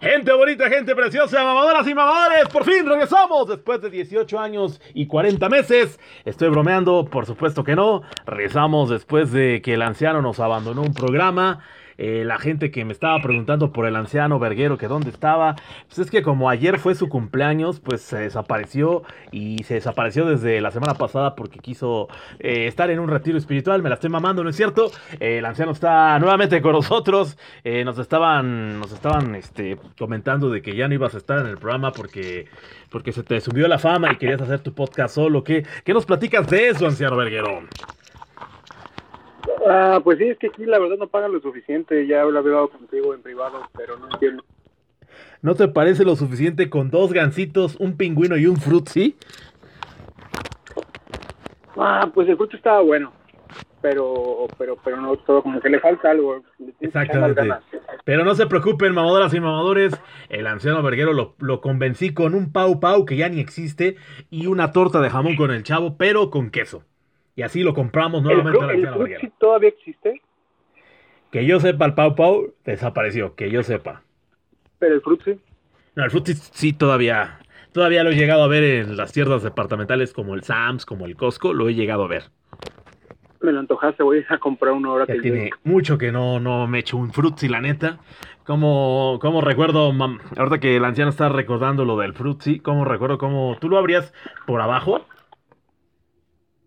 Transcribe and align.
Gente 0.00 0.32
bonita, 0.32 0.68
gente 0.68 0.94
preciosa, 0.94 1.42
mamadoras 1.42 1.88
y 1.88 1.94
mamadores, 1.94 2.48
por 2.48 2.64
fin 2.64 2.86
regresamos 2.86 3.48
después 3.48 3.80
de 3.82 3.90
18 3.90 4.38
años 4.38 4.80
y 4.94 5.06
40 5.06 5.48
meses. 5.48 5.98
Estoy 6.24 6.50
bromeando, 6.50 7.04
por 7.04 7.26
supuesto 7.26 7.64
que 7.64 7.74
no. 7.74 8.02
Regresamos 8.24 8.90
después 8.90 9.32
de 9.32 9.60
que 9.60 9.74
el 9.74 9.82
anciano 9.82 10.22
nos 10.22 10.38
abandonó 10.38 10.82
un 10.82 10.94
programa 10.94 11.64
eh, 11.98 12.24
la 12.24 12.38
gente 12.38 12.70
que 12.70 12.84
me 12.84 12.92
estaba 12.92 13.20
preguntando 13.20 13.72
por 13.72 13.86
el 13.86 13.96
anciano 13.96 14.38
Verguero 14.38 14.78
que 14.78 14.88
dónde 14.88 15.10
estaba, 15.10 15.56
pues 15.86 15.98
es 15.98 16.10
que 16.10 16.22
como 16.22 16.48
ayer 16.48 16.78
fue 16.78 16.94
su 16.94 17.08
cumpleaños, 17.08 17.80
pues 17.80 18.02
se 18.02 18.18
desapareció 18.18 19.02
y 19.30 19.62
se 19.64 19.74
desapareció 19.74 20.26
desde 20.26 20.60
la 20.60 20.70
semana 20.70 20.94
pasada 20.94 21.34
porque 21.34 21.58
quiso 21.58 22.08
eh, 22.38 22.66
estar 22.66 22.90
en 22.90 22.98
un 22.98 23.08
retiro 23.08 23.38
espiritual, 23.38 23.82
me 23.82 23.88
la 23.88 23.96
estoy 23.96 24.10
mamando, 24.10 24.42
¿no 24.44 24.50
es 24.50 24.56
cierto? 24.56 24.90
Eh, 25.20 25.38
el 25.38 25.44
anciano 25.44 25.72
está 25.72 26.18
nuevamente 26.18 26.60
con 26.62 26.72
nosotros, 26.72 27.36
nos 27.84 27.98
estaban, 27.98 28.80
nos 28.80 28.92
estaban 28.92 29.34
este, 29.34 29.78
comentando 29.98 30.50
de 30.50 30.62
que 30.62 30.74
ya 30.74 30.88
no 30.88 30.94
ibas 30.94 31.14
a 31.14 31.18
estar 31.18 31.38
en 31.38 31.46
el 31.46 31.58
programa 31.58 31.92
porque, 31.92 32.46
porque 32.90 33.12
se 33.12 33.22
te 33.22 33.40
subió 33.40 33.68
la 33.68 33.78
fama 33.78 34.12
y 34.12 34.16
querías 34.16 34.40
hacer 34.40 34.60
tu 34.60 34.72
podcast 34.74 35.14
solo, 35.14 35.44
¿qué, 35.44 35.64
qué 35.84 35.94
nos 35.94 36.06
platicas 36.06 36.48
de 36.48 36.68
eso, 36.68 36.86
anciano 36.86 37.16
Verguero? 37.16 37.62
Ah, 39.68 40.00
pues 40.02 40.18
sí, 40.18 40.24
es 40.24 40.38
que 40.38 40.48
aquí 40.48 40.64
la 40.64 40.78
verdad 40.78 40.96
no 40.98 41.08
pagan 41.08 41.32
lo 41.32 41.40
suficiente. 41.40 42.06
Ya 42.06 42.24
lo 42.24 42.38
había 42.38 42.52
hablado 42.52 42.70
contigo 42.70 43.14
en 43.14 43.22
privado, 43.22 43.60
pero 43.76 43.98
no 43.98 44.08
entiendo. 44.12 44.44
¿No 45.40 45.54
te 45.54 45.68
parece 45.68 46.04
lo 46.04 46.16
suficiente 46.16 46.70
con 46.70 46.90
dos 46.90 47.12
gancitos, 47.12 47.76
un 47.80 47.96
pingüino 47.96 48.36
y 48.36 48.46
un 48.46 48.56
frutzi? 48.56 49.16
Ah, 51.76 52.10
pues 52.12 52.28
el 52.28 52.36
fruto 52.36 52.56
estaba 52.56 52.80
bueno, 52.80 53.12
pero 53.80 54.46
pero 54.58 54.76
pero 54.84 55.00
no 55.00 55.16
todo 55.16 55.42
como 55.42 55.60
que 55.60 55.68
le 55.68 55.80
falta 55.80 56.10
algo. 56.10 56.42
Exactamente. 56.80 57.42
Pero 58.04 58.24
no 58.24 58.34
se 58.34 58.46
preocupen, 58.46 58.94
mamadoras 58.94 59.34
y 59.34 59.40
mamadores, 59.40 60.00
el 60.28 60.46
anciano 60.46 60.82
verguero 60.82 61.12
lo, 61.12 61.34
lo, 61.38 61.60
convencí 61.60 62.12
con 62.14 62.34
un 62.34 62.52
pau 62.52 62.78
pau 62.78 63.04
que 63.04 63.16
ya 63.16 63.28
ni 63.28 63.40
existe 63.40 63.96
y 64.30 64.46
una 64.46 64.70
torta 64.72 65.00
de 65.00 65.10
jamón 65.10 65.36
con 65.36 65.50
el 65.50 65.62
chavo, 65.62 65.96
pero 65.96 66.30
con 66.30 66.50
queso. 66.50 66.84
Y 67.34 67.42
así 67.42 67.62
lo 67.62 67.74
compramos 67.74 68.22
nuevamente. 68.22 68.58
¿El, 68.58 69.12
el 69.12 69.20
sí 69.20 69.32
todavía 69.38 69.70
existe? 69.70 70.20
Que 71.30 71.46
yo 71.46 71.60
sepa, 71.60 71.86
el 71.86 71.94
Pau 71.94 72.14
Pau 72.14 72.52
desapareció, 72.64 73.34
que 73.34 73.50
yo 73.50 73.62
sepa. 73.62 74.02
¿Pero 74.78 74.94
el 74.96 75.00
Fruitsy? 75.00 75.40
No, 75.94 76.04
el 76.04 76.10
Fruitsy 76.10 76.34
sí 76.34 76.72
todavía, 76.74 77.38
todavía 77.72 78.04
lo 78.04 78.10
he 78.10 78.16
llegado 78.16 78.42
a 78.42 78.48
ver 78.48 78.64
en 78.64 78.96
las 78.96 79.12
tiendas 79.12 79.42
departamentales 79.42 80.12
como 80.12 80.34
el 80.34 80.42
Sams, 80.42 80.84
como 80.84 81.06
el 81.06 81.16
Costco, 81.16 81.54
lo 81.54 81.68
he 81.70 81.74
llegado 81.74 82.04
a 82.04 82.08
ver. 82.08 82.24
Me 83.40 83.50
lo 83.50 83.60
antojaste, 83.60 84.02
voy 84.02 84.24
a 84.28 84.38
comprar 84.38 84.74
uno 84.74 84.90
ahora 84.90 85.06
que 85.06 85.20
tiene 85.20 85.50
mucho 85.64 85.96
que 85.96 86.12
no, 86.12 86.38
no 86.38 86.66
me 86.66 86.80
echo 86.80 86.98
un 86.98 87.12
Fruitsy, 87.12 87.48
la 87.48 87.60
neta. 87.60 87.98
Como, 88.44 89.18
como 89.22 89.40
recuerdo, 89.40 89.92
ahorita 90.36 90.60
que 90.60 90.76
el 90.76 90.84
anciano 90.84 91.10
está 91.10 91.28
recordando 91.28 91.84
lo 91.84 91.96
del 91.96 92.12
Fruitsy, 92.12 92.60
como 92.60 92.84
recuerdo 92.84 93.16
cómo 93.16 93.56
tú 93.58 93.68
lo 93.68 93.78
abrías 93.78 94.12
por 94.46 94.60
abajo 94.60 95.06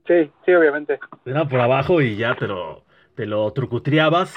Sí, 0.08 0.32
sí, 0.46 0.54
obviamente. 0.54 1.00
Era 1.26 1.48
por 1.48 1.60
abajo 1.60 2.02
y 2.02 2.16
ya 2.16 2.36
te 2.36 2.48
lo, 2.48 2.86
te 3.16 3.26
lo 3.26 3.52
trucutreabas. 3.54 4.36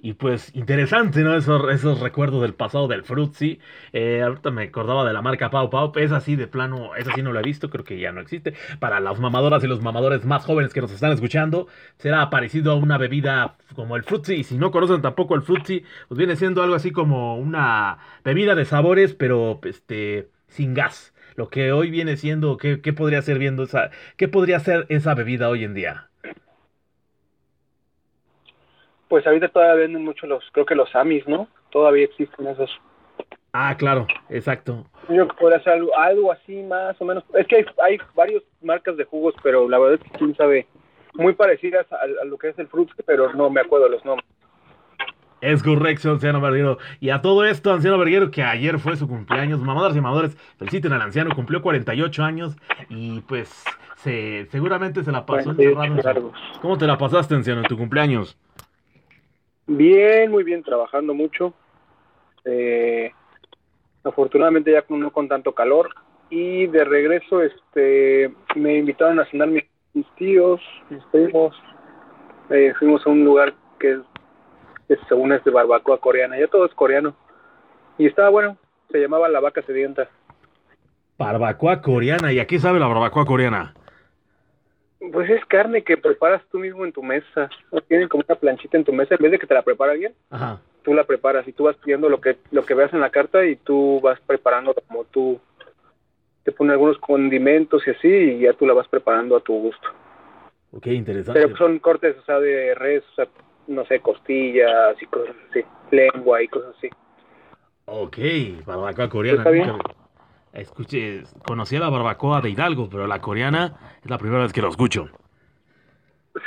Y 0.00 0.12
pues 0.12 0.54
interesante, 0.54 1.22
¿no? 1.22 1.34
Esos, 1.34 2.00
recuerdos 2.00 2.42
del 2.42 2.54
pasado 2.54 2.86
del 2.86 3.02
Fruitsy. 3.02 3.58
Eh, 3.92 4.22
ahorita 4.22 4.50
me 4.50 4.64
acordaba 4.64 5.04
de 5.04 5.12
la 5.12 5.22
marca 5.22 5.50
Pau 5.50 5.70
Pau. 5.70 5.92
Es 5.96 6.12
así 6.12 6.36
de 6.36 6.46
plano, 6.46 6.94
es 6.94 7.08
así 7.08 7.22
no 7.22 7.32
lo 7.32 7.40
he 7.40 7.42
visto, 7.42 7.70
creo 7.70 7.84
que 7.84 7.98
ya 7.98 8.12
no 8.12 8.20
existe. 8.20 8.54
Para 8.78 9.00
las 9.00 9.18
mamadoras 9.18 9.64
y 9.64 9.66
los 9.66 9.82
mamadores 9.82 10.24
más 10.24 10.44
jóvenes 10.44 10.72
que 10.72 10.82
nos 10.82 10.92
están 10.92 11.12
escuchando, 11.12 11.66
será 11.96 12.30
parecido 12.30 12.72
a 12.72 12.76
una 12.76 12.98
bebida 12.98 13.56
como 13.74 13.96
el 13.96 14.04
Fruitsy. 14.04 14.34
Y 14.34 14.44
si 14.44 14.56
no 14.56 14.70
conocen 14.70 15.02
tampoco 15.02 15.34
el 15.34 15.42
Fruitsy, 15.42 15.84
pues 16.08 16.18
viene 16.18 16.36
siendo 16.36 16.62
algo 16.62 16.74
así 16.76 16.92
como 16.92 17.36
una 17.38 17.98
bebida 18.24 18.54
de 18.54 18.66
sabores, 18.66 19.14
pero 19.14 19.58
este 19.64 20.28
sin 20.48 20.74
gas 20.74 21.12
lo 21.38 21.50
que 21.50 21.70
hoy 21.70 21.88
viene 21.88 22.16
siendo, 22.16 22.56
¿qué, 22.56 22.82
qué 22.82 22.92
podría 22.92 23.22
ser 23.22 23.38
viendo 23.38 23.62
esa, 23.62 23.92
qué 24.16 24.26
podría 24.26 24.58
ser 24.58 24.86
esa 24.88 25.14
bebida 25.14 25.48
hoy 25.48 25.62
en 25.62 25.72
día? 25.72 26.08
Pues 29.06 29.24
ahorita 29.24 29.48
todavía 29.48 29.76
venden 29.76 30.04
mucho 30.04 30.26
los, 30.26 30.42
creo 30.50 30.66
que 30.66 30.74
los 30.74 30.92
Amis, 30.96 31.28
¿no? 31.28 31.46
Todavía 31.70 32.06
existen 32.06 32.48
esos. 32.48 32.68
Ah, 33.52 33.76
claro, 33.78 34.08
exacto. 34.28 34.84
Yo 35.08 35.28
podría 35.28 35.58
hacer 35.58 35.80
algo, 35.96 36.32
así 36.32 36.60
más 36.64 37.00
o 37.00 37.04
menos. 37.04 37.22
Es 37.34 37.46
que 37.46 37.58
hay, 37.58 37.66
hay 37.84 37.98
varias 38.16 38.42
marcas 38.60 38.96
de 38.96 39.04
jugos, 39.04 39.32
pero 39.40 39.68
la 39.68 39.78
verdad 39.78 40.00
es 40.02 40.10
que 40.10 40.18
quién 40.18 40.34
sabe, 40.34 40.66
muy 41.14 41.34
parecidas 41.34 41.86
a, 41.92 42.24
lo 42.24 42.36
que 42.36 42.48
es 42.48 42.58
el 42.58 42.66
fruit, 42.66 42.90
pero 43.06 43.32
no 43.34 43.48
me 43.48 43.60
acuerdo 43.60 43.88
los 43.88 44.04
nombres. 44.04 44.28
Es 45.40 45.62
correcto, 45.62 46.10
anciano 46.10 46.40
verguero. 46.40 46.78
Y 47.00 47.10
a 47.10 47.22
todo 47.22 47.44
esto, 47.44 47.72
anciano 47.72 47.98
verguero, 47.98 48.30
que 48.30 48.42
ayer 48.42 48.78
fue 48.78 48.96
su 48.96 49.06
cumpleaños. 49.06 49.60
Mamadoras 49.60 49.96
y 49.96 50.00
mamadores, 50.00 50.36
feliciten 50.58 50.92
al 50.92 51.02
anciano, 51.02 51.34
cumplió 51.34 51.62
48 51.62 52.24
años 52.24 52.56
y 52.88 53.20
pues 53.20 53.64
se, 53.96 54.46
seguramente 54.50 55.04
se 55.04 55.12
la 55.12 55.24
pasó 55.26 55.50
encerrado. 55.50 56.32
¿Cómo 56.60 56.76
te 56.76 56.86
la 56.86 56.98
pasaste, 56.98 57.34
anciano, 57.34 57.60
en 57.60 57.68
tu 57.68 57.76
cumpleaños? 57.76 58.36
Bien, 59.66 60.30
muy 60.30 60.44
bien, 60.44 60.62
trabajando 60.62 61.14
mucho. 61.14 61.54
Eh, 62.44 63.12
afortunadamente 64.02 64.72
ya 64.72 64.84
no 64.88 65.12
con 65.12 65.28
tanto 65.28 65.52
calor. 65.54 65.90
Y 66.30 66.66
de 66.66 66.84
regreso, 66.84 67.42
este, 67.42 68.32
me 68.56 68.76
invitaron 68.76 69.20
a 69.20 69.26
cenar 69.26 69.48
mis, 69.48 69.64
tíos, 70.16 70.60
mis 70.90 71.02
primos. 71.06 71.54
Eh, 72.50 72.72
fuimos 72.78 73.06
a 73.06 73.10
un 73.10 73.24
lugar 73.24 73.54
que 73.78 73.92
es 73.92 73.98
según 75.08 75.32
es 75.32 75.44
de 75.44 75.50
barbacoa 75.50 75.98
coreana, 75.98 76.38
ya 76.38 76.46
todo 76.46 76.66
es 76.66 76.74
coreano. 76.74 77.14
Y 77.98 78.06
estaba 78.06 78.28
bueno, 78.28 78.56
se 78.90 78.98
llamaba 78.98 79.28
La 79.28 79.40
Vaca 79.40 79.62
Sedienta. 79.62 80.08
Barbacoa 81.18 81.82
coreana, 81.82 82.32
¿y 82.32 82.38
a 82.38 82.46
qué 82.46 82.58
sabe 82.58 82.78
la 82.78 82.86
barbacoa 82.86 83.24
coreana? 83.24 83.74
Pues 85.12 85.30
es 85.30 85.44
carne 85.46 85.82
que 85.82 85.96
preparas 85.96 86.42
tú 86.50 86.58
mismo 86.58 86.84
en 86.84 86.92
tu 86.92 87.02
mesa. 87.02 87.50
Tienen 87.88 88.08
como 88.08 88.24
una 88.28 88.38
planchita 88.38 88.76
en 88.76 88.84
tu 88.84 88.92
mesa, 88.92 89.14
en 89.14 89.22
vez 89.22 89.32
de 89.32 89.38
que 89.38 89.46
te 89.46 89.54
la 89.54 89.62
prepara 89.62 89.92
alguien, 89.92 90.14
tú 90.82 90.94
la 90.94 91.04
preparas 91.04 91.46
y 91.46 91.52
tú 91.52 91.64
vas 91.64 91.76
pidiendo 91.76 92.08
lo 92.08 92.20
que, 92.20 92.36
lo 92.50 92.64
que 92.64 92.74
veas 92.74 92.92
en 92.92 93.00
la 93.00 93.10
carta 93.10 93.44
y 93.44 93.56
tú 93.56 94.00
vas 94.00 94.18
preparando 94.20 94.74
como 94.74 95.04
tú 95.04 95.40
te 96.44 96.52
pones 96.52 96.72
algunos 96.72 96.98
condimentos 96.98 97.86
y 97.86 97.90
así 97.90 98.08
y 98.08 98.38
ya 98.40 98.54
tú 98.54 98.66
la 98.66 98.74
vas 98.74 98.88
preparando 98.88 99.36
a 99.36 99.40
tu 99.40 99.52
gusto. 99.54 99.88
Ok, 100.72 100.86
interesante. 100.86 101.40
Pero 101.40 101.56
son 101.56 101.78
cortes, 101.78 102.16
o 102.16 102.24
sea, 102.24 102.40
de 102.40 102.74
res, 102.74 103.02
o 103.12 103.14
sea, 103.14 103.28
no 103.68 103.84
sé, 103.84 104.00
costillas 104.00 105.00
y 105.00 105.06
cosas 105.06 105.36
así, 105.50 105.60
lengua 105.90 106.42
y 106.42 106.48
cosas 106.48 106.74
así. 106.76 106.88
Ok, 107.84 108.18
barbacoa 108.66 109.08
coreana. 109.08 109.44
Escuché, 110.52 111.22
conocía 111.46 111.78
la 111.78 111.90
barbacoa 111.90 112.40
de 112.40 112.50
Hidalgo, 112.50 112.88
pero 112.90 113.06
la 113.06 113.20
coreana 113.20 113.98
es 114.02 114.10
la 114.10 114.18
primera 114.18 114.42
vez 114.42 114.52
que 114.52 114.62
lo 114.62 114.68
escucho. 114.68 115.08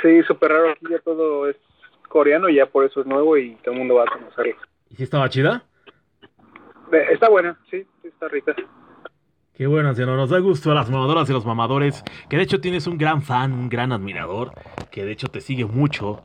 Sí, 0.02 0.22
súper 0.22 0.50
raro, 0.50 0.74
ya 0.90 0.98
todo 1.00 1.48
es 1.48 1.56
coreano 2.08 2.48
y 2.48 2.56
ya 2.56 2.66
por 2.66 2.84
eso 2.84 3.00
es 3.00 3.06
nuevo 3.06 3.36
y 3.36 3.54
todo 3.56 3.72
el 3.72 3.78
mundo 3.78 3.94
va 3.94 4.04
a 4.04 4.06
conocerlo. 4.06 4.56
¿Y 4.90 4.96
si 4.96 5.02
estaba 5.04 5.28
chida? 5.28 5.64
Está 7.10 7.30
buena, 7.30 7.58
sí, 7.70 7.86
está 8.04 8.28
rica. 8.28 8.54
Qué 9.54 9.66
bueno, 9.66 9.94
si 9.94 10.02
no 10.02 10.16
nos 10.16 10.30
da 10.30 10.38
gusto 10.38 10.70
a 10.70 10.74
las 10.74 10.90
mamadoras 10.90 11.28
y 11.30 11.32
los 11.32 11.46
mamadores, 11.46 12.02
que 12.28 12.36
de 12.36 12.42
hecho 12.42 12.60
tienes 12.60 12.86
un 12.86 12.98
gran 12.98 13.22
fan, 13.22 13.52
un 13.52 13.68
gran 13.68 13.92
admirador, 13.92 14.52
que 14.90 15.04
de 15.04 15.12
hecho 15.12 15.28
te 15.28 15.40
sigue 15.40 15.64
mucho 15.64 16.22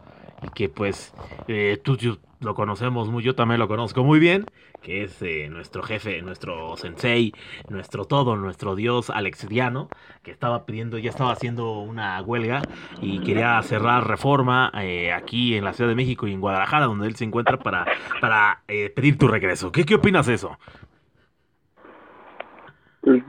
que 0.53 0.69
pues 0.69 1.13
eh, 1.47 1.79
tú 1.83 1.97
lo 2.39 2.53
conocemos 2.55 3.09
muy, 3.09 3.23
yo 3.23 3.35
también 3.35 3.59
lo 3.59 3.67
conozco 3.67 4.03
muy 4.03 4.19
bien, 4.19 4.45
que 4.81 5.03
es 5.03 5.21
eh, 5.21 5.49
nuestro 5.49 5.81
jefe, 5.81 6.21
nuestro 6.21 6.77
sensei, 6.77 7.33
nuestro 7.69 8.05
todo, 8.05 8.35
nuestro 8.35 8.75
dios 8.75 9.09
alexidiano, 9.09 9.89
que 10.23 10.31
estaba 10.31 10.65
pidiendo, 10.65 10.97
ya 10.97 11.09
estaba 11.09 11.31
haciendo 11.31 11.79
una 11.79 12.21
huelga 12.21 12.61
y 13.01 13.19
quería 13.19 13.61
cerrar 13.63 14.07
reforma 14.07 14.71
eh, 14.75 15.11
aquí 15.11 15.55
en 15.55 15.63
la 15.63 15.73
Ciudad 15.73 15.89
de 15.89 15.95
México 15.95 16.27
y 16.27 16.33
en 16.33 16.41
Guadalajara, 16.41 16.85
donde 16.85 17.07
él 17.07 17.15
se 17.15 17.25
encuentra 17.25 17.57
para, 17.57 17.85
para 18.21 18.61
pedir 18.67 19.17
tu 19.17 19.27
regreso. 19.27 19.71
¿Qué, 19.71 19.85
¿Qué 19.85 19.95
opinas 19.95 20.27
de 20.27 20.35
eso? 20.35 20.57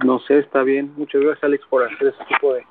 No 0.05 0.19
sé, 0.21 0.41
está 0.41 0.65
bien. 0.65 0.93
Muchas 0.97 1.21
gracias, 1.21 1.45
Alex, 1.45 1.65
por 1.71 1.85
hacer 1.85 2.09
ese 2.09 2.25
tipo 2.25 2.53
de, 2.53 2.65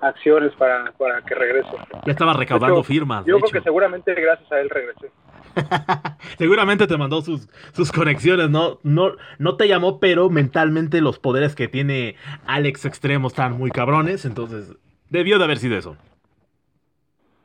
acciones 0.00 0.52
para, 0.56 0.92
para 0.92 1.22
que 1.22 1.34
regrese. 1.34 1.70
Ya 2.06 2.12
estaba 2.12 2.32
recaudando 2.34 2.82
firmas. 2.82 3.24
Yo 3.26 3.38
creo 3.38 3.50
que 3.50 3.60
seguramente 3.60 4.14
gracias 4.14 4.50
a 4.52 4.60
él 4.60 4.70
regresé. 4.70 5.10
seguramente 6.38 6.86
te 6.86 6.96
mandó 6.96 7.22
sus, 7.22 7.48
sus 7.72 7.90
conexiones, 7.92 8.50
¿no? 8.50 8.78
¿no? 8.82 9.12
No 9.38 9.56
te 9.56 9.68
llamó, 9.68 9.98
pero 10.00 10.30
mentalmente 10.30 11.00
los 11.00 11.18
poderes 11.18 11.54
que 11.54 11.68
tiene 11.68 12.16
Alex 12.46 12.84
Extremo 12.84 13.28
están 13.28 13.58
muy 13.58 13.70
cabrones, 13.70 14.24
entonces 14.24 14.76
debió 15.10 15.38
de 15.38 15.44
haber 15.44 15.58
sido 15.58 15.76
eso. 15.76 15.96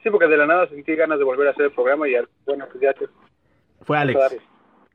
Sí, 0.04 0.10
porque 0.10 0.28
de 0.28 0.38
la 0.38 0.46
nada 0.46 0.68
sentí 0.68 0.96
ganas 0.96 1.18
de 1.18 1.24
volver 1.24 1.48
a 1.48 1.52
hacer 1.52 1.66
el 1.66 1.72
programa 1.72 2.08
y 2.08 2.16
bueno, 2.46 2.66
pues 2.70 2.82
ya 2.82 2.94
te... 2.94 3.08
Fue 3.82 3.98
Alex. 3.98 4.20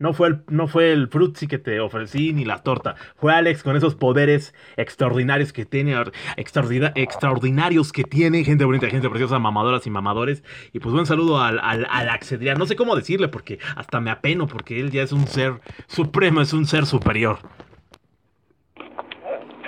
No 0.00 0.12
fue 0.12 0.28
el, 0.28 0.42
no 0.48 0.68
fue 0.68 0.92
el 0.92 1.08
frutzi 1.08 1.48
que 1.48 1.58
te 1.58 1.80
ofrecí 1.80 2.32
ni 2.32 2.44
la 2.44 2.58
torta. 2.58 2.94
Fue 3.16 3.34
Alex 3.34 3.64
con 3.64 3.76
esos 3.76 3.96
poderes 3.96 4.54
extraordinarios 4.76 5.52
que 5.52 5.64
tiene, 5.64 5.96
extraordinarios 6.36 7.92
que 7.92 8.04
tiene, 8.04 8.44
gente 8.44 8.64
bonita, 8.64 8.86
gente 8.88 9.10
preciosa, 9.10 9.40
mamadoras 9.40 9.88
y 9.88 9.90
mamadores. 9.90 10.44
Y 10.72 10.78
pues 10.78 10.92
buen 10.94 11.06
saludo 11.06 11.40
al, 11.40 11.58
al, 11.58 11.84
al 11.90 12.58
No 12.58 12.66
sé 12.66 12.76
cómo 12.76 12.94
decirle 12.94 13.26
porque 13.26 13.58
hasta 13.74 13.98
me 13.98 14.12
apeno 14.12 14.46
porque 14.46 14.78
él 14.78 14.92
ya 14.92 15.02
es 15.02 15.10
un 15.10 15.26
ser 15.26 15.60
supremo, 15.88 16.42
es 16.42 16.52
un 16.52 16.66
ser 16.66 16.86
superior. 16.86 17.38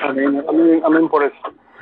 Amén, 0.01 0.45
amén, 0.49 0.81
amén 0.85 1.09
por 1.09 1.25
eso. 1.25 1.37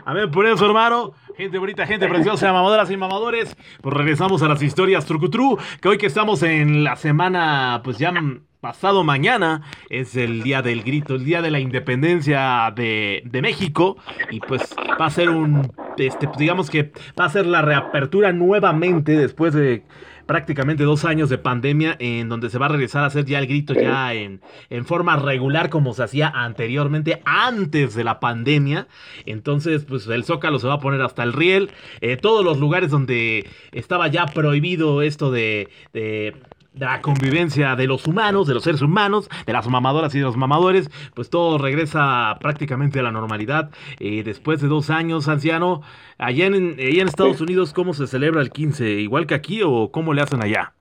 Amén 0.07 0.31
por 0.31 0.47
eso, 0.47 0.65
hermano. 0.65 1.13
Gente 1.39 1.57
bonita, 1.59 1.87
gente 1.87 2.09
preciosa, 2.09 2.53
mamadoras 2.53 2.91
y 2.91 2.97
mamadores. 2.97 3.57
Pues 3.81 3.97
regresamos 3.97 4.43
a 4.43 4.49
las 4.49 4.61
historias 4.61 5.07
trucutru. 5.07 5.57
Que 5.81 5.89
hoy 5.89 5.97
que 5.97 6.07
estamos 6.07 6.43
en 6.43 6.83
la 6.83 6.97
semana, 6.97 7.81
pues 7.85 7.97
ya 7.97 8.13
pasado 8.61 9.05
mañana 9.05 9.63
es 9.89 10.17
el 10.17 10.43
día 10.43 10.63
del 10.63 10.83
grito, 10.83 11.15
el 11.15 11.25
día 11.25 11.41
de 11.41 11.53
la 11.53 11.61
independencia 11.61 12.73
de, 12.75 13.23
de 13.25 13.41
México. 13.41 13.99
Y 14.33 14.41
pues 14.41 14.75
va 15.01 15.07
a 15.07 15.11
ser 15.11 15.31
un, 15.31 15.71
este, 15.97 16.29
digamos 16.37 16.71
que 16.71 16.91
va 17.17 17.27
a 17.27 17.29
ser 17.29 17.47
la 17.47 17.63
reapertura 17.63 18.33
nuevamente 18.33 19.13
después 19.13 19.55
de 19.55 19.85
prácticamente 20.29 20.85
dos 20.85 21.07
años 21.07 21.31
de 21.31 21.39
pandemia 21.39 21.97
en 21.99 22.29
donde 22.29 22.51
se 22.51 22.59
va 22.59 22.67
a 22.67 22.69
regresar 22.69 23.03
a 23.03 23.07
hacer 23.07 23.25
ya 23.25 23.39
el 23.39 23.47
grito 23.47 23.73
ya 23.73 24.13
en, 24.13 24.43
en 24.69 24.85
forma 24.85 25.17
regular 25.17 25.71
como 25.71 25.95
se 25.95 26.03
hacía 26.03 26.29
anteriormente, 26.29 27.23
antes 27.25 27.95
de 27.95 28.05
la 28.05 28.21
pandemia. 28.21 28.89
Entonces, 29.25 29.87
pues 29.87 30.07
el 30.07 30.25
Zócalo 30.25 30.59
se 30.59 30.67
va 30.67 30.75
a 30.75 30.81
poner 30.81 31.01
hasta 31.01 31.23
el 31.23 31.33
riel. 31.33 31.71
Eh, 32.03 32.19
todos 32.19 32.45
los 32.45 32.59
lugares 32.59 32.91
donde 32.91 33.49
estaba 33.73 34.09
ya 34.09 34.27
prohibido 34.27 35.01
esto 35.01 35.31
de, 35.31 35.71
de 35.95 36.37
de 36.79 36.87
la 36.87 37.03
convivencia 37.03 37.75
de 37.77 37.87
los 37.87 38.07
humanos, 38.07 38.47
de 38.47 38.55
los 38.55 38.63
seres 38.63 38.83
humanos, 38.83 39.29
de 39.47 39.53
las 39.53 39.69
mamadoras 39.69 40.15
y 40.15 40.19
de 40.19 40.25
los 40.25 40.37
mamadores, 40.37 40.91
pues 41.15 41.29
todo 41.29 41.59
regresa 41.59 42.37
prácticamente 42.41 43.01
a 43.01 43.03
la 43.03 43.11
normalidad. 43.11 43.71
Eh, 43.99 44.23
después 44.23 44.61
de 44.61 44.69
dos 44.69 44.91
años, 44.91 45.29
anciano, 45.29 45.83
allá 46.19 46.47
en, 46.47 46.77
allá 46.79 47.03
en 47.03 47.09
Estados 47.09 47.41
Unidos, 47.41 47.73
¿cómo 47.73 47.95
se 47.95 48.07
celebra 48.07 48.41
el 48.41 48.51
15? 48.51 48.89
¿Igual 48.89 49.27
que 49.27 49.35
aquí 49.35 49.61
o 49.65 49.91
cómo 49.91 50.15
le 50.15 50.23
hacen 50.23 50.43
allá? 50.43 50.73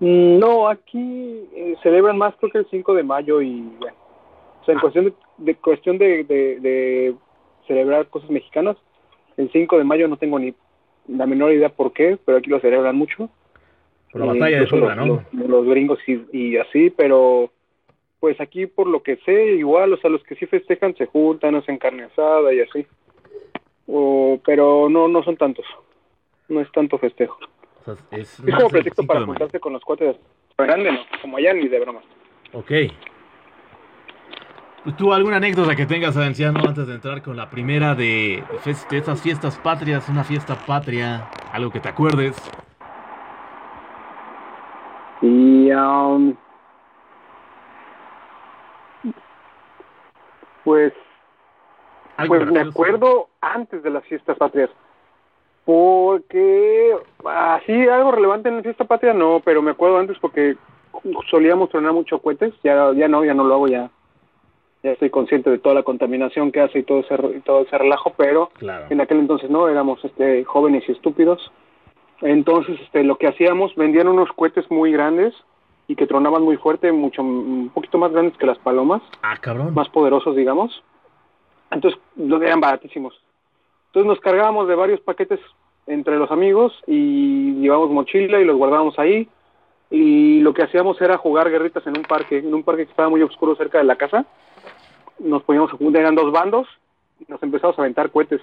Mm, 0.00 0.38
no, 0.38 0.68
aquí 0.68 1.44
eh, 1.54 1.76
celebran 1.82 2.18
más 2.18 2.34
creo 2.38 2.52
que 2.52 2.58
el 2.58 2.66
5 2.70 2.94
de 2.94 3.02
mayo 3.02 3.40
y 3.40 3.62
O 3.80 4.64
sea, 4.64 4.72
en 4.72 4.78
ah. 4.78 4.80
cuestión, 4.80 5.14
de, 5.38 5.54
cuestión 5.56 5.98
de, 5.98 6.24
de, 6.24 7.14
celebrar 7.66 8.08
cosas 8.08 8.28
mexicanas, 8.28 8.76
el 9.36 9.50
5 9.50 9.78
de 9.78 9.84
mayo 9.84 10.08
no 10.08 10.16
tengo 10.18 10.38
ni 10.38 10.54
la 11.08 11.26
menor 11.26 11.52
idea 11.52 11.70
por 11.70 11.92
qué, 11.92 12.18
pero 12.24 12.38
aquí 12.38 12.50
lo 12.50 12.60
celebran 12.60 12.96
mucho. 12.96 13.30
Por 14.12 14.20
la 14.20 14.32
batalla 14.34 14.60
de 14.60 14.66
Puebla, 14.66 14.94
¿no? 14.94 15.24
Los, 15.32 15.66
gringos 15.66 15.98
y, 16.06 16.56
así, 16.58 16.90
pero 16.90 17.50
pues 18.20 18.40
aquí 18.40 18.66
por 18.66 18.86
lo 18.86 19.02
que 19.02 19.16
sé, 19.24 19.54
igual, 19.54 19.94
o 19.94 19.96
sea, 19.96 20.10
los 20.10 20.22
que 20.22 20.36
sí 20.36 20.46
festejan 20.46 20.94
se 20.96 21.06
juntan, 21.06 21.54
hacen 21.56 21.78
carne 21.78 22.04
asada 22.04 22.52
y 22.52 22.60
así. 22.60 22.86
O, 23.86 24.38
pero 24.44 24.88
no, 24.88 25.08
no 25.08 25.22
son 25.24 25.36
tantos. 25.36 25.64
No 26.48 26.60
es 26.60 26.70
tanto 26.72 26.98
festejo. 26.98 27.38
es, 28.10 28.40
como 28.54 28.68
pretexto 28.68 29.02
para 29.04 29.24
juntarse 29.24 29.58
con 29.58 29.72
los 29.72 29.82
cuates 29.82 30.16
grande, 30.58 30.92
¿no? 30.92 31.00
Como 31.20 31.38
allá 31.38 31.54
ni 31.54 31.68
de 31.68 31.80
broma. 31.80 32.00
Ok. 32.52 32.70
Pues, 34.84 34.96
¿Tú 34.96 35.12
alguna 35.12 35.36
anécdota 35.36 35.74
que 35.74 35.86
tengas, 35.86 36.16
anciano, 36.16 36.60
antes 36.66 36.86
de 36.86 36.94
entrar 36.94 37.22
con 37.22 37.36
la 37.36 37.48
primera 37.48 37.94
de, 37.94 38.42
de 38.64 38.98
estas 38.98 39.22
fiestas 39.22 39.58
patrias, 39.58 40.08
una 40.08 40.22
fiesta 40.22 40.54
patria, 40.66 41.30
algo 41.52 41.70
que 41.70 41.80
te 41.80 41.88
acuerdes? 41.88 42.36
Y 45.22 45.70
um, 45.70 46.34
pues, 50.64 50.92
pues 52.26 52.46
me 52.50 52.60
acuerdo 52.60 53.28
antes 53.40 53.82
de 53.84 53.90
las 53.90 54.04
fiestas 54.04 54.36
patrias. 54.36 54.70
Porque 55.64 56.96
así 57.24 57.86
algo 57.86 58.10
relevante 58.10 58.48
en 58.48 58.56
la 58.56 58.62
fiesta 58.62 58.84
patria 58.84 59.14
no, 59.14 59.40
pero 59.44 59.62
me 59.62 59.70
acuerdo 59.70 59.98
antes 59.98 60.18
porque 60.18 60.56
solíamos 61.30 61.70
tronar 61.70 61.92
mucho 61.92 62.18
cohetes, 62.18 62.52
ya 62.64 62.92
ya 62.92 63.06
no, 63.06 63.24
ya 63.24 63.32
no 63.32 63.44
lo 63.44 63.54
hago 63.54 63.68
ya. 63.68 63.90
Ya 64.82 64.90
estoy 64.90 65.10
consciente 65.10 65.50
de 65.50 65.58
toda 65.58 65.76
la 65.76 65.84
contaminación 65.84 66.50
que 66.50 66.60
hace 66.60 66.80
y 66.80 66.82
todo 66.82 66.98
ese 66.98 67.16
todo 67.44 67.60
ese 67.60 67.78
relajo, 67.78 68.12
pero 68.16 68.50
en 68.90 69.00
aquel 69.00 69.20
entonces 69.20 69.48
no, 69.48 69.68
éramos 69.68 70.04
este 70.04 70.42
jóvenes 70.42 70.82
y 70.88 70.92
estúpidos 70.92 71.52
entonces, 72.22 72.80
este, 72.80 73.02
lo 73.04 73.16
que 73.16 73.26
hacíamos, 73.26 73.74
vendían 73.74 74.08
unos 74.08 74.32
cohetes 74.32 74.70
muy 74.70 74.92
grandes 74.92 75.34
y 75.88 75.96
que 75.96 76.06
tronaban 76.06 76.42
muy 76.42 76.56
fuerte, 76.56 76.92
mucho, 76.92 77.22
un 77.22 77.70
poquito 77.74 77.98
más 77.98 78.12
grandes 78.12 78.36
que 78.38 78.46
las 78.46 78.58
palomas. 78.58 79.02
Ah, 79.22 79.36
cabrón. 79.40 79.74
Más 79.74 79.88
poderosos, 79.88 80.36
digamos. 80.36 80.82
Entonces, 81.70 82.00
eran 82.16 82.60
baratísimos. 82.60 83.20
Entonces 83.86 84.08
nos 84.08 84.20
cargábamos 84.20 84.68
de 84.68 84.74
varios 84.74 85.00
paquetes 85.00 85.40
entre 85.86 86.16
los 86.16 86.30
amigos 86.30 86.72
y 86.86 87.54
llevábamos 87.56 87.90
mochila 87.90 88.40
y 88.40 88.44
los 88.44 88.56
guardábamos 88.56 88.98
ahí. 88.98 89.28
Y 89.90 90.40
lo 90.40 90.54
que 90.54 90.62
hacíamos 90.62 90.98
era 91.02 91.18
jugar 91.18 91.50
guerritas 91.50 91.86
en 91.86 91.98
un 91.98 92.04
parque, 92.04 92.38
en 92.38 92.54
un 92.54 92.62
parque 92.62 92.86
que 92.86 92.90
estaba 92.90 93.10
muy 93.10 93.22
oscuro 93.22 93.54
cerca 93.56 93.78
de 93.78 93.84
la 93.84 93.96
casa. 93.96 94.24
Nos 95.18 95.42
poníamos 95.42 95.72
a 95.74 95.76
jugar, 95.76 95.96
eran 95.96 96.14
dos 96.14 96.32
bandos 96.32 96.66
y 97.20 97.30
nos 97.30 97.42
empezamos 97.42 97.78
a 97.78 97.82
aventar 97.82 98.10
cohetes 98.10 98.40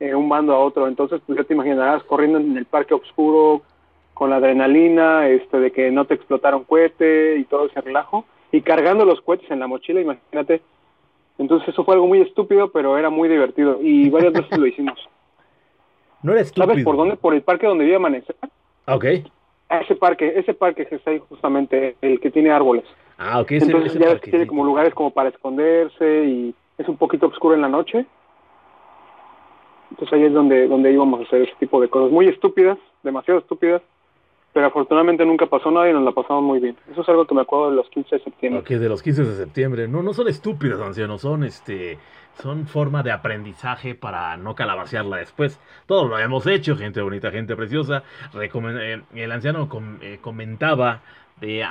eh, 0.00 0.14
un 0.14 0.28
bando 0.28 0.54
a 0.54 0.58
otro. 0.58 0.88
Entonces, 0.88 1.20
pues 1.26 1.38
ya 1.38 1.44
te 1.44 1.54
imaginarás 1.54 2.02
corriendo 2.04 2.38
en 2.38 2.56
el 2.56 2.66
parque 2.66 2.94
oscuro 2.94 3.62
con 4.14 4.30
la 4.30 4.36
adrenalina, 4.36 5.28
este, 5.28 5.60
de 5.60 5.70
que 5.72 5.90
no 5.90 6.06
te 6.06 6.14
explotaron 6.14 6.64
cohete 6.64 7.36
y 7.36 7.44
todo 7.44 7.66
ese 7.66 7.80
relajo, 7.82 8.24
y 8.50 8.62
cargando 8.62 9.04
los 9.04 9.20
cohetes 9.20 9.50
en 9.50 9.60
la 9.60 9.66
mochila, 9.66 10.00
imagínate. 10.00 10.62
Entonces 11.38 11.68
eso 11.68 11.84
fue 11.84 11.94
algo 11.94 12.06
muy 12.06 12.22
estúpido, 12.22 12.70
pero 12.70 12.96
era 12.96 13.10
muy 13.10 13.28
divertido 13.28 13.78
y 13.82 14.08
varias 14.08 14.32
veces 14.32 14.58
lo 14.58 14.66
hicimos. 14.66 14.98
No 16.22 16.32
era 16.32 16.40
estúpido. 16.40 16.66
¿Sabes 16.66 16.84
por 16.84 16.96
dónde? 16.96 17.16
Por 17.16 17.34
el 17.34 17.42
parque 17.42 17.66
donde 17.66 17.84
vive 17.84 17.96
Amanecer. 17.96 18.34
Ok. 18.86 19.04
ese 19.04 19.94
parque, 19.94 20.32
ese 20.34 20.54
parque 20.54 20.86
que 20.86 20.96
está 20.96 21.10
ahí 21.10 21.20
justamente, 21.28 21.94
el 22.00 22.18
que 22.18 22.30
tiene 22.32 22.50
árboles. 22.50 22.84
Ah, 23.18 23.38
ok. 23.38 23.52
Entonces 23.52 23.94
ya 23.94 24.08
ves 24.08 24.22
que 24.22 24.30
tiene 24.30 24.46
como 24.46 24.64
lugares 24.64 24.92
como 24.94 25.10
para 25.10 25.28
esconderse 25.28 26.24
y 26.24 26.54
es 26.78 26.88
un 26.88 26.96
poquito 26.96 27.26
oscuro 27.26 27.54
en 27.54 27.60
la 27.60 27.68
noche. 27.68 28.06
Entonces 29.96 30.12
ahí 30.12 30.24
es 30.24 30.32
donde, 30.34 30.68
donde 30.68 30.92
íbamos 30.92 31.20
a 31.20 31.22
hacer 31.22 31.42
ese 31.42 31.54
tipo 31.58 31.80
de 31.80 31.88
cosas, 31.88 32.12
muy 32.12 32.28
estúpidas, 32.28 32.76
demasiado 33.02 33.40
estúpidas, 33.40 33.80
pero 34.52 34.66
afortunadamente 34.66 35.24
nunca 35.24 35.46
pasó 35.46 35.70
nada 35.70 35.88
y 35.88 35.94
nos 35.94 36.04
la 36.04 36.12
pasamos 36.12 36.42
muy 36.42 36.60
bien. 36.60 36.76
Eso 36.92 37.00
es 37.00 37.08
algo 37.08 37.26
que 37.26 37.34
me 37.34 37.40
acuerdo 37.40 37.70
de 37.70 37.76
los 37.76 37.88
15 37.88 38.16
de 38.16 38.22
septiembre. 38.22 38.60
Ok, 38.60 38.68
de 38.68 38.88
los 38.90 39.02
15 39.02 39.24
de 39.24 39.36
septiembre. 39.36 39.88
No, 39.88 40.02
no 40.02 40.12
son 40.12 40.28
estúpidas, 40.28 40.82
ancianos, 40.82 41.22
son 41.22 41.44
este 41.44 41.96
son 42.42 42.66
forma 42.66 43.02
de 43.02 43.10
aprendizaje 43.10 43.94
para 43.94 44.36
no 44.36 44.54
calabacearla 44.54 45.16
después. 45.16 45.58
Todos 45.86 46.10
lo 46.10 46.18
hemos 46.18 46.46
hecho, 46.46 46.76
gente 46.76 47.00
bonita, 47.00 47.30
gente 47.30 47.56
preciosa. 47.56 48.02
Eh, 48.38 49.00
el 49.14 49.32
anciano 49.32 49.66
eh, 50.02 50.18
comentaba 50.20 51.00
eh, 51.40 51.62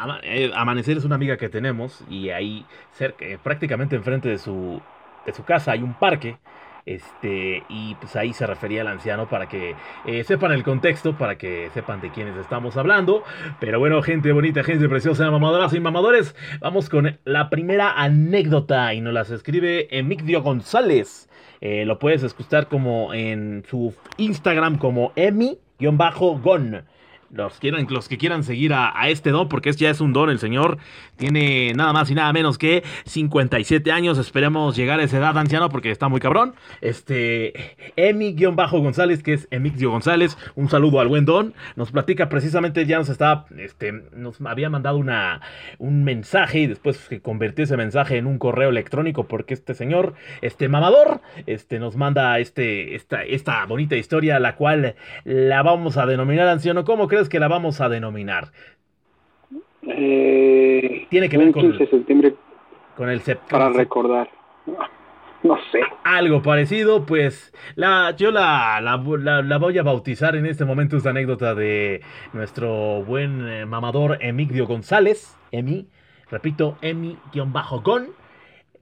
Amanecer 0.55 0.97
es 0.97 1.05
una 1.05 1.15
amiga 1.15 1.37
que 1.37 1.49
tenemos 1.49 2.03
y 2.09 2.29
ahí 2.29 2.65
cerca, 2.91 3.23
prácticamente 3.43 3.95
enfrente 3.95 4.29
de 4.29 4.39
su, 4.39 4.81
de 5.27 5.33
su 5.33 5.43
casa 5.43 5.73
hay 5.73 5.83
un 5.83 5.93
parque 5.93 6.37
este, 6.85 7.63
y 7.67 7.95
pues 7.95 8.15
ahí 8.15 8.33
se 8.33 8.45
refería 8.45 8.81
al 8.81 8.87
anciano 8.87 9.27
para 9.27 9.47
que 9.47 9.75
eh, 10.05 10.23
sepan 10.23 10.51
el 10.51 10.63
contexto, 10.63 11.17
para 11.17 11.37
que 11.37 11.69
sepan 11.73 12.01
de 12.01 12.11
quiénes 12.11 12.37
estamos 12.37 12.77
hablando. 12.77 13.23
Pero 13.59 13.79
bueno, 13.79 14.01
gente 14.01 14.31
bonita, 14.31 14.63
gente 14.63 14.87
preciosa, 14.87 15.29
mamadoras 15.31 15.73
y 15.73 15.79
mamadores, 15.79 16.35
vamos 16.59 16.89
con 16.89 17.17
la 17.25 17.49
primera 17.49 17.93
anécdota 17.93 18.93
y 18.93 19.01
nos 19.01 19.13
las 19.13 19.31
escribe 19.31 19.87
Emigdio 19.97 20.41
González. 20.41 21.29
Eh, 21.61 21.85
lo 21.85 21.99
puedes 21.99 22.21
escuchar 22.21 22.67
como 22.67 23.13
en 23.13 23.63
su 23.67 23.93
Instagram 24.17 24.77
como 24.77 25.11
emi-gon 25.15 26.85
los, 27.31 27.59
quieran, 27.59 27.87
los 27.89 28.07
que 28.07 28.17
quieran 28.17 28.43
seguir 28.43 28.73
a, 28.73 28.93
este 29.09 29.31
don, 29.31 29.49
porque 29.49 29.71
ya 29.73 29.89
es 29.89 30.01
un 30.01 30.13
don, 30.13 30.29
el 30.29 30.39
señor 30.39 30.77
tiene 31.17 31.73
nada 31.73 31.93
más 31.93 32.09
y 32.09 32.15
nada 32.15 32.31
menos 32.33 32.57
que 32.57 32.83
57 33.05 33.91
años. 33.91 34.17
Esperemos 34.17 34.75
llegar 34.75 34.99
a 34.99 35.03
esa 35.03 35.17
edad 35.17 35.37
anciano 35.37 35.69
porque 35.69 35.91
está 35.91 36.09
muy 36.09 36.19
cabrón. 36.19 36.55
Este, 36.81 37.53
Emi-González, 37.95 39.23
que 39.23 39.33
es 39.33 39.47
Emixio 39.51 39.91
González, 39.91 40.37
un 40.55 40.69
saludo 40.69 40.99
al 40.99 41.07
buen 41.07 41.25
don. 41.25 41.53
Nos 41.75 41.91
platica 41.91 42.29
precisamente, 42.29 42.85
ya 42.85 42.97
nos 42.97 43.09
estaba, 43.09 43.45
este, 43.57 43.91
nos 44.13 44.41
había 44.41 44.69
mandado 44.69 44.97
una, 44.97 45.41
un 45.77 46.03
mensaje 46.03 46.59
y 46.59 46.67
después 46.67 46.97
que 47.07 47.21
convirtió 47.21 47.63
ese 47.63 47.77
mensaje 47.77 48.17
en 48.17 48.27
un 48.27 48.37
correo 48.37 48.69
electrónico 48.69 49.27
porque 49.27 49.53
este 49.53 49.73
señor, 49.73 50.13
este 50.41 50.67
mamador, 50.67 51.21
este, 51.45 51.79
nos 51.79 51.95
manda 51.95 52.39
este, 52.39 52.95
esta, 52.95 53.23
esta 53.23 53.65
bonita 53.65 53.95
historia, 53.95 54.39
la 54.39 54.55
cual 54.55 54.95
la 55.23 55.63
vamos 55.63 55.97
a 55.97 56.05
denominar 56.05 56.47
anciano. 56.47 56.83
¿Cómo 56.83 57.07
crees 57.15 57.29
que 57.29 57.39
la 57.39 57.47
vamos 57.47 57.79
a 57.79 57.87
denominar? 57.87 58.51
Eh, 59.87 61.07
Tiene 61.09 61.29
que 61.29 61.37
ver 61.37 61.51
con, 61.51 61.77
septiembre 61.77 62.35
con 62.95 63.09
el 63.09 63.21
Para 63.49 63.69
recordar. 63.69 64.29
No 65.43 65.57
sé. 65.71 65.79
Algo 66.03 66.41
parecido, 66.41 67.05
pues 67.05 67.53
la, 67.75 68.15
yo 68.17 68.31
la, 68.31 68.81
la, 68.81 69.57
voy 69.59 69.77
a 69.77 69.83
bautizar 69.83 70.35
en 70.35 70.47
este 70.47 70.65
momento 70.65 70.97
esta 70.97 71.11
anécdota 71.11 71.53
de 71.53 72.01
nuestro 72.33 73.03
buen 73.03 73.47
eh, 73.47 73.65
mamador 73.67 74.17
Emigdio 74.21 74.65
González, 74.65 75.37
Emi, 75.51 75.87
repito, 76.31 76.79
Emi-Gon. 76.81 78.07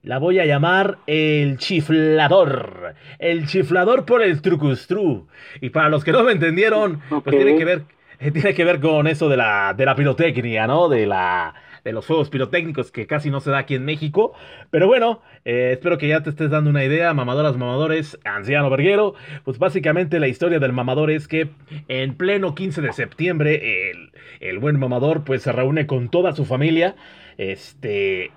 La 0.03 0.19
voy 0.19 0.39
a 0.39 0.45
llamar 0.45 0.99
el 1.05 1.57
chiflador. 1.57 2.95
El 3.19 3.45
chiflador 3.45 4.05
por 4.05 4.21
el 4.21 4.41
trucustru. 4.41 5.27
Y 5.59 5.69
para 5.69 5.89
los 5.89 6.05
que 6.05 6.13
no 6.13 6.23
me 6.23 6.31
entendieron, 6.31 7.01
pues 7.09 7.35
tiene 7.35 7.57
que 7.57 7.65
ver, 7.65 7.83
tiene 8.31 8.53
que 8.53 8.63
ver 8.63 8.79
con 8.79 9.07
eso 9.07 9.29
de 9.29 9.37
la, 9.37 9.73
de 9.75 9.85
la 9.85 9.95
pirotecnia, 9.95 10.67
¿no? 10.67 10.89
De 10.89 11.05
la 11.05 11.53
de 11.83 11.91
los 11.91 12.05
fuegos 12.05 12.29
pirotécnicos 12.29 12.91
que 12.91 13.07
casi 13.07 13.29
no 13.29 13.41
se 13.41 13.51
da 13.51 13.59
aquí 13.59 13.75
en 13.75 13.85
México. 13.85 14.33
Pero 14.69 14.87
bueno, 14.87 15.21
eh, 15.45 15.71
espero 15.73 15.97
que 15.97 16.07
ya 16.07 16.23
te 16.23 16.29
estés 16.29 16.49
dando 16.49 16.69
una 16.69 16.83
idea, 16.83 17.13
mamadoras, 17.13 17.57
mamadores, 17.57 18.17
anciano 18.23 18.69
verguero. 18.69 19.15
Pues 19.43 19.59
básicamente 19.59 20.19
la 20.19 20.27
historia 20.27 20.59
del 20.59 20.73
mamador 20.73 21.11
es 21.11 21.27
que 21.27 21.49
en 21.87 22.15
pleno 22.15 22.55
15 22.55 22.81
de 22.81 22.93
septiembre 22.93 23.91
el, 23.91 24.11
el 24.39 24.59
buen 24.59 24.79
mamador 24.79 25.23
pues 25.23 25.41
se 25.41 25.51
reúne 25.51 25.85
con 25.85 26.09
toda 26.09 26.33
su 26.33 26.45
familia. 26.45 26.95
Este, 27.37 28.31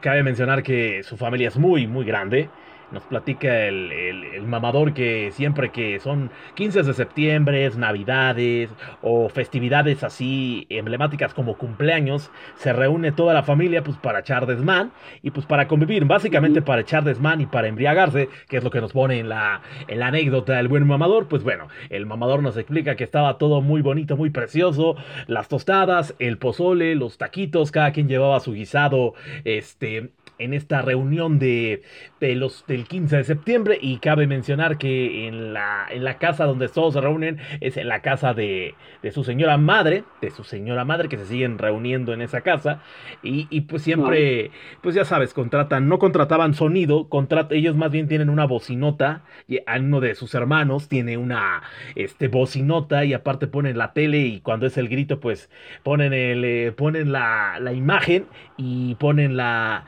cabe 0.00 0.22
mencionar 0.22 0.62
que 0.62 1.02
su 1.02 1.16
familia 1.16 1.48
es 1.48 1.56
muy, 1.56 1.86
muy 1.86 2.04
grande. 2.04 2.50
Nos 2.90 3.02
platica 3.04 3.66
el, 3.66 4.42
mamador 4.46 4.94
que 4.94 5.30
siempre 5.32 5.70
que 5.70 6.00
son 6.00 6.30
15 6.54 6.82
de 6.82 6.94
septiembre, 6.94 7.68
navidades 7.76 8.70
o 9.02 9.28
festividades 9.28 10.02
así 10.04 10.66
emblemáticas 10.70 11.34
como 11.34 11.58
cumpleaños, 11.58 12.30
se 12.56 12.72
reúne 12.72 13.12
toda 13.12 13.34
la 13.34 13.42
familia 13.42 13.82
pues 13.82 13.96
para 13.98 14.20
echar 14.20 14.46
desmán 14.46 14.92
y 15.22 15.30
pues 15.30 15.44
para 15.44 15.68
convivir, 15.68 16.04
básicamente 16.04 16.62
para 16.62 16.82
echar 16.82 17.04
desmán 17.04 17.40
y 17.40 17.46
para 17.46 17.68
embriagarse, 17.68 18.28
que 18.48 18.56
es 18.56 18.64
lo 18.64 18.70
que 18.70 18.80
nos 18.80 18.92
pone 18.92 19.18
en 19.18 19.28
la, 19.28 19.60
en 19.86 19.98
la 19.98 20.06
anécdota 20.06 20.54
del 20.54 20.68
buen 20.68 20.86
mamador. 20.86 21.28
Pues 21.28 21.42
bueno, 21.42 21.68
el 21.90 22.06
mamador 22.06 22.42
nos 22.42 22.56
explica 22.56 22.96
que 22.96 23.04
estaba 23.04 23.38
todo 23.38 23.60
muy 23.60 23.82
bonito, 23.82 24.16
muy 24.16 24.30
precioso, 24.30 24.96
las 25.26 25.48
tostadas, 25.48 26.14
el 26.18 26.38
pozole, 26.38 26.94
los 26.94 27.18
taquitos, 27.18 27.70
cada 27.70 27.92
quien 27.92 28.08
llevaba 28.08 28.40
su 28.40 28.52
guisado, 28.52 29.14
este, 29.44 30.10
en 30.38 30.54
esta 30.54 30.82
reunión 30.82 31.38
de, 31.38 31.82
de, 32.20 32.34
los 32.34 32.64
del 32.66 32.86
15 32.86 33.18
de 33.18 33.24
septiembre 33.24 33.78
y 33.80 33.98
cabe 33.98 34.26
mencionar 34.26 34.78
que 34.78 35.26
en 35.26 35.52
la, 35.52 35.86
en 35.90 36.04
la 36.04 36.18
casa 36.18 36.44
donde 36.44 36.68
todos 36.68 36.94
se 36.94 37.00
reúnen 37.00 37.38
es 37.60 37.76
en 37.76 37.88
la 37.88 38.02
casa 38.02 38.34
de, 38.34 38.74
de, 39.02 39.10
su 39.10 39.24
señora 39.24 39.56
madre, 39.56 40.04
de 40.20 40.30
su 40.30 40.44
señora 40.44 40.84
madre 40.84 41.08
que 41.08 41.18
se 41.18 41.26
siguen 41.26 41.58
reuniendo 41.58 42.12
en 42.12 42.22
esa 42.22 42.40
casa 42.42 42.82
y, 43.22 43.46
y 43.50 43.62
pues 43.62 43.82
siempre, 43.82 44.50
pues 44.80 44.94
ya 44.94 45.04
sabes, 45.04 45.34
contratan, 45.34 45.88
no 45.88 45.98
contrataban 45.98 46.54
sonido, 46.54 47.08
contrat, 47.08 47.52
ellos 47.52 47.76
más 47.76 47.90
bien 47.90 48.08
tienen 48.08 48.30
una 48.30 48.46
bocinota 48.46 49.22
y 49.46 49.58
uno 49.78 50.00
de 50.00 50.14
sus 50.14 50.34
hermanos 50.34 50.88
tiene 50.88 51.16
una 51.16 51.62
este, 51.94 52.28
bocinota 52.28 53.04
y 53.04 53.14
aparte 53.14 53.46
ponen 53.46 53.78
la 53.78 53.92
tele 53.92 54.18
y 54.20 54.40
cuando 54.40 54.66
es 54.66 54.76
el 54.76 54.88
grito 54.88 55.20
pues 55.20 55.50
ponen, 55.82 56.12
el, 56.12 56.44
eh, 56.44 56.72
ponen 56.72 57.12
la, 57.12 57.58
la 57.60 57.72
imagen 57.72 58.26
y 58.56 58.94
ponen 58.96 59.36
la 59.36 59.84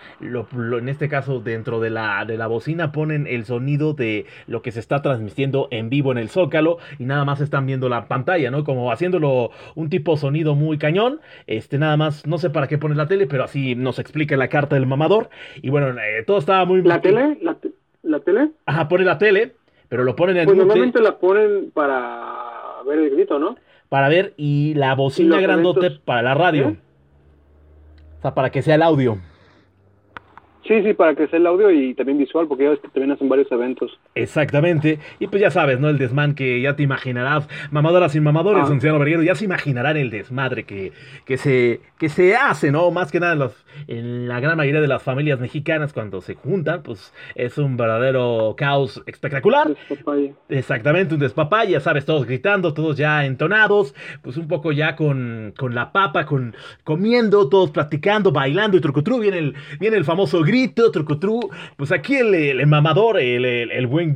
en 0.53 0.89
este 0.89 1.09
caso 1.09 1.41
dentro 1.41 1.81
de 1.81 1.91
la, 1.91 2.25
de 2.25 2.37
la 2.37 2.47
bocina 2.47 2.93
ponen 2.93 3.27
el 3.27 3.45
sonido 3.45 3.95
de 3.95 4.27
lo 4.47 4.63
que 4.63 4.73
se 4.73 4.81
está 4.81 5.03
transmitiendo 5.03 5.69
en 5.71 5.91
vivo 5.91 6.13
en 6.13 6.19
el 6.19 6.29
Zócalo 6.29 6.79
y 6.99 7.05
nada 7.05 7.25
más 7.25 7.41
están 7.41 7.67
viendo 7.67 7.89
la 7.89 8.07
pantalla, 8.07 8.51
¿no? 8.51 8.65
Como 8.65 8.93
haciéndolo 8.93 9.51
un 9.75 9.91
tipo 9.91 10.17
sonido 10.17 10.55
muy 10.55 10.79
cañón, 10.79 11.21
este 11.47 11.79
nada 11.79 11.97
más, 11.97 12.27
no 12.27 12.39
sé 12.39 12.51
para 12.51 12.69
qué 12.69 12.79
ponen 12.79 12.97
la 12.97 13.09
tele, 13.09 13.27
pero 13.27 13.45
así 13.45 13.75
nos 13.75 13.99
explica 13.99 14.37
la 14.37 14.49
carta 14.49 14.77
del 14.77 14.87
mamador 14.87 15.31
y 15.63 15.71
bueno, 15.71 15.89
eh, 15.89 16.23
todo 16.27 16.39
estaba 16.39 16.65
muy... 16.65 16.83
¿La 16.83 17.01
tele? 17.01 17.39
¿La, 18.03 18.21
tele? 18.21 18.51
Ajá, 18.67 18.89
pone 18.89 19.05
la 19.05 19.19
tele, 19.19 19.55
pero 19.89 20.05
lo 20.05 20.17
ponen 20.17 20.37
en... 20.37 20.45
Pues 20.47 20.57
normalmente 20.57 21.01
la 21.01 21.19
ponen 21.19 21.71
para 21.73 22.83
ver 22.87 22.99
el 22.99 23.11
grito, 23.11 23.39
¿no? 23.39 23.57
Para 23.89 24.09
ver 24.09 24.35
y 24.37 24.75
la 24.75 24.95
bocina 24.95 25.41
grandote 25.41 25.91
para 25.91 26.23
la 26.23 26.35
radio. 26.35 26.69
¿Eh? 26.69 26.79
O 28.19 28.23
sea, 28.23 28.35
para 28.35 28.51
que 28.51 28.63
sea 28.63 28.75
el 28.75 28.83
audio. 28.83 29.19
Sí, 30.71 30.85
sí, 30.85 30.95
para 30.95 31.17
crecer 31.17 31.41
el 31.41 31.49
audio 31.49 31.69
y 31.73 31.95
también 31.95 32.17
visual, 32.17 32.47
porque 32.47 32.63
ya 32.63 32.71
ves 32.71 32.79
que 32.79 32.87
también 32.87 33.11
hacen 33.11 33.29
varios 33.29 33.51
eventos. 33.51 33.91
Exactamente. 34.15 35.01
Y 35.19 35.27
pues 35.27 35.43
ya 35.43 35.51
sabes, 35.51 35.81
¿no? 35.81 35.89
El 35.89 35.99
desmán 35.99 36.37
que 36.37 36.61
ya 36.61 36.77
te 36.77 36.85
imaginarás, 36.85 37.49
mamadoras 37.73 38.15
y 38.15 38.21
mamadores, 38.21 38.67
ah. 38.69 38.73
anciano 38.73 39.01
verguero, 39.01 39.25
ya 39.25 39.35
se 39.35 39.47
imaginarán 39.47 39.97
el 39.97 40.11
desmadre 40.11 40.63
que, 40.63 40.93
que, 41.25 41.39
se, 41.39 41.81
que 41.99 42.09
se 42.09 42.37
hace, 42.37 42.71
¿no? 42.71 42.89
Más 42.93 43.11
que 43.11 43.19
nada 43.19 43.33
en, 43.33 43.39
los, 43.41 43.67
en 43.89 44.29
la 44.29 44.39
gran 44.39 44.57
mayoría 44.57 44.81
de 44.81 44.87
las 44.87 45.03
familias 45.03 45.41
mexicanas 45.41 45.93
cuando 45.93 46.21
se 46.21 46.37
juntan, 46.37 46.85
pues 46.85 47.13
es 47.35 47.59
un 47.59 47.77
verdadero 47.77 48.55
caos 48.57 49.03
espectacular. 49.07 49.75
Exactamente, 50.49 51.15
un 51.15 51.21
despapay, 51.21 51.71
ya 51.73 51.81
sabes, 51.81 52.05
todos 52.05 52.27
gritando, 52.27 52.75
todos 52.75 52.97
ya 52.97 53.27
entonados, 53.27 53.93
pues 54.23 54.37
un 54.37 54.47
poco 54.47 54.71
ya 54.71 54.95
con, 54.95 55.53
con 55.59 55.75
la 55.75 55.91
papa, 55.91 56.27
con 56.27 56.55
comiendo, 56.85 57.49
todos 57.49 57.73
platicando, 57.73 58.31
bailando 58.31 58.77
y 58.77 58.81
trucutru, 58.81 59.19
viene 59.19 59.39
el, 59.39 59.55
viene 59.81 59.97
el 59.97 60.05
famoso 60.05 60.43
grito, 60.43 60.60
Pues 61.77 61.93
aquí 61.93 62.17
el, 62.17 62.67
mamador, 62.67 63.19
el, 63.19 63.45
el, 63.45 63.87
buen, 63.87 64.15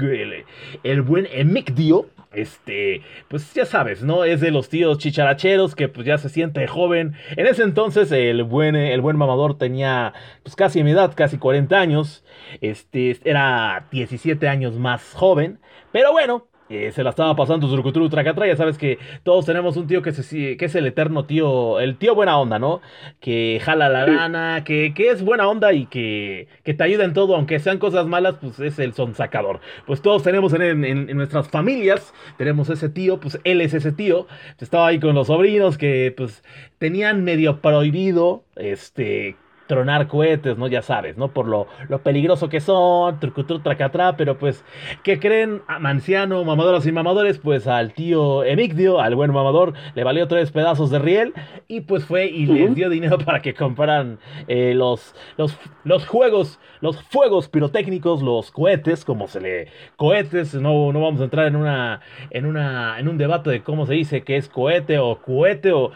el, 0.83 1.03
buen 1.03 1.29
Emicdio, 1.33 2.07
este, 2.33 3.03
pues 3.29 3.53
ya 3.55 3.65
sabes, 3.65 4.03
¿no? 4.03 4.25
Es 4.25 4.41
de 4.41 4.51
los 4.51 4.69
tíos 4.69 4.99
chicharacheros 4.99 5.75
que 5.75 5.89
pues 5.89 6.07
ya 6.07 6.19
se 6.19 6.29
siente 6.29 6.67
joven. 6.67 7.15
En 7.37 7.47
ese 7.47 7.63
entonces 7.63 8.11
el 8.13 8.43
buen, 8.45 8.77
el 8.77 9.01
buen 9.01 9.17
mamador 9.17 9.57
tenía 9.57 10.13
pues 10.43 10.57
casi 10.57 10.83
mi 10.83 10.91
edad, 10.93 11.13
casi 11.15 11.39
40 11.39 11.79
años. 11.79 12.25
Este, 12.61 13.19
era 13.25 13.87
17 13.91 14.49
años 14.49 14.75
más 14.75 15.13
joven. 15.15 15.61
Pero 15.93 16.13
bueno, 16.13 16.49
eh, 16.71 16.93
se 16.93 17.05
la 17.05 17.11
estaba 17.11 17.37
pasando 17.37 17.69
Zurkuturu 17.69 18.09
Tracatra. 18.09 18.47
Ya 18.47 18.57
sabes 18.57 18.79
que 18.79 18.99
todos 19.23 19.45
tenemos 19.47 19.77
un 19.77 19.87
tío 19.87 20.03
que, 20.03 20.13
se, 20.13 20.57
que 20.57 20.65
es 20.65 20.75
el 20.75 20.87
eterno 20.87 21.25
tío, 21.27 21.81
el 21.81 21.97
tío 21.97 22.15
buena 22.15 22.39
onda, 22.39 22.59
¿no? 22.59 22.81
Que 23.21 23.61
jala 23.63 23.89
la 23.89 24.07
lana, 24.07 24.65
que, 24.65 24.95
que 24.95 25.11
es 25.11 25.23
buena 25.23 25.49
onda 25.49 25.73
y 25.73 25.87
que, 25.87 26.49
que, 26.63 26.75
te 26.75 26.85
ayuda 26.85 27.05
en 27.05 27.13
todo, 27.13 27.37
aunque 27.37 27.59
sean 27.59 27.79
cosas 27.79 28.07
malas, 28.07 28.37
pues 28.41 28.59
es 28.61 28.79
el 28.79 28.95
sonsacador. 28.95 29.61
Pues 29.87 30.01
todos 30.03 30.23
tenemos 30.23 30.55
en, 30.55 30.85
en, 30.85 31.17
nuestras 31.17 31.49
familias, 31.49 32.15
tenemos 32.39 32.71
ese 32.71 32.89
tío, 32.89 33.21
pues 33.21 33.39
él 33.45 33.61
es 33.61 33.75
ese 33.75 33.93
tío. 33.93 34.27
Estaba 34.59 34.89
ahí 34.89 34.99
con 34.99 35.15
los 35.15 35.27
sobrinos 35.27 35.77
que 35.77 36.15
pues 36.17 36.43
tenían 36.79 37.25
medio 37.25 37.61
prohibido, 37.61 38.45
este, 38.57 39.37
tronar 39.67 40.09
cohetes, 40.09 40.59
¿no? 40.59 40.67
Ya 40.67 40.83
sabes, 40.83 41.17
¿no? 41.17 41.29
Por 41.29 41.49
lo, 41.49 41.67
lo 41.89 42.03
peligroso 42.03 42.49
que 42.49 42.61
son, 42.61 43.19
trucutru, 43.21 43.61
tracatra, 43.61 44.17
pero 44.17 44.39
pues, 44.39 44.65
¿qué 45.03 45.19
creen? 45.19 45.63
Manciano, 45.81 46.45
mamadoras 46.45 46.87
y 46.87 46.93
mamadores, 46.93 47.39
pues 47.39 47.67
al 47.67 47.93
tío 47.95 48.45
Emigdio, 48.45 49.01
al 49.01 49.15
buen 49.15 49.33
mamador, 49.33 49.73
le 49.95 50.05
valió 50.05 50.29
tres 50.29 50.51
pedazos 50.51 50.91
de 50.91 50.99
riel 50.99 51.33
y 51.69 51.83
pues 51.83 52.05
fue 52.05 52.27
y 52.27 52.47
les 52.47 52.75
dio 52.75 52.91
dinero 52.91 53.19
para 53.19 53.41
que 53.41 53.55
compraran 53.55 54.19
eh, 54.49 54.75
los, 54.75 55.15
los, 55.37 55.57
los 55.85 56.07
juegos, 56.07 56.61
los 56.81 57.03
fuegos 57.03 57.49
pirotécnicos, 57.49 58.23
los 58.23 58.51
cohetes, 58.51 59.05
como 59.05 59.29
se 59.29 59.41
le... 59.41 59.69
cohetes, 59.97 60.55
no, 60.55 60.93
no 60.93 61.01
vamos 61.01 61.21
a 61.21 61.25
entrar 61.25 61.47
en 61.47 61.57
una, 61.57 62.01
en 62.31 62.47
una, 62.47 62.99
en 62.99 63.09
un 63.09 63.19
debate 63.19 63.51
de 63.51 63.63
cómo 63.63 63.87
se 63.87 63.95
dice 63.95 64.23
que 64.23 64.37
es 64.37 64.49
cohete 64.49 64.99
o 64.99 65.21
cohete 65.23 65.73
o 65.73 65.91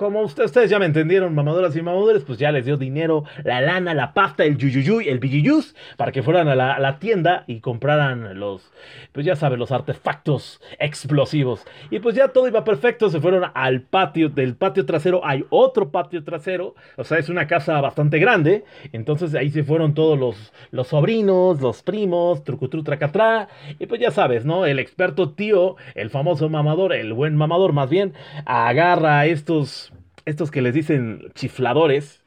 como 0.00 0.22
ustedes 0.22 0.70
ya 0.70 0.78
me 0.78 0.86
entendieron, 0.86 1.34
mamadoras 1.34 1.76
y 1.76 1.82
mamadores, 1.82 2.24
pues 2.24 2.38
ya 2.38 2.50
les 2.52 2.64
dio 2.64 2.78
dinero, 2.78 3.24
la 3.44 3.60
lana, 3.60 3.92
la 3.92 4.14
pasta, 4.14 4.44
el 4.44 4.56
yuyuyuy, 4.56 5.10
el 5.10 5.18
billuyus, 5.18 5.76
para 5.98 6.10
que 6.10 6.22
fueran 6.22 6.48
a 6.48 6.54
la, 6.54 6.98
tienda 6.98 7.44
y 7.46 7.60
compraran 7.60 8.40
los, 8.40 8.72
pues 9.12 9.26
ya 9.26 9.36
saben, 9.36 9.58
los 9.58 9.72
artefactos 9.72 10.62
explosivos. 10.78 11.66
Y 11.90 11.98
pues 11.98 12.14
ya 12.14 12.28
todo 12.28 12.48
iba 12.48 12.64
perfecto, 12.64 13.10
se 13.10 13.20
fueron 13.20 13.50
al 13.52 13.82
patio, 13.82 14.30
del 14.30 14.56
patio 14.56 14.86
trasero 14.86 15.20
hay 15.22 15.44
otro 15.50 15.90
patio 15.90 16.24
trasero, 16.24 16.74
o 16.96 17.04
sea, 17.04 17.18
es 17.18 17.28
una 17.28 17.46
casa 17.46 17.78
bastante 17.82 18.18
grande, 18.18 18.64
entonces 18.92 19.34
ahí 19.34 19.50
se 19.50 19.64
fueron 19.64 19.92
todos 19.92 20.18
los, 20.18 20.54
los 20.70 20.88
sobrinos, 20.88 21.60
los 21.60 21.82
primos, 21.82 22.42
trucutru 22.42 22.82
tracatrá, 22.82 23.48
y 23.78 23.84
pues 23.84 24.00
ya 24.00 24.10
sabes, 24.10 24.46
¿no? 24.46 24.64
El 24.64 24.78
experto 24.78 25.32
tío, 25.32 25.76
el 25.94 26.08
famoso 26.08 26.48
mamador, 26.48 26.94
el 26.94 27.12
buen 27.12 27.36
mamador 27.36 27.74
más 27.74 27.90
bien, 27.90 28.14
agarra 28.46 29.26
estos 29.40 29.92
estos 30.26 30.50
que 30.50 30.62
les 30.62 30.74
dicen 30.74 31.32
chifladores, 31.34 32.19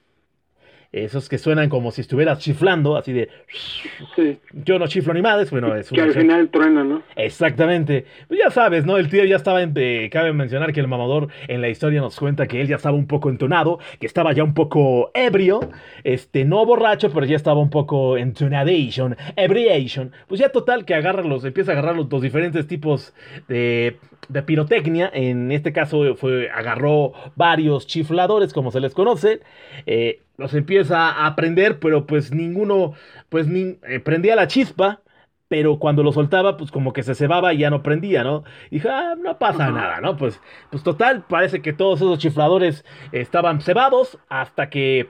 esos 0.93 1.27
que 1.27 1.39
suenan 1.39 1.69
como 1.69 1.91
si 1.91 2.01
estuvieras 2.01 2.37
chiflando, 2.37 2.95
así 2.95 3.11
de... 3.13 3.29
Yo 4.51 4.77
no 4.77 4.87
chiflo 4.87 5.13
ni 5.13 5.23
madres, 5.23 5.49
bueno, 5.49 5.75
es 5.75 5.89
Que 5.89 6.01
al 6.01 6.13
final 6.13 6.49
truena, 6.49 6.83
¿no? 6.83 7.01
Exactamente. 7.15 8.05
Pues 8.27 8.39
ya 8.39 8.51
sabes, 8.51 8.85
¿no? 8.85 8.97
El 8.97 9.09
tío 9.09 9.25
ya 9.25 9.35
estaba 9.35 9.63
en... 9.63 9.73
cabe 10.09 10.31
mencionar 10.33 10.71
que 10.71 10.79
el 10.79 10.87
mamador 10.87 11.29
en 11.47 11.61
la 11.61 11.69
historia 11.69 11.99
nos 11.99 12.17
cuenta 12.17 12.47
que 12.47 12.61
él 12.61 12.67
ya 12.67 12.75
estaba 12.75 12.95
un 12.95 13.07
poco 13.07 13.31
entonado, 13.31 13.79
que 13.99 14.05
estaba 14.05 14.33
ya 14.33 14.43
un 14.43 14.53
poco 14.53 15.09
ebrio, 15.15 15.71
este, 16.03 16.45
no 16.45 16.63
borracho, 16.63 17.11
pero 17.11 17.25
ya 17.25 17.35
estaba 17.35 17.59
un 17.59 17.71
poco 17.71 18.15
entonadation, 18.15 19.17
ebriation. 19.35 20.11
Pues 20.27 20.39
ya 20.39 20.49
total 20.49 20.85
que 20.85 20.93
agarra 20.93 21.23
los, 21.23 21.43
empieza 21.43 21.71
a 21.71 21.73
agarrar 21.73 21.95
los, 21.95 22.07
dos 22.07 22.21
diferentes 22.21 22.67
tipos 22.67 23.15
de, 23.47 23.97
de 24.29 24.43
pirotecnia. 24.43 25.09
En 25.11 25.51
este 25.51 25.73
caso 25.73 26.15
fue, 26.15 26.51
agarró 26.51 27.13
varios 27.35 27.87
chifladores, 27.87 28.53
como 28.53 28.71
se 28.71 28.79
les 28.79 28.93
conoce. 28.93 29.39
Eh, 29.87 30.19
los 30.37 30.53
empieza 30.53 31.09
a 31.09 31.27
aprender, 31.27 31.79
pero 31.79 32.05
pues 32.05 32.33
ninguno, 32.33 32.93
pues 33.29 33.47
ni, 33.47 33.77
eh, 33.87 33.99
prendía 33.99 34.35
la 34.35 34.47
chispa, 34.47 35.01
pero 35.47 35.77
cuando 35.77 36.01
lo 36.01 36.11
soltaba, 36.11 36.57
pues 36.57 36.71
como 36.71 36.93
que 36.93 37.03
se 37.03 37.13
cebaba 37.13 37.53
y 37.53 37.59
ya 37.59 37.69
no 37.69 37.83
prendía, 37.83 38.23
¿no? 38.23 38.43
Y 38.71 38.75
dije, 38.75 38.89
ah, 38.89 39.13
no 39.15 39.37
pasa 39.37 39.69
nada, 39.69 40.01
¿no? 40.01 40.17
Pues, 40.17 40.41
pues 40.71 40.81
total, 40.81 41.25
parece 41.27 41.61
que 41.61 41.73
todos 41.73 42.01
esos 42.01 42.17
chifladores 42.17 42.83
estaban 43.11 43.61
cebados 43.61 44.17
hasta 44.29 44.69
que 44.71 45.09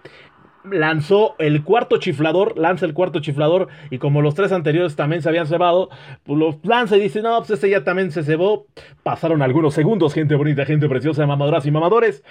lanzó 0.69 1.35
el 1.39 1.63
cuarto 1.63 1.97
chiflador, 1.97 2.57
lanza 2.57 2.85
el 2.85 2.93
cuarto 2.93 3.19
chiflador 3.19 3.67
y 3.89 3.97
como 3.97 4.21
los 4.21 4.35
tres 4.35 4.51
anteriores 4.51 4.95
también 4.95 5.21
se 5.21 5.29
habían 5.29 5.47
cebado, 5.47 5.89
pues 6.23 6.39
los 6.39 6.55
lanza 6.63 6.97
y 6.97 7.01
dice, 7.01 7.21
no, 7.21 7.37
pues 7.39 7.51
ese 7.51 7.69
ya 7.69 7.83
también 7.83 8.11
se 8.11 8.23
cebó. 8.23 8.67
Pasaron 9.03 9.41
algunos 9.41 9.73
segundos, 9.73 10.13
gente 10.13 10.35
bonita, 10.35 10.65
gente 10.65 10.87
preciosa, 10.87 11.25
mamadoras 11.25 11.65
y 11.65 11.71
mamadores 11.71 12.23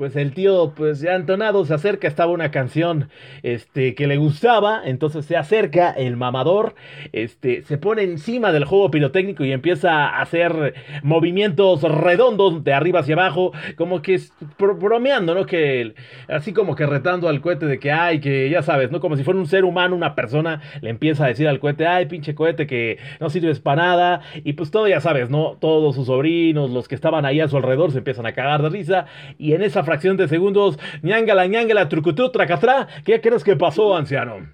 pues 0.00 0.16
el 0.16 0.32
tío, 0.32 0.72
pues 0.74 1.00
ya 1.00 1.14
entonado, 1.14 1.64
se 1.66 1.74
acerca, 1.74 2.08
estaba 2.08 2.32
una 2.32 2.50
canción 2.50 3.10
este, 3.42 3.94
que 3.94 4.06
le 4.06 4.16
gustaba, 4.16 4.80
entonces 4.84 5.26
se 5.26 5.36
acerca 5.36 5.90
el 5.90 6.16
mamador, 6.16 6.74
este, 7.12 7.62
se 7.64 7.76
pone 7.76 8.04
encima 8.04 8.50
del 8.50 8.64
juego 8.64 8.90
pirotécnico 8.90 9.44
y 9.44 9.52
empieza 9.52 10.08
a 10.08 10.22
hacer 10.22 10.74
movimientos 11.02 11.82
redondos 11.82 12.64
de 12.64 12.72
arriba 12.72 13.00
hacia 13.00 13.14
abajo, 13.14 13.52
como 13.76 14.00
que 14.00 14.18
bromeando, 14.58 15.34
¿no? 15.34 15.44
Que 15.44 15.92
así 16.28 16.54
como 16.54 16.76
que 16.76 16.86
retando 16.86 17.28
al 17.28 17.42
cohete 17.42 17.66
de 17.66 17.78
que, 17.80 17.90
ay, 17.90 18.20
que 18.20 18.48
ya 18.48 18.62
sabes, 18.62 18.90
¿no? 18.90 19.00
Como 19.00 19.16
si 19.16 19.24
fuera 19.24 19.40
un 19.40 19.46
ser 19.46 19.64
humano, 19.64 19.96
una 19.96 20.14
persona, 20.14 20.62
le 20.80 20.90
empieza 20.90 21.24
a 21.24 21.28
decir 21.28 21.48
al 21.48 21.58
cohete, 21.58 21.86
ay, 21.86 22.06
pinche 22.06 22.34
cohete, 22.34 22.66
que 22.66 22.98
no 23.18 23.30
sirves 23.30 23.58
para 23.58 23.82
nada, 23.82 24.20
y 24.44 24.52
pues 24.52 24.70
todo, 24.70 24.86
ya 24.86 25.00
sabes, 25.00 25.30
¿no? 25.30 25.56
Todos 25.60 25.96
sus 25.96 26.06
sobrinos, 26.06 26.70
los 26.70 26.86
que 26.86 26.94
estaban 26.94 27.24
ahí 27.24 27.40
a 27.40 27.48
su 27.48 27.56
alrededor, 27.56 27.90
se 27.90 27.98
empiezan 27.98 28.26
a 28.26 28.32
cagar 28.32 28.62
de 28.62 28.68
risa, 28.68 29.06
y 29.38 29.54
en 29.54 29.62
esa 29.62 29.82
fracción 29.82 30.16
de 30.16 30.28
segundos, 30.28 30.78
ñangala, 31.02 31.46
ñangala, 31.46 31.88
trucutú, 31.88 32.30
tracatrá. 32.30 32.86
¿Qué 33.04 33.20
crees 33.20 33.42
que 33.42 33.56
pasó, 33.56 33.96
anciano? 33.96 34.48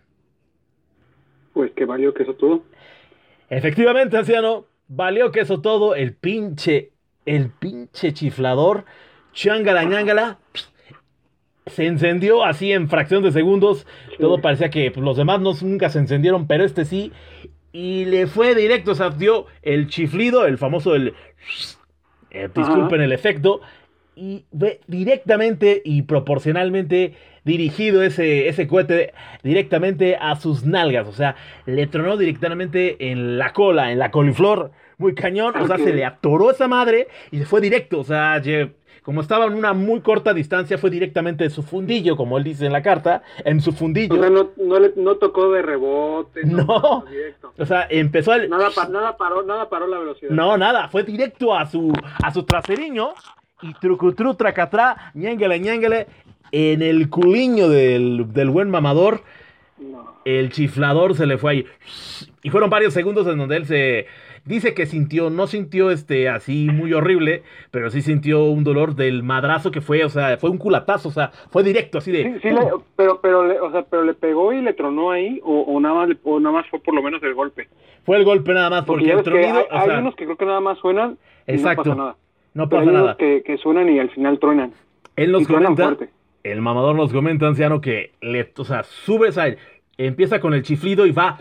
Pues 1.53 1.73
que 1.73 1.85
valió 1.85 2.15
que 2.15 2.23
eso 2.23 2.35
todo. 2.35 2.63
Efectivamente, 3.49 4.17
anciano, 4.17 4.67
valió 4.89 5.33
que 5.33 5.41
eso 5.41 5.61
todo. 5.61 5.95
El 5.95 6.15
pinche, 6.15 6.93
el 7.25 7.51
pinche 7.51 8.13
chiflador, 8.13 8.85
ñangala, 9.45 9.85
ñangala, 9.85 10.39
se 11.67 11.87
encendió 11.87 12.45
así 12.45 12.73
en 12.73 12.89
fracción 12.89 13.23
de 13.23 13.33
segundos. 13.33 13.87
Todo 14.19 14.41
parecía 14.41 14.71
que 14.71 14.91
pues, 14.91 15.05
los 15.05 15.17
demás 15.17 15.41
no, 15.41 15.53
nunca 15.63 15.91
se 15.91 15.99
encendieron, 15.99 16.47
pero 16.47 16.65
este 16.65 16.85
sí. 16.85 17.13
Y 17.73 18.07
le 18.07 18.27
fue 18.27 18.55
directo, 18.55 18.93
o 18.93 18.95
sea, 18.95 19.11
dio 19.11 19.47
el 19.63 19.89
chiflido, 19.89 20.47
el 20.47 20.59
famoso, 20.59 20.95
el... 20.95 21.15
Eh, 22.31 22.49
disculpen 22.55 23.01
el 23.01 23.13
efecto, 23.13 23.61
y 24.17 24.47
ve 24.51 24.81
directamente 24.87 25.83
y 25.85 26.03
proporcionalmente 26.03 27.15
dirigido 27.45 28.03
ese, 28.03 28.49
ese 28.49 28.67
cohete 28.67 29.13
directamente 29.43 30.17
a 30.17 30.37
sus 30.37 30.65
nalgas. 30.65 31.07
O 31.07 31.13
sea, 31.13 31.37
le 31.67 31.87
tronó 31.87 32.17
directamente 32.17 33.11
en 33.11 33.39
la 33.39 33.53
cola, 33.53 33.93
en 33.93 33.99
la 33.99 34.11
coliflor. 34.11 34.73
Muy 34.99 35.15
cañón. 35.15 35.55
O 35.61 35.67
sea, 35.67 35.77
se 35.77 35.93
le 35.93 36.07
atoró 36.07 36.51
esa 36.51 36.67
madre 36.67 37.09
y 37.31 37.39
se 37.39 37.45
fue 37.45 37.61
directo. 37.61 38.01
O 38.01 38.05
sea, 38.05 38.41
como 39.07 39.21
estaba 39.21 39.47
en 39.47 39.55
una 39.55 39.73
muy 39.73 40.01
corta 40.01 40.35
distancia, 40.35 40.79
fue 40.79 40.91
directamente 40.91 41.45
en 41.45 41.51
su 41.51 41.63
fundillo, 41.63 42.17
como 42.17 42.39
él 42.39 42.43
dice 42.43 42.67
en 42.67 42.73
la 42.73 42.83
carta, 42.83 43.23
en 43.45 43.61
su 43.61 43.71
fundillo. 43.71 44.17
O 44.17 44.19
sea, 44.19 44.31
no, 44.31 44.51
no, 44.97 45.15
tocó 45.15 45.53
de 45.53 45.63
rebote. 45.63 46.45
No. 46.45 47.05
O 47.57 47.67
sea, 47.67 47.87
empezó 47.89 48.35
el... 48.35 48.51
Nada, 48.51 48.69
nada, 48.91 49.17
paró, 49.17 49.45
nada 49.45 49.69
paró 49.69 49.87
la 49.87 50.01
velocidad. 50.01 50.33
No, 50.33 50.59
nada. 50.59 50.89
Fue 50.89 51.05
directo 51.05 51.55
a 51.57 51.67
su, 51.67 51.93
a 52.21 52.35
su 52.35 52.43
traseriño 52.43 53.11
y 53.63 53.75
trucutru, 53.75 54.35
tracatrá, 54.35 55.13
ñéngale, 55.15 55.61
ñéngale, 55.61 56.09
en 56.51 56.83
el 56.83 57.09
culiño 57.09 57.69
del, 57.69 58.33
del 58.33 58.51
buen 58.51 58.71
mamador, 58.71 59.21
el 60.25 60.51
chiflador 60.51 61.15
se 61.15 61.27
le 61.27 61.39
fue 61.39 61.53
ahí. 61.53 61.67
Y 62.43 62.51
fueron 62.51 62.71
varios 62.71 62.93
segundos 62.93 63.25
en 63.29 63.39
donde 63.39 63.57
él 63.57 63.67
se 63.67 64.09
dice 64.47 64.75
que 64.75 64.87
sintió, 64.87 65.29
no 65.29 65.47
sintió 65.47 65.91
este 65.91 66.29
así 66.29 66.69
muy 66.73 66.93
horrible, 66.93 67.43
pero 67.71 67.91
sí 67.91 68.01
sintió 68.01 68.45
un 68.45 68.65
dolor 68.65 68.95
del 68.95 69.23
madrazo 69.23 69.71
que 69.71 69.81
fue, 69.81 70.05
o 70.05 70.09
sea, 70.09 70.39
fue 70.39 70.51
un 70.51 70.59
culatazo, 70.59 71.09
o 71.09 71.13
sea, 71.13 71.31
fue 71.51 71.63
directo 71.63 71.99
así 71.99 72.13
de. 72.13 72.41
Sí, 72.41 72.49
pero, 72.97 73.21
pero, 73.21 73.47
le, 73.47 73.61
o 73.61 73.71
sea, 73.71 73.83
pero 73.83 74.05
le 74.05 74.15
pegó 74.15 74.53
y 74.53 74.63
le 74.63 74.73
tronó 74.73 75.11
ahí, 75.11 75.41
o, 75.45 75.79
nada 75.81 75.95
más, 75.95 76.17
o 76.25 76.41
nada 76.41 76.55
más 76.57 76.67
fue 76.71 76.81
por 76.81 76.95
lo 76.95 77.03
menos 77.03 77.23
el 77.23 77.35
golpe. 77.35 77.69
Fue 78.05 78.17
el 78.17 78.25
golpe 78.25 78.55
nada 78.55 78.71
más, 78.71 78.85
porque, 78.85 79.11
el 79.11 79.23
tronido. 79.23 79.67
Hay, 79.71 79.91
unos 79.91 80.15
que 80.15 80.25
creo 80.25 80.37
que 80.37 80.47
nada 80.47 80.61
más 80.61 80.79
suenan. 80.79 81.19
exacto. 81.47 81.91
no 81.91 81.97
pasa 81.97 82.03
nada. 82.03 82.17
No 82.55 82.69
pasa 82.69 82.91
nada. 82.91 83.17
Que, 83.17 83.43
que, 83.45 83.59
suenan 83.59 83.89
y 83.89 83.99
al 83.99 84.11
final 84.11 84.39
truenan. 84.39 84.73
Él 85.17 85.33
nos 85.33 85.47
comenta, 85.47 85.97
el 86.43 86.63
mamador 86.63 86.95
nos 86.95 87.13
comenta, 87.13 87.49
anciano, 87.49 87.81
que 87.81 88.13
le, 88.21 88.53
o 88.57 88.65
sea, 88.65 88.85
sube, 88.85 89.31
o 89.31 89.57
empieza 89.99 90.41
con 90.41 90.55
el 90.55 90.63
chiflido 90.63 91.07
y 91.07 91.11
va, 91.11 91.39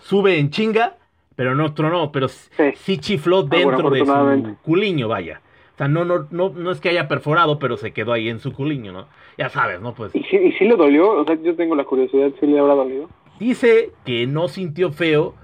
sube 0.00 0.38
en 0.38 0.50
chinga, 0.50 0.96
pero 1.38 1.54
no 1.54 1.72
tronó, 1.72 2.10
pero 2.10 2.26
sí, 2.26 2.98
chifló 2.98 3.44
dentro 3.44 3.90
de 3.90 4.04
su 4.04 4.56
culiño, 4.62 5.06
vaya. 5.06 5.40
O 5.74 5.78
sea, 5.78 5.86
no, 5.86 6.04
no, 6.04 6.26
no, 6.32 6.48
no 6.48 6.72
es 6.72 6.80
que 6.80 6.88
haya 6.88 7.06
perforado, 7.06 7.60
pero 7.60 7.76
se 7.76 7.92
quedó 7.92 8.12
ahí 8.12 8.28
en 8.28 8.40
su 8.40 8.52
culiño, 8.52 8.90
¿no? 8.90 9.06
Ya 9.36 9.48
sabes, 9.48 9.80
¿no? 9.80 9.94
Pues. 9.94 10.12
¿Y 10.16 10.24
si, 10.24 10.36
y 10.36 10.50
si 10.54 10.64
le 10.64 10.74
dolió? 10.74 11.10
O 11.10 11.24
sea, 11.24 11.38
yo 11.40 11.54
tengo 11.54 11.76
la 11.76 11.84
curiosidad, 11.84 12.32
¿si 12.40 12.46
le 12.46 12.58
habrá 12.58 12.74
dolido? 12.74 13.08
Dice 13.38 13.92
que 14.04 14.26
no 14.26 14.48
sintió 14.48 14.90
feo, 14.90 15.34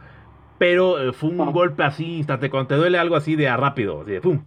pero 0.59 1.01
eh, 1.01 1.13
fue 1.13 1.31
un 1.31 1.41
ah. 1.41 1.51
golpe 1.53 1.85
así 1.85 2.17
instante, 2.17 2.51
cuando 2.51 2.67
te 2.67 2.75
duele 2.75 2.99
algo 2.99 3.15
así 3.15 3.37
de 3.37 3.47
a 3.47 3.57
rápido, 3.57 4.01
así 4.01 4.11
de 4.11 4.21
pum. 4.21 4.43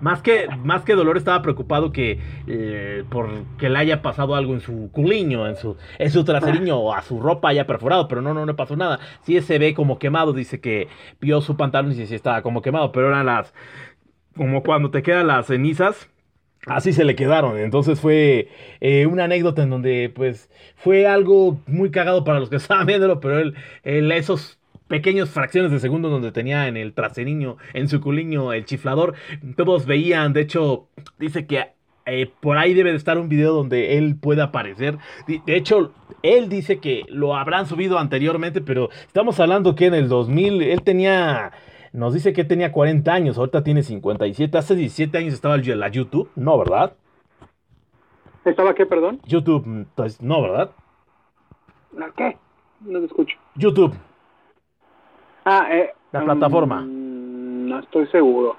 Más 0.00 0.20
que, 0.20 0.46
más 0.62 0.82
que 0.84 0.94
dolor 0.94 1.16
estaba 1.16 1.40
preocupado 1.42 1.90
que 1.90 2.20
eh, 2.46 3.04
por 3.08 3.28
que 3.58 3.70
le 3.70 3.78
haya 3.78 4.02
pasado 4.02 4.34
algo 4.34 4.52
en 4.54 4.60
su 4.60 4.90
culiño, 4.92 5.46
en 5.46 5.56
su, 5.56 5.76
en 5.98 6.10
su 6.10 6.24
traseriño 6.24 6.76
o 6.76 6.92
a 6.92 7.02
su 7.02 7.20
ropa 7.20 7.48
haya 7.48 7.66
perforado, 7.66 8.06
pero 8.08 8.20
no, 8.20 8.34
no, 8.34 8.44
no 8.44 8.56
pasó 8.56 8.76
nada. 8.76 9.00
Sí 9.22 9.40
se 9.40 9.58
ve 9.58 9.74
como 9.74 9.98
quemado, 9.98 10.32
dice 10.32 10.60
que 10.60 10.88
vio 11.20 11.40
su 11.40 11.56
pantalón 11.56 11.92
y 11.92 12.06
sí, 12.06 12.14
estaba 12.14 12.42
como 12.42 12.62
quemado, 12.62 12.92
pero 12.92 13.08
eran 13.08 13.26
las, 13.26 13.54
como 14.36 14.62
cuando 14.62 14.90
te 14.90 15.02
quedan 15.02 15.28
las 15.28 15.46
cenizas, 15.46 16.10
así 16.66 16.92
se 16.92 17.04
le 17.04 17.16
quedaron. 17.16 17.58
Entonces 17.58 18.00
fue 18.00 18.48
eh, 18.80 19.06
una 19.06 19.24
anécdota 19.24 19.62
en 19.62 19.70
donde 19.70 20.12
pues 20.14 20.50
fue 20.76 21.06
algo 21.06 21.60
muy 21.66 21.90
cagado 21.90 22.24
para 22.24 22.40
los 22.40 22.50
que 22.50 22.56
estaban 22.56 22.86
viéndolo, 22.86 23.20
pero 23.20 23.38
él, 23.38 23.54
él 23.84 24.12
esos 24.12 24.58
pequeños 24.88 25.30
fracciones 25.30 25.70
de 25.70 25.80
segundo 25.80 26.08
donde 26.08 26.32
tenía 26.32 26.68
en 26.68 26.76
el 26.76 26.92
traseriño, 26.92 27.56
en 27.74 27.88
su 27.88 28.00
culiño, 28.00 28.52
el 28.52 28.64
chiflador. 28.64 29.14
Todos 29.56 29.86
veían, 29.86 30.32
de 30.32 30.42
hecho, 30.42 30.88
dice 31.18 31.46
que 31.46 31.72
eh, 32.06 32.30
por 32.40 32.56
ahí 32.56 32.72
debe 32.72 32.92
de 32.92 32.96
estar 32.96 33.18
un 33.18 33.28
video 33.28 33.52
donde 33.52 33.98
él 33.98 34.16
puede 34.16 34.42
aparecer. 34.42 34.98
De 35.26 35.56
hecho, 35.56 35.92
él 36.22 36.48
dice 36.48 36.78
que 36.78 37.04
lo 37.08 37.34
habrán 37.36 37.66
subido 37.66 37.98
anteriormente, 37.98 38.60
pero 38.60 38.90
estamos 39.06 39.40
hablando 39.40 39.74
que 39.74 39.86
en 39.86 39.94
el 39.94 40.08
2000 40.08 40.62
él 40.62 40.82
tenía... 40.82 41.52
Nos 41.92 42.12
dice 42.12 42.34
que 42.34 42.44
tenía 42.44 42.72
40 42.72 43.10
años, 43.12 43.38
ahorita 43.38 43.64
tiene 43.64 43.82
57. 43.82 44.58
Hace 44.58 44.74
17 44.74 45.16
años 45.16 45.32
estaba 45.32 45.56
la 45.56 45.88
YouTube, 45.88 46.30
no, 46.36 46.58
¿verdad? 46.58 46.94
¿Estaba 48.44 48.74
qué, 48.74 48.84
perdón? 48.84 49.20
YouTube, 49.24 49.86
pues, 49.94 50.20
no, 50.20 50.42
¿verdad? 50.42 50.70
¿La 51.96 52.10
qué? 52.10 52.36
No 52.82 53.00
te 53.00 53.06
escucho. 53.06 53.36
YouTube. 53.54 53.94
Ah, 55.46 55.68
eh, 55.70 55.92
la 56.10 56.24
plataforma. 56.24 56.80
Mm, 56.80 57.68
no 57.68 57.78
estoy 57.78 58.06
seguro. 58.08 58.56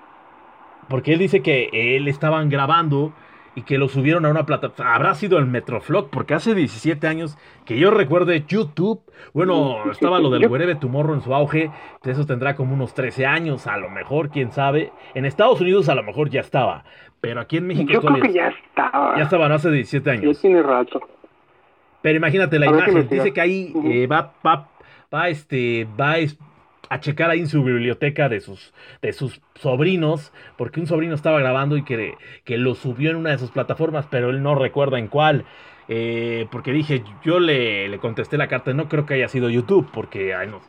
Porque 0.87 1.13
él 1.13 1.19
dice 1.19 1.41
que 1.41 1.69
él 1.73 2.07
estaban 2.07 2.49
grabando 2.49 3.11
y 3.55 3.63
que 3.63 3.77
lo 3.77 3.89
subieron 3.89 4.25
a 4.25 4.29
una 4.29 4.45
plataforma. 4.45 4.95
Habrá 4.95 5.13
sido 5.15 5.37
el 5.37 5.47
Metroflog, 5.47 6.09
porque 6.09 6.33
hace 6.33 6.55
17 6.55 7.05
años 7.05 7.37
que 7.65 7.77
yo 7.77 7.91
recuerde 7.91 8.45
YouTube. 8.47 9.01
Bueno, 9.33 9.91
estaba 9.91 10.19
lo 10.19 10.29
del 10.29 10.47
Wherever 10.47 10.79
Tomorrow 10.79 11.15
en 11.15 11.21
su 11.21 11.33
auge. 11.33 11.71
Eso 12.05 12.25
tendrá 12.25 12.55
como 12.55 12.73
unos 12.73 12.93
13 12.93 13.25
años, 13.25 13.67
a 13.67 13.75
lo 13.77 13.89
mejor, 13.89 14.29
quién 14.29 14.53
sabe. 14.53 14.93
En 15.13 15.25
Estados 15.25 15.59
Unidos 15.59 15.89
a 15.89 15.95
lo 15.95 16.03
mejor 16.03 16.29
ya 16.29 16.39
estaba. 16.39 16.85
Pero 17.19 17.41
aquí 17.41 17.57
en 17.57 17.67
México. 17.67 17.91
Yo 17.91 18.01
creo 18.01 18.21
que 18.21 18.31
ya 18.31 18.47
estaba. 18.47 19.17
Ya 19.17 19.23
estaba, 19.23 19.53
hace 19.53 19.71
17 19.71 20.09
años. 20.09 20.37
Ya 20.37 20.41
tiene 20.41 20.63
rato. 20.63 21.01
Pero 22.01 22.15
imagínate 22.15 22.59
la 22.59 22.67
imagen. 22.67 23.09
Dice 23.09 23.33
que 23.33 23.41
ahí 23.41 23.73
eh, 23.83 24.07
va, 24.07 24.31
va, 24.45 24.69
va, 25.13 25.27
este, 25.27 25.85
va, 25.99 26.17
a 26.89 26.99
checar 26.99 27.29
ahí 27.29 27.39
en 27.39 27.47
su 27.47 27.63
biblioteca 27.63 28.29
de 28.29 28.39
sus, 28.39 28.73
de 29.01 29.13
sus 29.13 29.41
sobrinos, 29.55 30.31
porque 30.57 30.79
un 30.79 30.87
sobrino 30.87 31.15
estaba 31.15 31.39
grabando 31.39 31.77
y 31.77 31.83
que, 31.83 32.15
que 32.43 32.57
lo 32.57 32.75
subió 32.75 33.11
en 33.11 33.17
una 33.17 33.31
de 33.31 33.37
sus 33.37 33.51
plataformas, 33.51 34.07
pero 34.09 34.29
él 34.29 34.41
no 34.43 34.55
recuerda 34.55 34.99
en 34.99 35.07
cuál. 35.07 35.45
Eh, 35.89 36.47
porque 36.51 36.73
dije, 36.73 37.03
yo 37.23 37.39
le, 37.39 37.87
le, 37.87 37.97
contesté 37.99 38.37
la 38.37 38.47
carta, 38.47 38.73
no 38.73 38.89
creo 38.89 39.05
que 39.05 39.13
haya 39.13 39.29
sido 39.29 39.49
YouTube, 39.49 39.89
porque 39.93 40.33
ay, 40.35 40.47
no, 40.49 40.59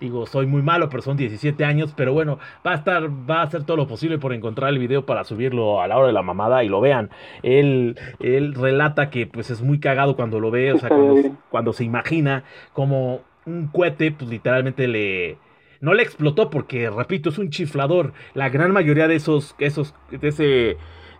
digo, 0.00 0.26
soy 0.26 0.46
muy 0.46 0.62
malo, 0.62 0.88
pero 0.88 1.02
son 1.02 1.16
17 1.16 1.64
años, 1.64 1.94
pero 1.96 2.12
bueno, 2.12 2.38
va 2.66 2.72
a 2.72 2.74
estar, 2.74 3.08
va 3.08 3.40
a 3.40 3.42
hacer 3.42 3.64
todo 3.64 3.76
lo 3.76 3.86
posible 3.86 4.18
por 4.18 4.32
encontrar 4.32 4.70
el 4.70 4.78
video 4.78 5.06
para 5.06 5.24
subirlo 5.24 5.80
a 5.80 5.88
la 5.88 5.96
hora 5.96 6.08
de 6.08 6.12
la 6.12 6.22
mamada 6.22 6.64
y 6.64 6.68
lo 6.68 6.80
vean. 6.80 7.10
Él, 7.42 7.96
él 8.20 8.54
relata 8.54 9.10
que 9.10 9.26
pues 9.26 9.50
es 9.50 9.62
muy 9.62 9.78
cagado 9.78 10.16
cuando 10.16 10.40
lo 10.40 10.50
ve, 10.50 10.72
o 10.72 10.78
sea, 10.78 10.88
cuando, 10.88 11.36
cuando 11.50 11.72
se 11.72 11.84
imagina 11.84 12.44
como 12.72 13.20
un 13.46 13.68
cohete, 13.68 14.12
pues 14.12 14.30
literalmente 14.30 14.88
le, 14.88 15.38
no 15.80 15.94
le 15.94 16.02
explotó 16.02 16.50
porque, 16.50 16.90
repito, 16.90 17.30
es 17.30 17.38
un 17.38 17.50
chiflador. 17.50 18.12
La 18.34 18.48
gran 18.48 18.72
mayoría 18.72 19.08
de 19.08 19.16
esos, 19.16 19.54
esos, 19.58 19.94
de 20.10 20.28
ese, 20.28 20.76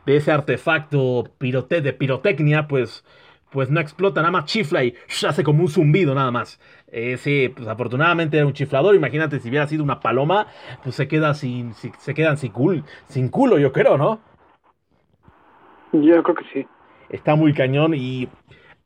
de 0.07 0.17
ese 0.17 0.33
artefacto 0.33 1.25
pirote, 1.39 1.81
de 1.81 1.93
pirotecnia, 1.93 2.69
pues, 2.69 3.05
pues 3.51 3.71
no 3.71 3.81
explota, 3.81 4.21
nada 4.21 4.33
más 4.33 4.47
chifla 4.47 4.85
y 4.85 4.95
hace 5.27 5.45
como 5.45 5.63
un 5.63 5.69
zumbido 5.69 6.15
nada 6.15 6.31
más. 6.31 6.61
sí, 7.19 7.53
pues 7.55 7.69
afortunadamente 7.69 8.37
era 8.37 8.47
un 8.47 8.53
chiflador. 8.53 8.95
Imagínate 8.95 9.39
si 9.41 9.49
hubiera 9.49 9.67
sido 9.67 9.85
una 9.85 10.01
paloma, 10.01 10.49
pues 10.83 10.97
se 10.97 11.09
queda 11.09 11.35
sin, 11.35 11.75
se 11.75 12.15
quedan 12.15 12.37
sin, 12.37 12.53
sin 13.09 13.29
culo, 13.29 13.59
yo 13.59 13.73
creo, 13.73 13.97
¿no? 13.97 14.21
Yo 15.93 16.23
creo 16.23 16.35
que 16.35 16.45
sí. 16.53 16.67
Está 17.09 17.37
muy 17.37 17.55
cañón 17.55 17.95
y 17.95 18.29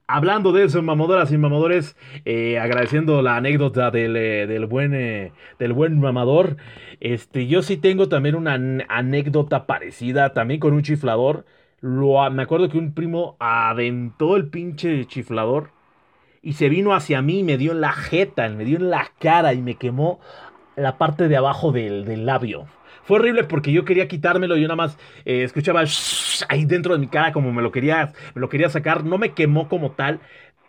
hablando 0.09 0.53
de 0.53 0.65
eso, 0.65 0.83
mamadoras 0.83 1.31
y 1.31 1.39
mamadores, 1.39 1.97
eh, 2.25 2.59
agradeciendo 2.59 3.23
la 3.23 3.37
anécdota 3.37 3.91
del, 3.91 4.17
eh, 4.17 4.47
del 4.47 4.67
buen, 4.67 4.95
eh, 4.95 5.33
del 5.59 5.73
buen 5.73 6.01
mamador, 6.01 6.57
este, 7.01 7.47
yo 7.47 7.63
sí 7.63 7.77
tengo 7.77 8.09
también 8.09 8.35
una 8.35 8.55
anécdota 8.89 9.67
parecida, 9.67 10.33
también 10.33 10.59
con 10.61 10.75
un 10.75 10.83
chiflador. 10.83 11.45
Lo, 11.81 12.29
me 12.31 12.43
acuerdo 12.43 12.69
que 12.69 12.79
un 12.79 12.93
primo 12.95 13.37
aventó 13.39 14.37
el 14.37 14.49
pinche 14.49 15.05
chiflador 15.07 15.71
y 16.43 16.55
se 16.55 16.69
vino 16.69 16.95
hacia 16.95 17.23
mí 17.23 17.43
me 17.45 17.57
dio 17.59 17.73
en 17.73 17.81
la 17.81 17.93
jeta, 17.93 18.49
me 18.49 18.65
dio 18.65 18.79
en 18.79 18.91
la 18.91 19.13
cara 19.21 19.55
y 19.55 19.63
me 19.63 19.77
quemó 19.77 20.21
la 20.77 20.99
parte 20.99 21.29
de 21.29 21.37
abajo 21.37 21.73
del, 21.73 22.05
del 22.05 22.27
labio. 22.27 22.67
Fue 23.09 23.17
horrible 23.17 23.45
porque 23.45 23.73
yo 23.73 23.87
quería 23.87 24.07
quitármelo 24.07 24.59
y 24.59 24.61
yo 24.61 24.69
nada 24.69 24.77
más 24.77 24.99
eh, 25.25 25.43
escuchaba 25.43 25.83
ahí 26.51 26.67
dentro 26.67 26.93
de 26.93 27.01
mi 27.01 27.07
cara 27.07 27.33
como 27.33 27.55
me 27.55 27.63
lo, 27.63 27.73
quería, 27.73 28.13
me 28.35 28.41
lo 28.43 28.51
quería 28.51 28.69
sacar. 28.69 29.03
No 29.03 29.17
me 29.17 29.33
quemó 29.33 29.67
como 29.67 29.93
tal, 29.93 30.21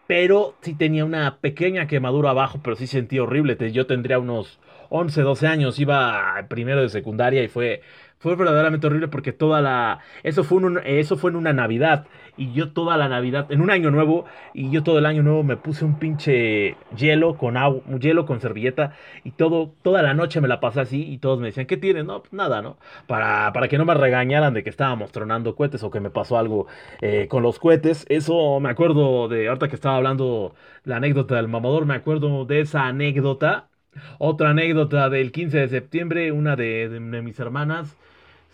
pero 0.08 0.56
sí 0.62 0.74
tenía 0.74 1.04
una 1.04 1.40
pequeña 1.42 1.86
quemadura 1.86 2.30
abajo, 2.30 2.62
pero 2.64 2.78
sí 2.78 2.88
sentí 2.88 3.20
horrible. 3.20 3.58
Yo 3.74 3.88
tendría 3.88 4.20
unos 4.20 4.58
11, 4.90 5.22
12 5.22 5.48
años, 5.48 5.80
iba 5.80 6.46
primero 6.48 6.82
de 6.82 6.88
secundaria 6.88 7.44
y 7.44 7.50
fue 7.50 7.82
fue 8.20 8.36
verdaderamente 8.36 8.86
horrible 8.88 9.08
porque 9.08 9.32
toda 9.32 9.62
la. 9.62 10.00
Eso 10.24 10.44
fue, 10.44 10.58
un, 10.58 10.80
eso 10.84 11.16
fue 11.18 11.32
en 11.32 11.38
una 11.38 11.54
Navidad. 11.54 12.06
Y 12.36 12.52
yo 12.54 12.72
toda 12.74 12.98
la 12.98 13.08
Navidad, 13.10 13.48
en 13.50 13.62
un 13.62 13.70
año 13.72 13.92
nuevo, 13.92 14.26
y 14.54 14.70
yo 14.72 14.84
todo 14.84 15.00
el 15.00 15.06
año 15.06 15.24
nuevo 15.24 15.44
me 15.44 15.58
puse 15.58 15.86
un 15.86 16.00
pinche 16.00 16.76
hielo 16.98 17.38
con 17.38 17.56
agua, 17.58 17.82
hielo 18.00 18.26
con 18.26 18.42
servilleta. 18.42 18.94
Y 19.24 19.32
todo, 19.32 19.74
toda 19.84 20.02
la 20.02 20.14
noche 20.14 20.42
me 20.42 20.50
la 20.50 20.60
pasé 20.60 20.82
así. 20.82 21.04
Y 21.10 21.20
todos 21.20 21.40
me 21.40 21.48
decían, 21.48 21.66
¿qué 21.66 21.78
tienes? 21.78 22.06
No, 22.06 22.22
pues 22.22 22.34
nada, 22.34 22.62
¿no? 22.62 22.78
Para, 23.08 23.54
para 23.54 23.68
que 23.70 23.78
no 23.78 23.86
me 23.86 23.94
regañaran 23.94 24.54
de 24.54 24.64
que 24.64 24.70
estábamos 24.70 25.12
tronando 25.14 25.56
cohetes 25.56 25.82
o 25.84 25.92
que 25.92 26.00
me 26.02 26.10
pasó 26.10 26.38
algo 26.38 26.68
eh, 27.02 27.28
con 27.30 27.42
los 27.44 27.58
cohetes. 27.60 28.06
Eso 28.10 28.60
me 28.60 28.70
acuerdo 28.70 29.30
de. 29.30 29.48
Ahorita 29.48 29.70
que 29.70 29.76
estaba 29.76 29.96
hablando 29.96 30.56
la 30.84 30.98
anécdota 30.98 31.36
del 31.36 31.48
mamador, 31.48 31.86
me 31.86 31.96
acuerdo 31.96 32.46
de 32.46 32.62
esa 32.62 32.86
anécdota. 32.86 33.70
Otra 34.18 34.52
anécdota 34.52 35.10
del 35.10 35.32
15 35.32 35.58
de 35.58 35.68
septiembre, 35.70 36.32
una 36.32 36.56
de, 36.56 36.90
de 36.90 37.22
mis 37.22 37.40
hermanas 37.40 37.98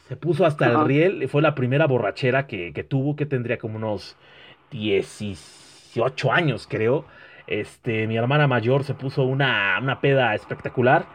se 0.07 0.15
puso 0.15 0.45
hasta 0.45 0.67
el 0.67 0.85
riel, 0.85 1.27
fue 1.29 1.41
la 1.41 1.55
primera 1.55 1.87
borrachera 1.87 2.45
que, 2.45 2.73
que, 2.73 2.83
tuvo, 2.83 3.15
que 3.15 3.25
tendría 3.25 3.57
como 3.57 3.77
unos 3.77 4.15
18 4.71 6.31
años, 6.31 6.67
creo. 6.69 7.05
Este, 7.47 8.07
mi 8.07 8.17
hermana 8.17 8.47
mayor 8.47 8.83
se 8.83 8.93
puso 8.93 9.23
una, 9.23 9.77
una 9.81 10.01
peda 10.01 10.33
espectacular 10.35 11.05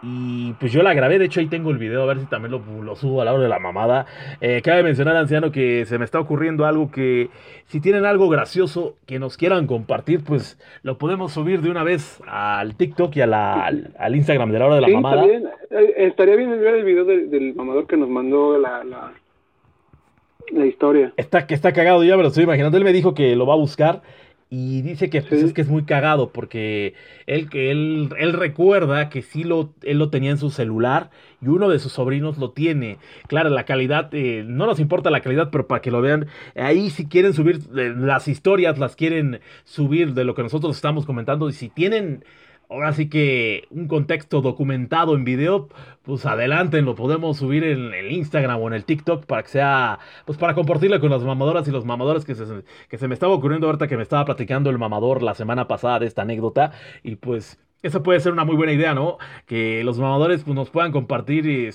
y 0.00 0.52
pues 0.54 0.72
yo 0.72 0.82
la 0.82 0.94
grabé, 0.94 1.18
de 1.18 1.24
hecho 1.24 1.40
ahí 1.40 1.46
tengo 1.46 1.70
el 1.70 1.78
video, 1.78 2.02
a 2.02 2.06
ver 2.06 2.20
si 2.20 2.26
también 2.26 2.52
lo, 2.52 2.96
subo 2.96 3.20
a 3.20 3.24
la 3.24 3.32
hora 3.32 3.42
de 3.42 3.48
la 3.48 3.58
mamada. 3.58 4.06
Eh, 4.40 4.62
cabe 4.62 4.84
mencionar, 4.84 5.16
anciano, 5.16 5.50
que 5.50 5.86
se 5.86 5.98
me 5.98 6.04
está 6.04 6.20
ocurriendo 6.20 6.66
algo 6.66 6.90
que 6.90 7.30
si 7.66 7.80
tienen 7.80 8.04
algo 8.04 8.28
gracioso 8.28 8.96
que 9.06 9.18
nos 9.18 9.36
quieran 9.36 9.66
compartir, 9.66 10.22
pues 10.22 10.58
lo 10.82 10.98
podemos 10.98 11.32
subir 11.32 11.62
de 11.62 11.70
una 11.70 11.82
vez 11.82 12.20
al 12.28 12.76
TikTok 12.76 13.16
y 13.16 13.22
a 13.22 13.26
la, 13.26 13.66
al, 13.66 14.14
Instagram 14.14 14.52
de 14.52 14.58
la 14.58 14.66
hora 14.66 14.74
de 14.76 14.80
la 14.82 14.88
mamada. 14.88 15.26
Eh, 15.26 15.94
estaría 15.96 16.36
bien 16.36 16.50
ver 16.50 16.76
el 16.76 16.84
video 16.84 17.04
del, 17.04 17.54
mamador 17.56 17.88
que 17.88 17.96
nos 17.96 18.08
mandó 18.08 18.56
la, 18.56 18.84
la, 18.84 20.66
historia. 20.66 21.12
Está, 21.16 21.46
que 21.46 21.54
está 21.54 21.72
cagado 21.72 22.04
ya, 22.04 22.14
pero 22.14 22.28
estoy 22.28 22.44
imaginando. 22.44 22.78
Él 22.78 22.84
me 22.84 22.92
dijo 22.92 23.14
que 23.14 23.34
lo 23.34 23.46
va 23.46 23.54
a 23.54 23.58
buscar. 23.58 24.02
Y 24.50 24.80
dice 24.80 25.10
que 25.10 25.20
pues, 25.20 25.42
es 25.42 25.52
que 25.52 25.60
es 25.60 25.68
muy 25.68 25.84
cagado 25.84 26.30
porque 26.32 26.94
él, 27.26 27.50
que 27.50 27.70
él, 27.70 28.08
él 28.18 28.32
recuerda 28.32 29.10
que 29.10 29.20
sí 29.20 29.44
lo, 29.44 29.74
él 29.82 29.98
lo 29.98 30.08
tenía 30.08 30.30
en 30.30 30.38
su 30.38 30.48
celular 30.50 31.10
y 31.42 31.48
uno 31.48 31.68
de 31.68 31.78
sus 31.78 31.92
sobrinos 31.92 32.38
lo 32.38 32.52
tiene. 32.52 32.96
Claro, 33.26 33.50
la 33.50 33.64
calidad, 33.64 34.08
eh, 34.12 34.44
no 34.46 34.64
nos 34.64 34.80
importa 34.80 35.10
la 35.10 35.20
calidad, 35.20 35.50
pero 35.50 35.66
para 35.66 35.82
que 35.82 35.90
lo 35.90 36.00
vean, 36.00 36.28
ahí 36.56 36.88
si 36.88 37.06
quieren 37.06 37.34
subir 37.34 37.60
eh, 37.76 37.92
las 37.94 38.26
historias, 38.26 38.78
las 38.78 38.96
quieren 38.96 39.40
subir 39.64 40.14
de 40.14 40.24
lo 40.24 40.34
que 40.34 40.42
nosotros 40.42 40.74
estamos 40.76 41.04
comentando 41.04 41.50
y 41.50 41.52
si 41.52 41.68
tienen 41.68 42.24
ahora 42.68 42.92
sí 42.92 43.08
que 43.08 43.66
un 43.70 43.88
contexto 43.88 44.40
documentado 44.40 45.14
en 45.14 45.24
video, 45.24 45.68
pues 46.02 46.26
adelante, 46.26 46.80
lo 46.82 46.94
podemos 46.94 47.38
subir 47.38 47.64
en 47.64 47.94
el 47.94 48.12
Instagram 48.12 48.60
o 48.60 48.68
en 48.68 48.74
el 48.74 48.84
TikTok 48.84 49.26
para 49.26 49.42
que 49.42 49.48
sea, 49.48 49.98
pues 50.26 50.38
para 50.38 50.54
compartirlo 50.54 51.00
con 51.00 51.10
las 51.10 51.22
mamadoras 51.22 51.66
y 51.68 51.70
los 51.70 51.84
mamadores 51.84 52.24
que 52.24 52.34
se, 52.34 52.44
que 52.88 52.98
se 52.98 53.08
me 53.08 53.14
estaba 53.14 53.32
ocurriendo 53.32 53.66
ahorita 53.66 53.88
que 53.88 53.96
me 53.96 54.02
estaba 54.02 54.24
platicando 54.24 54.70
el 54.70 54.78
mamador 54.78 55.22
la 55.22 55.34
semana 55.34 55.66
pasada 55.68 55.98
de 56.00 56.06
esta 56.06 56.22
anécdota 56.22 56.72
y 57.02 57.16
pues 57.16 57.58
esa 57.82 58.02
puede 58.02 58.20
ser 58.20 58.32
una 58.32 58.44
muy 58.44 58.56
buena 58.56 58.72
idea, 58.72 58.94
¿no? 58.94 59.18
Que 59.46 59.82
los 59.84 59.98
mamadores 59.98 60.44
pues, 60.44 60.54
nos 60.54 60.70
puedan 60.70 60.92
compartir 60.92 61.46
eh, 61.48 61.70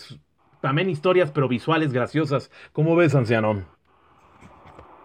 también 0.61 0.89
historias 0.89 1.31
pero 1.31 1.47
visuales 1.47 1.93
graciosas. 1.93 2.51
¿Cómo 2.71 2.95
ves, 2.95 3.15
anciano? 3.15 3.63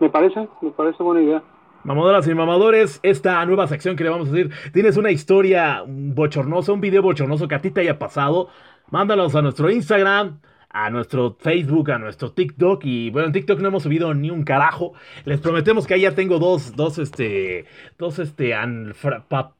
Me 0.00 0.10
parece, 0.10 0.48
me 0.60 0.70
parece 0.70 1.02
buena 1.02 1.22
idea. 1.22 1.42
Mamadoras 1.84 2.26
y 2.26 2.34
mamadores, 2.34 3.00
esta 3.02 3.44
nueva 3.46 3.68
sección 3.68 3.96
que 3.96 4.04
le 4.04 4.10
vamos 4.10 4.28
a 4.28 4.32
decir, 4.32 4.50
tienes 4.72 4.96
una 4.96 5.10
historia 5.10 5.84
bochornosa, 5.86 6.72
un 6.72 6.80
video 6.80 7.02
bochornoso 7.02 7.46
que 7.48 7.54
a 7.54 7.60
ti 7.60 7.70
te 7.70 7.80
haya 7.82 7.98
pasado, 7.98 8.48
mándalos 8.90 9.34
a 9.36 9.42
nuestro 9.42 9.70
Instagram, 9.70 10.40
a 10.70 10.90
nuestro 10.90 11.36
Facebook, 11.40 11.90
a 11.90 11.98
nuestro 11.98 12.32
TikTok. 12.32 12.84
Y 12.84 13.10
bueno, 13.10 13.26
en 13.26 13.32
TikTok 13.32 13.60
no 13.60 13.68
hemos 13.68 13.82
subido 13.82 14.12
ni 14.14 14.30
un 14.30 14.44
carajo. 14.44 14.92
Les 15.24 15.40
prometemos 15.40 15.86
que 15.86 15.94
ahí 15.94 16.02
ya 16.02 16.14
tengo 16.14 16.38
dos, 16.38 16.76
dos, 16.76 16.98
este, 16.98 17.64
dos, 17.98 18.18
este, 18.18 18.54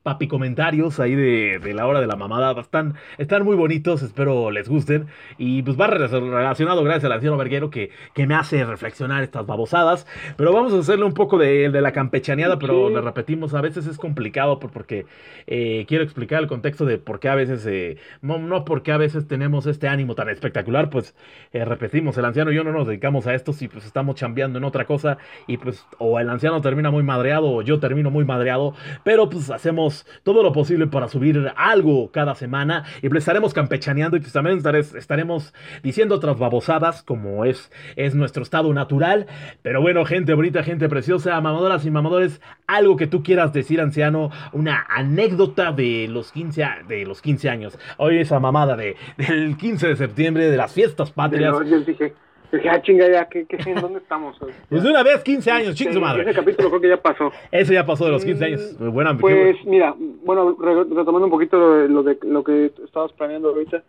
papi 0.02 0.28
comentarios 0.28 1.00
ahí 1.00 1.14
de, 1.14 1.58
de, 1.62 1.74
la 1.74 1.86
hora 1.86 2.00
de 2.00 2.06
la 2.06 2.16
mamada. 2.16 2.58
Están, 2.60 2.94
están 3.16 3.44
muy 3.44 3.56
bonitos, 3.56 4.02
espero 4.02 4.50
les 4.50 4.68
gusten. 4.68 5.06
Y 5.38 5.62
pues 5.62 5.78
va 5.78 5.86
relacionado 5.86 6.82
gracias 6.84 7.04
al 7.04 7.12
anciano 7.12 7.36
verguero 7.36 7.70
que, 7.70 7.90
que 8.14 8.26
me 8.26 8.34
hace 8.34 8.64
reflexionar 8.64 9.22
estas 9.22 9.46
babosadas. 9.46 10.06
Pero 10.36 10.52
vamos 10.52 10.72
a 10.72 10.78
hacerle 10.78 11.04
un 11.04 11.14
poco 11.14 11.38
de, 11.38 11.70
de 11.70 11.80
la 11.80 11.92
campechaneada, 11.92 12.58
pero 12.58 12.90
le 12.90 13.00
repetimos, 13.00 13.54
a 13.54 13.60
veces 13.60 13.86
es 13.86 13.96
complicado 13.96 14.58
porque 14.58 15.06
eh, 15.46 15.84
quiero 15.88 16.04
explicar 16.04 16.42
el 16.42 16.48
contexto 16.48 16.84
de 16.84 16.98
por 16.98 17.20
qué 17.20 17.28
a 17.28 17.34
veces, 17.34 17.66
eh, 17.66 17.96
no, 18.22 18.38
no 18.38 18.64
porque 18.64 18.92
a 18.92 18.96
veces 18.96 19.26
tenemos 19.26 19.66
este 19.66 19.88
ánimo 19.88 20.14
tan 20.14 20.28
espectacular, 20.28 20.90
pues 20.98 21.14
eh, 21.52 21.64
repetimos, 21.64 22.18
el 22.18 22.24
anciano 22.24 22.50
y 22.50 22.56
yo 22.56 22.64
no 22.64 22.72
nos 22.72 22.88
dedicamos 22.88 23.26
a 23.28 23.34
esto 23.34 23.52
si 23.52 23.68
pues 23.68 23.86
estamos 23.86 24.16
chambeando 24.16 24.58
en 24.58 24.64
otra 24.64 24.84
cosa 24.84 25.18
y 25.46 25.56
pues 25.56 25.86
o 25.98 26.18
el 26.18 26.28
anciano 26.28 26.60
termina 26.60 26.90
muy 26.90 27.04
madreado 27.04 27.50
o 27.50 27.62
yo 27.62 27.78
termino 27.78 28.10
muy 28.10 28.24
madreado, 28.24 28.74
pero 29.04 29.30
pues 29.30 29.48
hacemos 29.50 30.06
todo 30.24 30.42
lo 30.42 30.52
posible 30.52 30.88
para 30.88 31.06
subir 31.06 31.52
algo 31.56 32.10
cada 32.10 32.34
semana 32.34 32.84
y 33.00 33.08
pues 33.08 33.20
estaremos 33.20 33.54
campechaneando 33.54 34.16
y 34.16 34.20
pues 34.20 34.32
también 34.32 34.60
estaremos 34.96 35.54
diciendo 35.84 36.16
otras 36.16 36.36
babosadas 36.36 37.04
como 37.04 37.44
es, 37.44 37.70
es 37.94 38.16
nuestro 38.16 38.42
estado 38.42 38.74
natural, 38.74 39.26
pero 39.62 39.80
bueno, 39.80 40.04
gente 40.04 40.34
bonita, 40.34 40.64
gente 40.64 40.88
preciosa, 40.88 41.40
mamadoras 41.40 41.86
y 41.86 41.92
mamadores, 41.92 42.40
algo 42.66 42.96
que 42.96 43.06
tú 43.06 43.22
quieras 43.22 43.52
decir, 43.52 43.80
anciano, 43.80 44.30
una 44.52 44.84
anécdota 44.88 45.70
de 45.70 46.08
los 46.08 46.32
15, 46.32 46.66
de 46.88 47.04
los 47.04 47.22
15 47.22 47.48
años. 47.48 47.78
Hoy 47.98 48.18
esa 48.18 48.40
mamada 48.40 48.76
de, 48.76 48.96
del 49.16 49.56
15 49.56 49.88
de 49.88 49.96
septiembre 49.96 50.50
de 50.50 50.56
las 50.56 50.72
fiestas 50.72 50.87
estas 50.88 51.10
patrias. 51.10 51.54
yo 51.68 51.80
dije, 51.80 52.14
dije, 52.52 52.68
ah, 52.68 52.82
chinga, 52.82 53.10
ya, 53.10 53.28
¿qué, 53.28 53.46
qué, 53.46 53.58
¿en 53.70 53.80
dónde 53.80 53.98
estamos? 53.98 54.36
Pues 54.68 54.82
de 54.82 54.90
una 54.90 55.02
vez, 55.02 55.22
15 55.22 55.50
años, 55.50 55.74
ching 55.74 55.92
su 55.92 56.00
madre. 56.00 56.22
Ese 56.22 56.34
capítulo 56.34 56.68
creo 56.68 56.80
que 56.80 56.88
ya 56.88 57.00
pasó. 57.00 57.32
Eso 57.50 57.72
ya 57.72 57.86
pasó 57.86 58.06
de 58.06 58.12
los 58.12 58.24
15 58.24 58.44
años. 58.44 58.76
Muy 58.78 58.90
buena. 58.90 59.16
Pues, 59.16 59.56
mira, 59.64 59.94
bueno, 60.24 60.56
retomando 60.58 61.24
un 61.24 61.30
poquito 61.30 61.58
lo 61.58 61.74
de, 61.76 61.88
lo 61.88 62.02
de 62.02 62.18
lo 62.22 62.44
que 62.44 62.72
estabas 62.84 63.12
planeando 63.12 63.48
ahorita, 63.48 63.82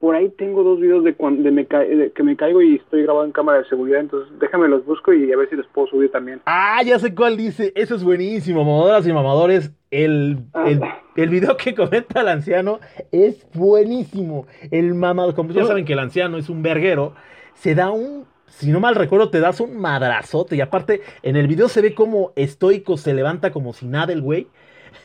por 0.00 0.14
ahí 0.14 0.30
tengo 0.30 0.62
dos 0.62 0.80
videos 0.80 1.04
de, 1.04 1.14
cuando, 1.14 1.42
de, 1.42 1.50
me 1.50 1.64
de 1.64 2.10
que 2.12 2.22
me 2.22 2.34
caigo 2.34 2.62
y 2.62 2.76
estoy 2.76 3.02
grabado 3.02 3.26
en 3.26 3.32
cámara 3.32 3.58
de 3.58 3.66
seguridad, 3.66 4.00
entonces 4.00 4.32
déjame 4.40 4.66
los 4.66 4.84
busco 4.86 5.12
y 5.12 5.30
a 5.30 5.36
ver 5.36 5.50
si 5.50 5.56
les 5.56 5.66
puedo 5.66 5.88
subir 5.88 6.10
también. 6.10 6.40
Ah, 6.46 6.82
ya 6.82 6.98
sé 6.98 7.14
cuál 7.14 7.36
dice, 7.36 7.70
eso 7.76 7.94
es 7.94 8.02
buenísimo, 8.02 8.64
mamadoras 8.64 9.06
y 9.06 9.12
mamadores. 9.12 9.72
El, 9.90 10.38
el, 10.66 10.82
ah. 10.82 11.02
el, 11.16 11.28
video 11.28 11.56
que 11.56 11.74
comenta 11.74 12.22
el 12.22 12.28
anciano 12.28 12.80
es 13.12 13.46
buenísimo. 13.52 14.46
El 14.70 14.94
mamador, 14.94 15.34
como 15.34 15.52
ya 15.52 15.66
saben 15.66 15.84
que 15.84 15.92
el 15.92 15.98
anciano 15.98 16.38
es 16.38 16.48
un 16.48 16.62
verguero, 16.62 17.14
se 17.52 17.74
da 17.74 17.90
un, 17.90 18.24
si 18.46 18.70
no 18.70 18.80
mal 18.80 18.94
recuerdo, 18.94 19.28
te 19.28 19.40
das 19.40 19.60
un 19.60 19.76
madrazote. 19.76 20.56
Y 20.56 20.62
aparte, 20.62 21.02
en 21.22 21.36
el 21.36 21.46
video 21.46 21.68
se 21.68 21.82
ve 21.82 21.94
como 21.94 22.32
estoico 22.36 22.96
se 22.96 23.12
levanta 23.12 23.52
como 23.52 23.74
si 23.74 23.86
nada 23.86 24.14
el 24.14 24.22
güey. 24.22 24.46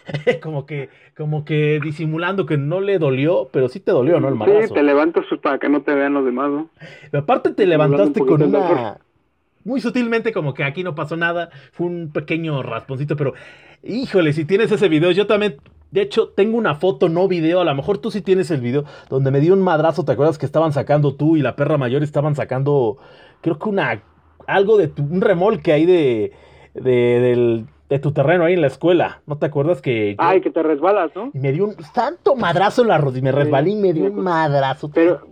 como 0.41 0.65
que, 0.65 0.89
como 1.15 1.45
que 1.45 1.80
disimulando 1.84 2.45
que 2.45 2.58
no 2.58 2.82
le 2.82 3.00
dolió, 3.00 3.50
pero 3.52 3.69
sí 3.69 3.80
te 3.80 3.91
dolió, 3.91 4.19
¿no? 4.19 4.30
El 4.30 4.36
madrazo. 4.36 4.67
Sí, 4.67 4.74
te 4.74 4.84
levantas 4.84 5.26
para 5.41 5.60
que 5.60 5.69
no 5.69 5.82
te 5.82 5.93
vean 5.93 6.13
los 6.13 6.26
demás, 6.26 6.52
¿no? 6.52 6.69
Pero 7.12 7.24
aparte 7.24 7.52
te 7.52 7.65
levantaste 7.65 8.19
con 8.19 8.41
una... 8.41 8.98
Muy 9.63 9.82
sutilmente, 9.82 10.32
como 10.32 10.54
que 10.54 10.63
aquí 10.63 10.84
no 10.84 10.93
pasó 10.93 11.17
nada, 11.17 11.50
fue 11.71 11.88
un 11.88 12.12
pequeño 12.13 12.62
rasponcito, 12.62 13.15
pero 13.15 13.34
híjole, 13.82 14.32
si 14.32 14.45
tienes 14.45 14.71
ese 14.71 14.89
video, 14.89 15.10
yo 15.10 15.26
también 15.26 15.58
de 15.95 16.02
hecho, 16.02 16.28
tengo 16.28 16.58
una 16.58 16.76
foto, 16.76 17.08
no 17.08 17.30
video. 17.30 17.62
A 17.62 17.63
lo 17.63 17.74
mejor 17.74 18.00
tú 18.00 18.12
sí 18.12 18.21
tienes 18.21 18.52
el 18.52 18.60
video 18.60 18.84
donde 19.10 19.32
me 19.32 19.39
dio 19.39 19.54
un 19.54 19.62
madrazo. 19.62 20.04
¿Te 20.04 20.12
acuerdas 20.12 20.38
que 20.38 20.45
estaban 20.45 20.74
sacando 20.74 21.15
tú 21.15 21.38
y 21.38 21.41
la 21.41 21.56
perra 21.56 21.78
mayor 21.78 22.04
estaban 22.04 22.36
sacando, 22.36 22.98
creo 23.39 23.58
que 23.58 23.69
una, 23.69 24.04
algo 24.45 24.78
de 24.78 24.91
un 24.98 25.21
remolque 25.21 25.71
ahí 25.71 25.86
de, 25.86 26.34
de, 26.74 27.65
de 27.89 28.00
tu 28.00 28.12
terreno 28.12 28.45
ahí 28.45 28.54
en 28.54 28.62
la 28.62 28.67
escuela. 28.67 29.21
¿No 29.28 29.38
te 29.38 29.45
acuerdas 29.45 29.82
que... 29.82 30.15
Ay, 30.17 30.41
que 30.41 30.50
te 30.50 30.63
resbalas, 30.63 31.12
¿no? 31.15 31.32
Y 31.34 31.39
me 31.39 31.52
dio 31.52 31.65
un 31.65 31.76
santo 31.93 32.36
madrazo 32.36 32.82
en 32.82 32.88
la 32.89 32.98
rodilla. 32.98 33.26
Me 33.26 33.32
resbalé 33.32 33.71
y 33.71 33.76
me 33.76 33.93
dio 33.93 34.06
un 34.06 34.24
madrazo. 34.24 34.89
Pero, 34.91 35.28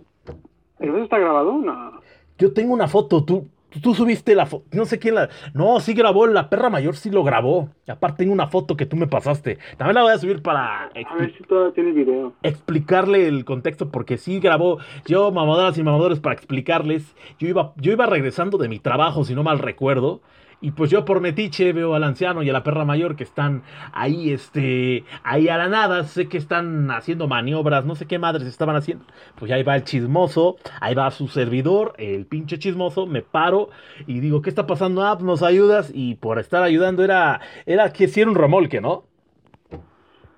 ¿pero 0.78 0.94
eso 0.94 1.04
está 1.04 1.18
grabado? 1.18 1.52
No. 1.52 2.00
Yo 2.38 2.52
tengo 2.52 2.72
una 2.72 2.88
foto, 2.88 3.24
tú, 3.24 3.48
tú 3.80 3.94
subiste 3.94 4.34
la 4.34 4.46
foto, 4.46 4.64
no 4.72 4.84
sé 4.84 4.98
quién 4.98 5.14
la... 5.14 5.28
No, 5.52 5.78
sí 5.78 5.94
grabó, 5.94 6.26
la 6.26 6.48
perra 6.48 6.68
mayor 6.68 6.96
sí 6.96 7.10
lo 7.10 7.22
grabó. 7.22 7.68
Aparte 7.88 8.18
tengo 8.18 8.32
una 8.32 8.48
foto 8.48 8.76
que 8.76 8.86
tú 8.86 8.96
me 8.96 9.06
pasaste. 9.06 9.58
También 9.76 9.94
la 9.94 10.02
voy 10.02 10.12
a 10.12 10.18
subir 10.18 10.42
para... 10.42 10.84
A 10.86 11.16
ver 11.16 11.32
si 11.36 11.44
todavía 11.44 11.74
tiene 11.74 11.92
video. 11.92 12.32
Explicarle 12.42 13.28
el 13.28 13.44
contexto, 13.44 13.90
porque 13.90 14.16
sí 14.16 14.40
grabó. 14.40 14.78
Yo, 15.06 15.30
mamadoras 15.32 15.78
y 15.78 15.82
mamadores, 15.82 16.20
para 16.20 16.34
explicarles. 16.34 17.14
Yo 17.38 17.48
iba, 17.48 17.72
yo 17.76 17.92
iba 17.92 18.06
regresando 18.06 18.58
de 18.58 18.68
mi 18.68 18.78
trabajo, 18.78 19.24
si 19.24 19.34
no 19.34 19.42
mal 19.42 19.58
recuerdo. 19.58 20.20
Y 20.64 20.70
pues 20.70 20.90
yo 20.90 21.04
por 21.04 21.20
metiche 21.20 21.74
veo 21.74 21.94
al 21.94 22.04
anciano 22.04 22.42
y 22.42 22.48
a 22.48 22.52
la 22.54 22.62
perra 22.62 22.86
mayor 22.86 23.16
que 23.16 23.22
están 23.22 23.64
ahí, 23.92 24.32
este, 24.32 25.04
ahí 25.22 25.50
a 25.50 25.58
la 25.58 25.68
nada. 25.68 26.04
Sé 26.04 26.26
que 26.26 26.38
están 26.38 26.90
haciendo 26.90 27.28
maniobras, 27.28 27.84
no 27.84 27.94
sé 27.96 28.06
qué 28.06 28.18
madres 28.18 28.46
estaban 28.46 28.74
haciendo. 28.74 29.04
Pues 29.34 29.50
ya 29.50 29.56
ahí 29.56 29.62
va 29.62 29.76
el 29.76 29.84
chismoso, 29.84 30.56
ahí 30.80 30.94
va 30.94 31.10
su 31.10 31.28
servidor, 31.28 31.92
el 31.98 32.24
pinche 32.24 32.58
chismoso. 32.58 33.06
Me 33.06 33.20
paro 33.20 33.68
y 34.06 34.20
digo, 34.20 34.40
¿qué 34.40 34.48
está 34.48 34.66
pasando? 34.66 35.02
Ah, 35.02 35.16
pues 35.18 35.26
nos 35.26 35.42
ayudas. 35.42 35.92
Y 35.94 36.14
por 36.14 36.38
estar 36.38 36.62
ayudando 36.62 37.04
era, 37.04 37.42
era 37.66 37.92
que 37.92 38.08
si 38.08 38.22
era 38.22 38.30
un 38.30 38.36
remolque, 38.36 38.80
¿no? 38.80 39.04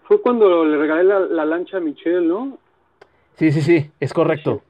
Fue 0.08 0.20
cuando 0.20 0.64
le 0.64 0.76
regalé 0.76 1.04
la, 1.04 1.20
la 1.20 1.44
lancha 1.44 1.76
a 1.76 1.80
Michelle, 1.80 2.26
¿no? 2.26 2.58
Sí, 3.34 3.52
sí, 3.52 3.60
sí, 3.62 3.92
es 4.00 4.12
correcto. 4.12 4.62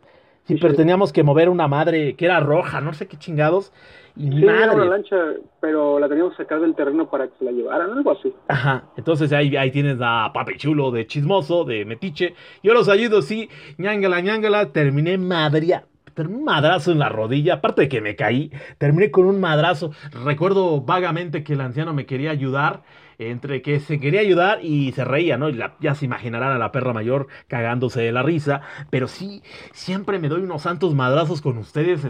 Sí, 0.46 0.56
pero 0.60 0.74
teníamos 0.74 1.12
que 1.12 1.22
mover 1.22 1.48
una 1.48 1.66
madre 1.68 2.14
que 2.14 2.24
era 2.24 2.40
roja, 2.40 2.80
no 2.80 2.92
sé 2.94 3.06
qué 3.08 3.16
chingados. 3.16 3.72
Y 4.16 4.30
Sí, 4.30 4.44
madre. 4.46 4.62
era 4.64 4.72
una 4.72 4.84
lancha, 4.86 5.16
pero 5.60 5.98
la 5.98 6.08
teníamos 6.08 6.34
que 6.36 6.42
sacar 6.44 6.60
del 6.60 6.74
terreno 6.74 7.10
para 7.10 7.26
que 7.26 7.32
se 7.38 7.44
la 7.44 7.50
llevaran, 7.52 7.90
algo 7.90 8.12
así. 8.12 8.32
Ajá, 8.48 8.84
entonces 8.96 9.32
ahí, 9.32 9.56
ahí 9.56 9.70
tienes 9.70 9.98
a 10.00 10.30
Papi 10.32 10.56
Chulo 10.56 10.90
de 10.90 11.06
chismoso, 11.06 11.64
de 11.64 11.84
metiche. 11.84 12.34
Yo 12.62 12.72
los 12.74 12.88
ayudo, 12.88 13.22
sí, 13.22 13.50
ñangala, 13.76 14.20
ñangala, 14.20 14.72
terminé 14.72 15.18
madria. 15.18 15.84
Terminé 16.14 16.38
un 16.38 16.44
madrazo 16.44 16.92
en 16.92 16.98
la 16.98 17.10
rodilla, 17.10 17.54
aparte 17.54 17.82
de 17.82 17.88
que 17.90 18.00
me 18.00 18.16
caí, 18.16 18.50
terminé 18.78 19.10
con 19.10 19.26
un 19.26 19.38
madrazo. 19.38 19.90
Recuerdo 20.24 20.80
vagamente 20.80 21.44
que 21.44 21.52
el 21.52 21.60
anciano 21.60 21.92
me 21.92 22.06
quería 22.06 22.30
ayudar, 22.30 22.84
entre 23.18 23.62
que 23.62 23.80
se 23.80 23.98
quería 24.00 24.20
ayudar 24.20 24.60
y 24.62 24.92
se 24.92 25.04
reía, 25.04 25.36
¿no? 25.38 25.48
La- 25.50 25.76
ya 25.80 25.94
se 25.94 26.04
imaginarán 26.04 26.52
a 26.52 26.58
la 26.58 26.72
perra 26.72 26.92
mayor 26.92 27.28
cagándose 27.48 28.00
de 28.02 28.12
la 28.12 28.22
risa, 28.22 28.60
pero 28.90 29.08
sí, 29.08 29.42
siempre 29.72 30.18
me 30.18 30.28
doy 30.28 30.42
unos 30.42 30.62
santos 30.62 30.94
madrazos 30.94 31.40
con 31.42 31.58
ustedes, 31.58 32.06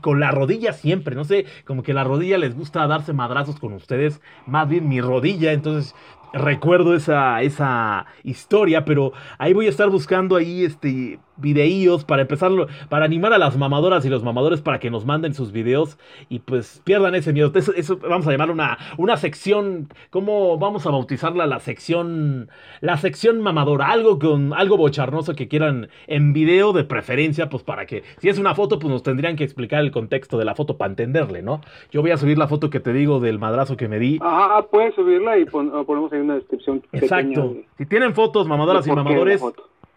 con 0.00 0.20
la 0.20 0.30
rodilla 0.30 0.72
siempre, 0.72 1.14
no 1.16 1.24
sé, 1.24 1.46
como 1.66 1.82
que 1.82 1.94
la 1.94 2.04
rodilla 2.04 2.38
les 2.38 2.54
gusta 2.54 2.86
darse 2.86 3.12
madrazos 3.12 3.58
con 3.58 3.72
ustedes, 3.72 4.20
más 4.46 4.68
bien 4.68 4.88
mi 4.88 5.00
rodilla, 5.00 5.52
entonces 5.52 5.94
recuerdo 6.32 6.94
esa, 6.94 7.42
esa 7.42 8.06
historia, 8.24 8.84
pero 8.84 9.12
ahí 9.38 9.52
voy 9.52 9.66
a 9.66 9.70
estar 9.70 9.88
buscando 9.90 10.36
ahí 10.36 10.64
este 10.64 11.20
videíos 11.36 12.04
para 12.04 12.22
empezarlo, 12.22 12.66
para 12.88 13.04
animar 13.04 13.32
a 13.32 13.38
las 13.38 13.56
mamadoras 13.56 14.04
y 14.04 14.08
los 14.08 14.22
mamadores 14.22 14.60
para 14.60 14.78
que 14.78 14.90
nos 14.90 15.04
manden 15.06 15.34
sus 15.34 15.52
videos 15.52 15.98
y 16.28 16.40
pues 16.40 16.80
pierdan 16.84 17.14
ese 17.14 17.32
miedo. 17.32 17.50
Eso, 17.54 17.72
eso 17.74 17.98
vamos 17.98 18.26
a 18.26 18.30
llamar 18.32 18.50
una, 18.50 18.78
una 18.98 19.16
sección, 19.16 19.88
¿cómo 20.10 20.58
vamos 20.58 20.86
a 20.86 20.90
bautizarla? 20.90 21.46
La 21.46 21.60
sección, 21.60 22.48
la 22.80 22.96
sección 22.96 23.40
mamadora, 23.40 23.86
algo 23.90 24.18
con, 24.18 24.52
algo 24.52 24.76
bocharnoso 24.76 25.34
que 25.34 25.48
quieran 25.48 25.88
en 26.06 26.32
video 26.32 26.72
de 26.72 26.84
preferencia, 26.84 27.48
pues 27.48 27.62
para 27.62 27.86
que, 27.86 28.02
si 28.18 28.28
es 28.28 28.38
una 28.38 28.54
foto, 28.54 28.78
pues 28.78 28.92
nos 28.92 29.02
tendrían 29.02 29.36
que 29.36 29.44
explicar 29.44 29.80
el 29.80 29.90
contexto 29.90 30.38
de 30.38 30.44
la 30.44 30.54
foto 30.54 30.76
para 30.76 30.90
entenderle, 30.90 31.42
¿no? 31.42 31.60
Yo 31.90 32.02
voy 32.02 32.10
a 32.10 32.16
subir 32.16 32.38
la 32.38 32.48
foto 32.48 32.70
que 32.70 32.80
te 32.80 32.92
digo 32.92 33.20
del 33.20 33.38
madrazo 33.38 33.76
que 33.76 33.88
me 33.88 33.98
di. 33.98 34.18
Ajá, 34.22 34.62
puedes 34.70 34.94
subirla 34.94 35.38
y 35.38 35.44
pon- 35.44 35.70
ponemos 35.86 36.12
ahí 36.12 36.20
una 36.20 36.34
descripción 36.34 36.82
Exacto. 36.92 37.48
pequeña 37.48 37.66
Si 37.78 37.86
tienen 37.86 38.14
fotos, 38.14 38.46
mamadoras 38.46 38.86
y 38.86 38.90
mamadores. 38.92 39.42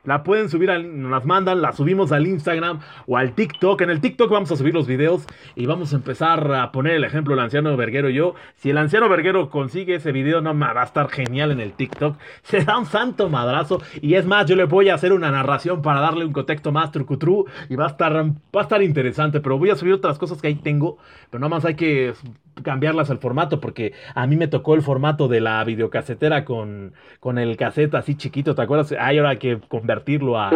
La 0.05 0.23
pueden 0.23 0.49
subir, 0.49 0.71
al- 0.71 1.01
nos 1.01 1.11
las 1.11 1.25
mandan, 1.25 1.61
las 1.61 1.77
subimos 1.77 2.11
al 2.11 2.27
Instagram 2.27 2.79
o 3.07 3.17
al 3.17 3.33
TikTok. 3.33 3.81
En 3.81 3.89
el 3.89 4.01
TikTok 4.01 4.31
vamos 4.31 4.51
a 4.51 4.55
subir 4.55 4.73
los 4.73 4.87
videos 4.87 5.25
y 5.55 5.65
vamos 5.65 5.93
a 5.93 5.95
empezar 5.97 6.51
a 6.53 6.71
poner 6.71 6.93
el 6.93 7.03
ejemplo 7.03 7.33
el 7.33 7.39
anciano 7.39 7.75
Verguero 7.75 8.09
y 8.09 8.15
yo. 8.15 8.35
Si 8.55 8.69
el 8.69 8.77
anciano 8.77 9.09
Verguero 9.09 9.49
consigue 9.49 9.95
ese 9.95 10.11
video, 10.11 10.41
no 10.41 10.57
va 10.57 10.81
a 10.81 10.83
estar 10.85 11.09
genial 11.09 11.51
en 11.51 11.59
el 11.59 11.73
TikTok. 11.73 12.17
Se 12.43 12.63
da 12.63 12.77
un 12.77 12.85
santo 12.85 13.29
madrazo. 13.29 13.81
Y 14.01 14.15
es 14.15 14.25
más, 14.25 14.45
yo 14.45 14.55
le 14.55 14.65
voy 14.65 14.89
a 14.89 14.95
hacer 14.95 15.13
una 15.13 15.31
narración 15.31 15.81
para 15.81 16.01
darle 16.01 16.25
un 16.25 16.33
contexto 16.33 16.71
más 16.71 16.91
trucutru 16.91 17.45
y 17.69 17.75
va 17.75 17.85
a 17.85 17.89
estar, 17.89 18.13
va 18.13 18.59
a 18.59 18.61
estar 18.61 18.81
interesante. 18.83 19.39
Pero 19.41 19.57
voy 19.57 19.69
a 19.69 19.75
subir 19.75 19.93
otras 19.93 20.17
cosas 20.17 20.41
que 20.41 20.47
ahí 20.47 20.55
tengo, 20.55 20.97
pero 21.29 21.39
nada 21.39 21.49
más 21.49 21.65
hay 21.65 21.75
que 21.75 22.13
cambiarlas 22.63 23.09
al 23.09 23.19
formato 23.19 23.59
porque 23.59 23.93
a 24.13 24.27
mí 24.27 24.35
me 24.35 24.47
tocó 24.47 24.75
el 24.75 24.81
formato 24.81 25.27
de 25.27 25.41
la 25.41 25.63
videocasetera 25.63 26.45
con, 26.45 26.93
con 27.19 27.37
el 27.37 27.57
cassette 27.57 27.95
así 27.95 28.15
chiquito, 28.15 28.55
¿te 28.55 28.61
acuerdas? 28.61 28.93
Hay 28.99 29.17
ahora 29.17 29.37
que 29.37 29.59
convertirlo 29.59 30.39
a. 30.39 30.51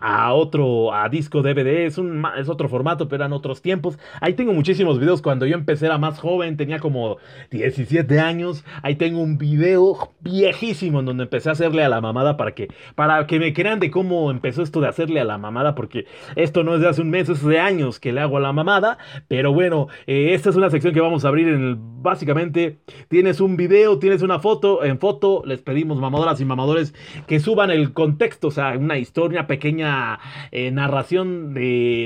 a 0.00 0.32
otro, 0.34 0.92
a 0.92 1.08
disco 1.08 1.42
DVD, 1.42 1.86
es, 1.86 1.98
un, 1.98 2.24
es 2.38 2.48
otro 2.48 2.68
formato, 2.68 3.08
pero 3.08 3.22
eran 3.22 3.32
otros 3.32 3.62
tiempos. 3.62 3.98
Ahí 4.20 4.34
tengo 4.34 4.52
muchísimos 4.52 4.98
videos, 4.98 5.22
cuando 5.22 5.46
yo 5.46 5.54
empecé 5.54 5.86
era 5.86 5.98
más 5.98 6.18
joven, 6.18 6.56
tenía 6.56 6.78
como 6.78 7.18
17 7.50 8.18
años, 8.20 8.64
ahí 8.82 8.96
tengo 8.96 9.20
un 9.20 9.38
video 9.38 10.12
viejísimo 10.20 11.00
en 11.00 11.06
donde 11.06 11.24
empecé 11.24 11.48
a 11.48 11.52
hacerle 11.52 11.84
a 11.84 11.88
la 11.88 12.00
mamada 12.00 12.36
para 12.36 12.54
que, 12.54 12.68
para 12.94 13.26
que 13.26 13.38
me 13.38 13.52
crean 13.52 13.80
de 13.80 13.90
cómo 13.90 14.30
empezó 14.30 14.62
esto 14.62 14.80
de 14.80 14.88
hacerle 14.88 15.20
a 15.20 15.24
la 15.24 15.38
mamada, 15.38 15.74
porque 15.74 16.06
esto 16.34 16.64
no 16.64 16.74
es 16.74 16.80
de 16.80 16.88
hace 16.88 17.02
un 17.02 17.10
mes, 17.10 17.28
es 17.28 17.44
de 17.44 17.58
años 17.58 18.00
que 18.00 18.12
le 18.12 18.20
hago 18.20 18.36
a 18.36 18.40
la 18.40 18.52
mamada, 18.52 18.98
pero 19.28 19.52
bueno, 19.52 19.88
eh, 20.06 20.34
esta 20.34 20.50
es 20.50 20.56
una 20.56 20.70
sección 20.70 20.92
que 20.92 21.00
vamos 21.00 21.24
a 21.24 21.28
abrir 21.28 21.48
en 21.48 22.02
básicamente, 22.02 22.78
tienes 23.08 23.40
un 23.40 23.56
video, 23.56 23.98
tienes 23.98 24.22
una 24.22 24.38
foto, 24.38 24.84
en 24.84 24.98
foto 24.98 25.42
les 25.44 25.62
pedimos 25.62 25.98
mamadoras 25.98 26.40
y 26.40 26.44
mamadores 26.44 26.94
que 27.26 27.40
suban 27.40 27.70
el 27.70 27.92
contexto, 27.92 28.48
o 28.48 28.50
sea, 28.50 28.76
una 28.78 28.98
historia, 28.98 29.40
una 29.40 29.46
eh, 30.52 30.70
narración 30.70 31.54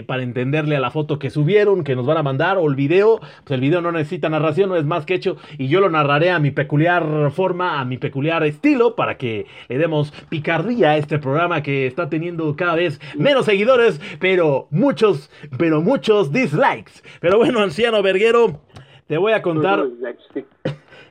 para 0.06 0.22
entenderle 0.22 0.76
a 0.76 0.80
la 0.80 0.90
foto 0.90 1.18
que 1.18 1.30
subieron, 1.30 1.84
que 1.84 1.96
nos 1.96 2.06
van 2.06 2.16
a 2.16 2.22
mandar, 2.22 2.58
o 2.58 2.68
el 2.68 2.74
video, 2.74 3.20
pues 3.44 3.56
el 3.56 3.60
video 3.60 3.80
no 3.80 3.92
necesita 3.92 4.28
narración, 4.28 4.70
no 4.70 4.76
es 4.76 4.84
más 4.84 5.06
que 5.06 5.14
hecho, 5.14 5.36
y 5.58 5.68
yo 5.68 5.80
lo 5.80 5.90
narraré 5.90 6.30
a 6.30 6.38
mi 6.38 6.50
peculiar 6.50 7.30
forma, 7.30 7.80
a 7.80 7.84
mi 7.84 7.98
peculiar 7.98 8.44
estilo, 8.44 8.94
para 8.94 9.16
que 9.16 9.46
le 9.68 9.78
demos 9.78 10.12
picardía 10.28 10.90
a 10.90 10.96
este 10.96 11.18
programa 11.18 11.62
que 11.62 11.86
está 11.86 12.08
teniendo 12.08 12.54
cada 12.56 12.74
vez 12.74 13.00
menos 13.16 13.46
seguidores, 13.46 14.00
pero 14.18 14.68
muchos, 14.70 15.30
pero 15.58 15.80
muchos 15.80 16.32
dislikes. 16.32 17.02
Pero 17.20 17.38
bueno, 17.38 17.60
anciano 17.60 18.02
verguero, 18.02 18.60
te 19.06 19.18
voy 19.18 19.32
a 19.32 19.42
contar. 19.42 19.84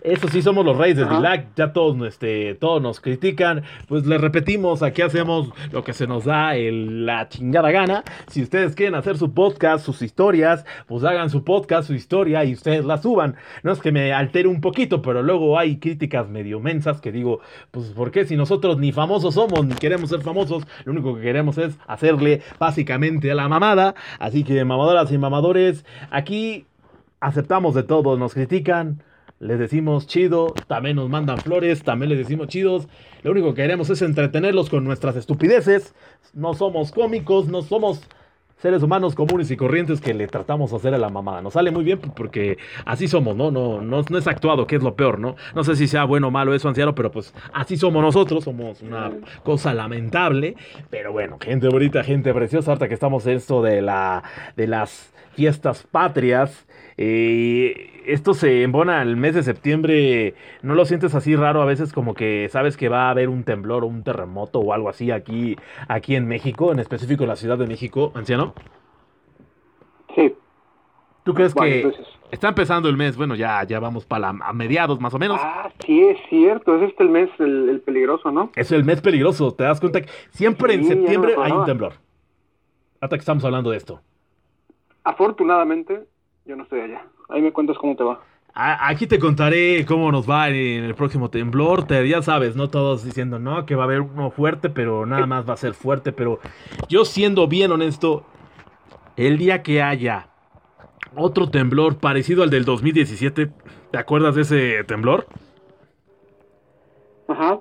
Eso 0.01 0.27
sí 0.29 0.41
somos 0.41 0.65
los 0.65 0.77
reyes 0.77 0.99
Ajá. 0.99 1.13
dislike, 1.15 1.47
ya 1.55 1.73
todos, 1.73 2.01
este, 2.07 2.55
todos 2.55 2.81
nos 2.81 2.99
critican, 3.01 3.63
pues 3.87 4.05
les 4.05 4.19
repetimos, 4.21 4.81
aquí 4.81 5.01
hacemos 5.01 5.49
lo 5.71 5.83
que 5.83 5.93
se 5.93 6.07
nos 6.07 6.25
da 6.25 6.55
el- 6.55 7.05
la 7.05 7.27
chingada 7.29 7.69
gana. 7.71 8.03
Si 8.27 8.41
ustedes 8.41 8.75
quieren 8.75 8.95
hacer 8.95 9.17
su 9.17 9.33
podcast, 9.33 9.85
sus 9.85 10.01
historias, 10.01 10.65
pues 10.87 11.03
hagan 11.03 11.29
su 11.29 11.43
podcast, 11.43 11.87
su 11.87 11.93
historia 11.93 12.45
y 12.45 12.53
ustedes 12.53 12.85
la 12.85 12.97
suban. 12.97 13.35
No 13.63 13.71
es 13.71 13.79
que 13.79 13.91
me 13.91 14.13
altere 14.13 14.47
un 14.47 14.61
poquito, 14.61 15.01
pero 15.01 15.21
luego 15.21 15.59
hay 15.59 15.77
críticas 15.77 16.29
medio 16.29 16.59
mensas 16.59 17.01
que 17.01 17.11
digo, 17.11 17.41
pues 17.71 17.87
¿por 17.89 18.11
qué 18.11 18.25
si 18.25 18.37
nosotros 18.37 18.77
ni 18.77 18.91
famosos 18.91 19.33
somos, 19.35 19.65
ni 19.65 19.75
queremos 19.75 20.09
ser 20.09 20.21
famosos? 20.21 20.65
Lo 20.85 20.93
único 20.93 21.15
que 21.15 21.21
queremos 21.21 21.57
es 21.57 21.77
hacerle 21.87 22.41
básicamente 22.57 23.31
a 23.31 23.35
la 23.35 23.47
mamada. 23.49 23.95
Así 24.19 24.43
que 24.43 24.63
mamadoras 24.63 25.11
y 25.11 25.17
mamadores, 25.17 25.85
aquí 26.09 26.65
aceptamos 27.19 27.75
de 27.75 27.83
todo, 27.83 28.17
nos 28.17 28.33
critican, 28.33 29.03
les 29.39 29.57
decimos 29.57 30.05
chido, 30.05 30.53
también 30.67 30.97
nos 30.97 31.09
mandan 31.09 31.37
flores, 31.37 31.83
también 31.83 32.09
les 32.09 32.17
decimos 32.19 32.47
chidos. 32.49 32.87
Lo 33.23 33.31
único 33.31 33.53
que 33.53 33.61
queremos 33.61 33.89
es 33.89 34.01
entretenerlos 34.01 34.69
con 34.69 34.83
nuestras 34.83 35.15
estupideces. 35.15 35.95
No 36.33 36.53
somos 36.53 36.91
cómicos, 36.91 37.47
no 37.47 37.61
somos 37.61 38.01
seres 38.61 38.83
humanos 38.83 39.15
comunes 39.15 39.49
y 39.51 39.55
corrientes 39.55 40.01
que 40.01 40.13
le 40.13 40.27
tratamos 40.27 40.71
de 40.71 40.77
hacer 40.77 40.93
a 40.93 40.97
la 40.97 41.09
mamada. 41.09 41.41
Nos 41.41 41.53
sale 41.53 41.71
muy 41.71 41.83
bien 41.83 41.99
porque 41.99 42.57
así 42.85 43.07
somos, 43.07 43.35
¿no? 43.35 43.51
No, 43.51 43.81
no, 43.81 43.99
es 43.99 44.27
actuado, 44.27 44.67
que 44.67 44.75
es 44.75 44.83
lo 44.83 44.95
peor, 44.95 45.19
¿no? 45.19 45.35
No 45.55 45.63
sé 45.63 45.77
si 45.77 45.87
sea 45.87 46.03
bueno 46.03 46.27
o 46.27 46.31
malo 46.31 46.53
eso, 46.53 46.67
anciano, 46.67 46.93
pero 46.93 47.09
pues 47.11 47.33
así 47.53 47.77
somos 47.77 48.01
nosotros, 48.01 48.43
somos 48.43 48.81
una 48.81 49.11
cosa 49.43 49.73
lamentable. 49.73 50.55
Pero 50.89 51.13
bueno, 51.13 51.37
gente 51.39 51.69
bonita, 51.69 52.03
gente 52.03 52.33
preciosa, 52.33 52.71
ahorita 52.71 52.89
que 52.89 52.93
estamos 52.93 53.25
en 53.25 53.37
esto 53.37 53.61
de, 53.61 53.81
la, 53.81 54.23
de 54.57 54.67
las 54.67 55.13
fiestas 55.33 55.87
patrias. 55.89 56.65
Eh, 57.01 58.01
esto 58.07 58.33
se 58.33 58.63
embona 58.63 59.01
el 59.01 59.15
mes 59.15 59.33
de 59.33 59.41
septiembre. 59.41 60.33
¿No 60.61 60.75
lo 60.75 60.83
sientes 60.83 61.15
así 61.15 61.33
raro 61.33 61.61
a 61.61 61.65
veces 61.65 61.93
como 61.93 62.13
que 62.13 62.49
sabes 62.49 62.75
que 62.75 62.89
va 62.89 63.07
a 63.07 63.11
haber 63.11 63.29
un 63.29 63.45
temblor 63.45 63.85
o 63.85 63.87
un 63.87 64.03
terremoto 64.03 64.59
o 64.59 64.73
algo 64.73 64.89
así 64.89 65.09
aquí, 65.09 65.55
aquí 65.87 66.17
en 66.17 66.27
México, 66.27 66.73
en 66.73 66.79
específico 66.79 67.23
en 67.23 67.29
la 67.29 67.37
Ciudad 67.37 67.57
de 67.57 67.67
México, 67.67 68.11
anciano? 68.15 68.53
Sí. 70.13 70.35
¿Tú 71.23 71.33
crees 71.33 71.55
que 71.55 71.77
entonces. 71.77 72.05
está 72.31 72.49
empezando 72.49 72.89
el 72.89 72.97
mes? 72.97 73.15
Bueno, 73.15 73.35
ya, 73.35 73.63
ya 73.63 73.79
vamos 73.79 74.05
para 74.05 74.29
a 74.29 74.51
mediados 74.51 74.99
más 74.99 75.13
o 75.13 75.19
menos. 75.19 75.39
Ah, 75.41 75.71
sí, 75.85 76.01
es 76.01 76.17
cierto. 76.27 76.75
Es 76.75 76.89
este 76.89 77.03
el 77.03 77.09
mes, 77.09 77.29
el, 77.39 77.69
el 77.69 77.79
peligroso, 77.79 78.29
¿no? 78.29 78.51
Es 78.57 78.73
el 78.73 78.83
mes 78.83 78.99
peligroso, 78.99 79.53
¿te 79.53 79.63
das 79.63 79.79
cuenta? 79.79 80.01
que 80.01 80.09
Siempre 80.31 80.73
en 80.73 80.81
no 80.81 80.87
septiembre 80.89 81.35
hay 81.41 81.53
un 81.53 81.63
temblor. 81.63 81.93
Hasta 82.99 83.15
que 83.15 83.21
estamos 83.21 83.45
hablando 83.45 83.69
de 83.69 83.77
esto. 83.77 84.01
Afortunadamente, 85.05 86.03
yo 86.49 86.55
no 86.55 86.63
estoy 86.63 86.81
allá. 86.81 87.05
Ahí 87.29 87.43
me 87.43 87.53
cuentas 87.53 87.77
cómo 87.77 87.95
te 87.95 88.03
va. 88.03 88.19
Aquí 88.55 89.05
te 89.05 89.19
contaré 89.19 89.85
cómo 89.85 90.11
nos 90.11 90.27
va 90.27 90.49
en 90.49 90.83
el 90.83 90.95
próximo 90.95 91.29
temblor. 91.29 91.85
Te, 91.85 92.09
ya 92.09 92.23
sabes, 92.23 92.55
no 92.55 92.71
todos 92.71 93.05
diciendo 93.05 93.37
no, 93.37 93.67
que 93.67 93.75
va 93.75 93.83
a 93.83 93.85
haber 93.85 94.01
uno 94.01 94.31
fuerte, 94.31 94.71
pero 94.71 95.05
nada 95.05 95.27
más 95.27 95.47
va 95.47 95.53
a 95.53 95.57
ser 95.57 95.75
fuerte. 95.75 96.11
Pero 96.11 96.39
yo 96.89 97.05
siendo 97.05 97.47
bien 97.47 97.71
honesto, 97.71 98.25
el 99.15 99.37
día 99.37 99.61
que 99.61 99.83
haya 99.83 100.29
otro 101.15 101.51
temblor 101.51 101.99
parecido 101.99 102.41
al 102.41 102.49
del 102.49 102.65
2017, 102.65 103.51
¿te 103.91 103.97
acuerdas 103.97 104.33
de 104.33 104.41
ese 104.41 104.83
temblor? 104.85 105.27
Ajá. 107.27 107.59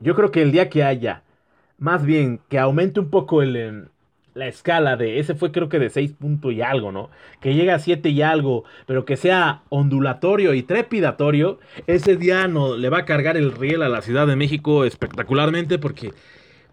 Yo 0.00 0.14
creo 0.14 0.30
que 0.30 0.42
el 0.42 0.52
día 0.52 0.68
que 0.68 0.84
haya, 0.84 1.22
más 1.78 2.04
bien 2.04 2.40
que 2.50 2.58
aumente 2.58 3.00
un 3.00 3.08
poco 3.08 3.40
el, 3.40 3.88
la 4.38 4.46
escala 4.46 4.96
de, 4.96 5.18
ese 5.18 5.34
fue 5.34 5.50
creo 5.50 5.68
que 5.68 5.80
de 5.80 5.90
6 5.90 6.12
puntos 6.12 6.52
y 6.52 6.62
algo, 6.62 6.92
¿no? 6.92 7.10
Que 7.40 7.54
llega 7.54 7.74
a 7.74 7.78
7 7.80 8.08
y 8.08 8.22
algo, 8.22 8.64
pero 8.86 9.04
que 9.04 9.16
sea 9.16 9.62
ondulatorio 9.68 10.54
y 10.54 10.62
trepidatorio, 10.62 11.58
ese 11.86 12.16
día 12.16 12.46
no, 12.46 12.76
le 12.76 12.88
va 12.88 12.98
a 12.98 13.04
cargar 13.04 13.36
el 13.36 13.52
riel 13.52 13.82
a 13.82 13.88
la 13.88 14.00
Ciudad 14.00 14.26
de 14.26 14.36
México 14.36 14.84
espectacularmente 14.84 15.78
porque 15.78 16.12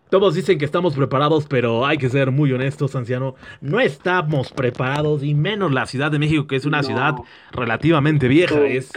todos 0.10 0.36
dicen 0.36 0.60
que 0.60 0.65
estamos 0.65 0.94
preparados, 0.94 1.48
pero 1.48 1.86
hay 1.86 1.98
que 1.98 2.10
ser 2.10 2.32
muy 2.32 2.52
honestos, 2.54 2.96
anciano. 2.96 3.36
No 3.60 3.80
estamos 3.80 4.52
preparados, 4.52 5.24
y 5.24 5.34
menos 5.34 5.72
la 5.72 5.88
Ciudad 5.88 6.12
de 6.12 6.20
México, 6.20 6.46
que 6.46 6.56
es 6.56 6.65
una 6.65 6.84
ciudad 6.84 7.15
relativamente 7.52 8.28
vieja. 8.28 8.60
es 8.65 8.91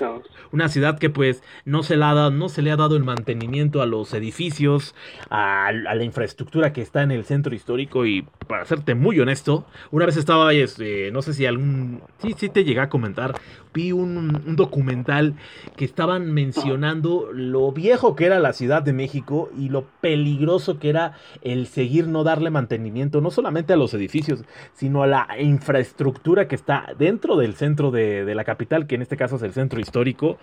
una 0.52 0.68
ciudad 0.68 0.98
que 0.98 1.10
pues 1.10 1.42
no 1.64 1.82
se, 1.82 1.96
le 1.96 2.04
ha 2.04 2.14
dado, 2.14 2.30
no 2.30 2.48
se 2.48 2.62
le 2.62 2.70
ha 2.70 2.76
dado 2.76 2.96
el 2.96 3.04
mantenimiento 3.04 3.82
a 3.82 3.86
los 3.86 4.12
edificios, 4.14 4.94
a, 5.30 5.72
la 5.72 6.04
infraestructura 6.04 6.72
que 6.72 6.82
está 6.82 7.02
en 7.02 7.10
el 7.10 7.24
centro 7.24 7.54
histórico. 7.54 8.04
Y 8.04 8.26
para 8.46 8.64
serte 8.64 8.94
muy 8.94 9.18
honesto, 9.20 9.66
una 9.90 10.06
vez 10.06 10.16
estaba, 10.16 10.52
este, 10.52 11.10
no 11.10 11.22
sé 11.22 11.32
si 11.32 11.46
algún... 11.46 12.02
Sí, 12.18 12.34
sí 12.36 12.48
te 12.48 12.64
llegué 12.64 12.80
a 12.80 12.88
comentar. 12.88 13.34
Vi 13.72 13.92
un, 13.92 14.42
un 14.46 14.56
documental 14.56 15.34
que 15.76 15.84
estaban 15.84 16.32
mencionando 16.32 17.30
lo 17.32 17.72
viejo 17.72 18.16
que 18.16 18.26
era 18.26 18.40
la 18.40 18.52
Ciudad 18.52 18.82
de 18.82 18.92
México 18.92 19.50
y 19.56 19.68
lo 19.68 19.84
peligroso 20.00 20.78
que 20.78 20.88
era 20.88 20.97
el 21.42 21.66
seguir 21.66 22.08
no 22.08 22.24
darle 22.24 22.50
mantenimiento, 22.50 23.20
no 23.20 23.30
solamente 23.30 23.72
a 23.72 23.76
los 23.76 23.94
edificios, 23.94 24.44
sino 24.72 25.02
a 25.02 25.06
la 25.06 25.28
infraestructura 25.40 26.48
que 26.48 26.54
está 26.54 26.86
dentro 26.98 27.36
del 27.36 27.54
centro 27.54 27.90
de, 27.90 28.34
la 28.34 28.44
capital, 28.44 28.86
que 28.86 28.94
en 28.94 29.02
este 29.02 29.16
caso 29.16 29.36
es 29.36 29.42
el 29.42 29.52
centro 29.52 29.80
histórico, 29.80 30.38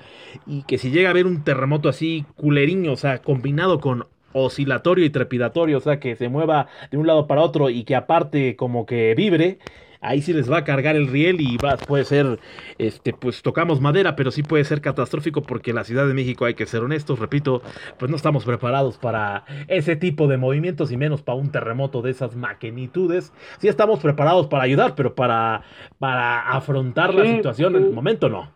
y 0.45 0.63
que 0.63 0.77
si 0.77 0.91
llega 0.91 1.09
a 1.09 1.11
haber 1.11 1.25
un 1.25 1.43
terremoto 1.43 1.89
así 1.89 2.25
culeriño, 2.35 2.93
o 2.93 2.97
sea, 2.97 3.19
combinado 3.19 3.79
con 3.79 4.05
oscilatorio 4.33 5.05
y 5.05 5.09
trepidatorio, 5.09 5.77
o 5.77 5.81
sea, 5.81 5.99
que 5.99 6.15
se 6.15 6.27
mueva 6.29 6.67
de 6.91 6.97
un 6.97 7.07
lado 7.07 7.25
para 7.25 7.41
otro 7.41 7.69
y 7.69 7.83
que 7.83 7.95
aparte 7.95 8.55
como 8.55 8.85
que 8.85 9.15
vibre, 9.15 9.59
ahí 10.05 10.21
sí 10.21 10.33
les 10.33 10.51
va 10.51 10.57
a 10.57 10.63
cargar 10.63 10.95
el 10.95 11.07
riel 11.07 11.41
y 11.41 11.57
va, 11.57 11.77
puede 11.77 12.05
ser, 12.05 12.39
este, 12.77 13.13
pues 13.13 13.41
tocamos 13.41 13.81
madera, 13.81 14.15
pero 14.15 14.31
sí 14.31 14.43
puede 14.43 14.63
ser 14.63 14.81
catastrófico 14.81 15.41
porque 15.41 15.73
la 15.73 15.83
Ciudad 15.83 16.07
de 16.07 16.13
México, 16.13 16.45
hay 16.45 16.53
que 16.53 16.65
ser 16.65 16.83
honestos, 16.83 17.19
repito, 17.19 17.61
pues 17.97 18.09
no 18.09 18.17
estamos 18.17 18.45
preparados 18.45 18.97
para 18.97 19.45
ese 19.67 19.95
tipo 19.95 20.27
de 20.27 20.37
movimientos 20.37 20.91
y 20.91 20.97
menos 20.97 21.21
para 21.21 21.37
un 21.37 21.51
terremoto 21.51 22.01
de 22.01 22.11
esas 22.11 22.35
magnitudes. 22.35 23.33
Sí 23.59 23.67
estamos 23.67 23.99
preparados 23.99 24.47
para 24.47 24.63
ayudar, 24.63 24.95
pero 24.95 25.15
para, 25.15 25.63
para 25.99 26.49
afrontar 26.49 27.13
la 27.13 27.25
situación 27.25 27.75
en 27.75 27.85
el 27.85 27.91
momento 27.91 28.29
no. 28.29 28.49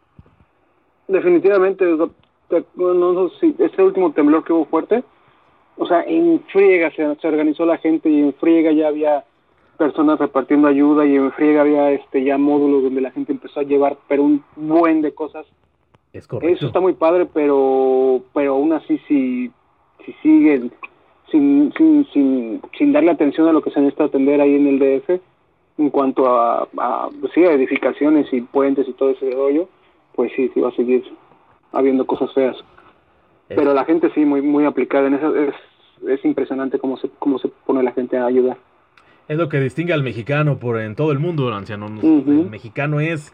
Definitivamente, 1.08 1.86
no, 2.76 3.32
este 3.60 3.82
último 3.82 4.12
temblor 4.12 4.44
que 4.44 4.54
hubo 4.54 4.66
fuerte, 4.66 5.04
o 5.78 5.88
sea, 5.88 6.04
en 6.04 6.44
friega 6.52 6.92
se, 6.92 7.16
se 7.16 7.28
organizó 7.28 7.66
la 7.66 7.78
gente 7.78 8.10
y 8.10 8.20
en 8.20 8.34
friega 8.34 8.72
ya 8.72 8.90
había 8.90 9.24
personas 9.80 10.20
repartiendo 10.20 10.68
ayuda 10.68 11.06
y 11.06 11.16
en 11.16 11.32
friega 11.32 11.62
había 11.62 11.92
este 11.92 12.24
ya 12.24 12.38
módulos 12.38 12.84
donde 12.84 13.02
la 13.02 13.12
gente 13.12 13.32
empezó 13.32 13.62
a 13.62 13.64
llevar 13.64 13.98
pero 14.08 14.24
un 14.24 14.44
buen 14.56 15.02
de 15.02 15.14
cosas. 15.14 15.48
Es 16.12 16.28
correcto. 16.28 16.54
Eso 16.54 16.68
está 16.68 16.82
muy 16.82 16.94
padre, 16.94 17.28
pero 17.34 18.22
pero 18.34 18.54
aún 18.54 18.74
así 18.74 19.00
si 19.08 19.52
si 20.06 20.14
siguen 20.22 20.72
sin, 21.32 21.74
sin, 21.78 22.06
sin, 22.12 22.62
sin 22.78 22.92
darle 22.92 23.12
atención 23.12 23.48
a 23.48 23.54
lo 23.54 23.62
que 23.62 23.72
se 23.72 23.80
necesita 23.80 24.06
atender 24.06 24.42
ahí 24.42 24.56
en 24.56 24.68
el 24.68 24.80
DF 24.80 25.22
en 25.78 25.90
cuanto 25.92 26.28
a, 26.28 26.68
a, 26.78 27.10
pues 27.22 27.32
sí, 27.34 27.46
a 27.46 27.54
edificaciones 27.54 28.32
y 28.34 28.42
puentes 28.42 28.88
y 28.88 28.94
todo 28.94 29.12
ese 29.12 29.32
rollo, 29.32 29.70
pues 30.14 30.32
sí, 30.36 30.52
sí 30.54 30.60
va 30.60 30.70
a 30.70 30.76
seguir 30.76 31.06
habiendo 31.72 32.06
cosas 32.06 32.34
feas. 32.34 32.58
Pero 33.48 33.74
la 33.74 33.86
gente 33.86 34.12
sí, 34.14 34.26
muy 34.26 34.42
muy 34.42 34.66
aplicada 34.66 35.08
en 35.08 35.14
eso, 35.16 35.36
es, 35.36 35.56
es 36.08 36.26
impresionante 36.26 36.80
cómo 36.80 36.98
se, 36.98 37.10
cómo 37.18 37.40
se 37.40 37.48
pone 37.48 37.82
la 37.82 37.94
gente 37.94 38.18
a 38.18 38.26
ayudar 38.26 38.58
es 39.30 39.38
lo 39.38 39.48
que 39.48 39.60
distingue 39.62 39.94
al 39.94 40.04
mexicano 40.04 40.58
por 40.58 40.82
en 40.82 40.96
todo 40.96 41.12
el 41.12 41.20
mundo, 41.20 41.54
anciano. 41.54 41.86
El 41.88 42.50
mexicano 42.50 43.00
es, 43.00 43.32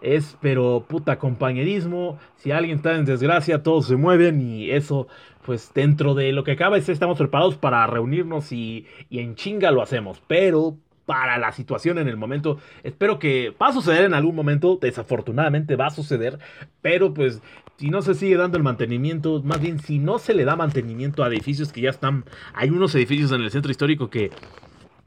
es, 0.00 0.38
pero 0.40 0.86
puta 0.88 1.18
compañerismo. 1.18 2.18
Si 2.36 2.50
alguien 2.50 2.78
está 2.78 2.96
en 2.96 3.04
desgracia, 3.04 3.62
todos 3.62 3.86
se 3.86 3.96
mueven 3.96 4.40
y 4.40 4.70
eso, 4.70 5.06
pues 5.44 5.70
dentro 5.74 6.14
de 6.14 6.32
lo 6.32 6.44
que 6.44 6.52
acaba 6.52 6.78
es 6.78 6.88
estamos 6.88 7.18
preparados 7.18 7.56
para 7.56 7.86
reunirnos 7.86 8.52
y, 8.52 8.86
y 9.10 9.18
en 9.18 9.34
chinga 9.34 9.70
lo 9.70 9.82
hacemos. 9.82 10.22
Pero 10.26 10.78
para 11.04 11.36
la 11.36 11.52
situación 11.52 11.98
en 11.98 12.08
el 12.08 12.16
momento. 12.16 12.58
Espero 12.82 13.18
que 13.18 13.54
va 13.60 13.68
a 13.68 13.72
suceder 13.74 14.04
en 14.04 14.14
algún 14.14 14.34
momento, 14.34 14.78
desafortunadamente 14.80 15.76
va 15.76 15.88
a 15.88 15.90
suceder, 15.90 16.38
pero 16.80 17.12
pues 17.12 17.42
si 17.76 17.90
no 17.90 18.00
se 18.00 18.14
sigue 18.14 18.38
dando 18.38 18.56
el 18.56 18.62
mantenimiento, 18.62 19.42
más 19.42 19.60
bien 19.60 19.78
si 19.78 19.98
no 19.98 20.18
se 20.18 20.32
le 20.32 20.46
da 20.46 20.56
mantenimiento 20.56 21.22
a 21.22 21.28
edificios 21.28 21.72
que 21.74 21.82
ya 21.82 21.90
están, 21.90 22.24
hay 22.54 22.70
unos 22.70 22.94
edificios 22.94 23.32
en 23.32 23.42
el 23.42 23.50
centro 23.50 23.70
histórico 23.70 24.08
que 24.08 24.30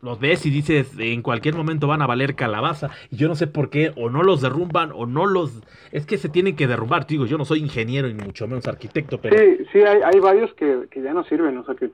los 0.01 0.19
ves 0.19 0.45
y 0.45 0.49
dices 0.49 0.93
en 0.99 1.21
cualquier 1.21 1.55
momento 1.55 1.87
van 1.87 2.01
a 2.01 2.07
valer 2.07 2.35
calabaza. 2.35 2.89
Y 3.11 3.17
yo 3.17 3.27
no 3.27 3.35
sé 3.35 3.47
por 3.47 3.69
qué 3.69 3.93
o 3.95 4.09
no 4.09 4.23
los 4.23 4.41
derrumban 4.41 4.91
o 4.93 5.05
no 5.05 5.25
los 5.25 5.63
es 5.91 6.05
que 6.05 6.17
se 6.17 6.29
tienen 6.29 6.55
que 6.55 6.67
derrumbar. 6.67 7.07
Digo 7.07 7.25
yo 7.25 7.37
no 7.37 7.45
soy 7.45 7.59
ingeniero 7.59 8.07
y 8.07 8.13
mucho 8.13 8.47
menos 8.47 8.67
arquitecto 8.67 9.19
pero 9.19 9.37
sí 9.37 9.65
sí 9.71 9.79
hay, 9.79 10.01
hay 10.01 10.19
varios 10.19 10.53
que, 10.53 10.87
que, 10.91 11.01
ya 11.01 11.13
no 11.13 11.23
sirven 11.23 11.57
o 11.57 11.65
sea 11.65 11.75
que 11.75 11.89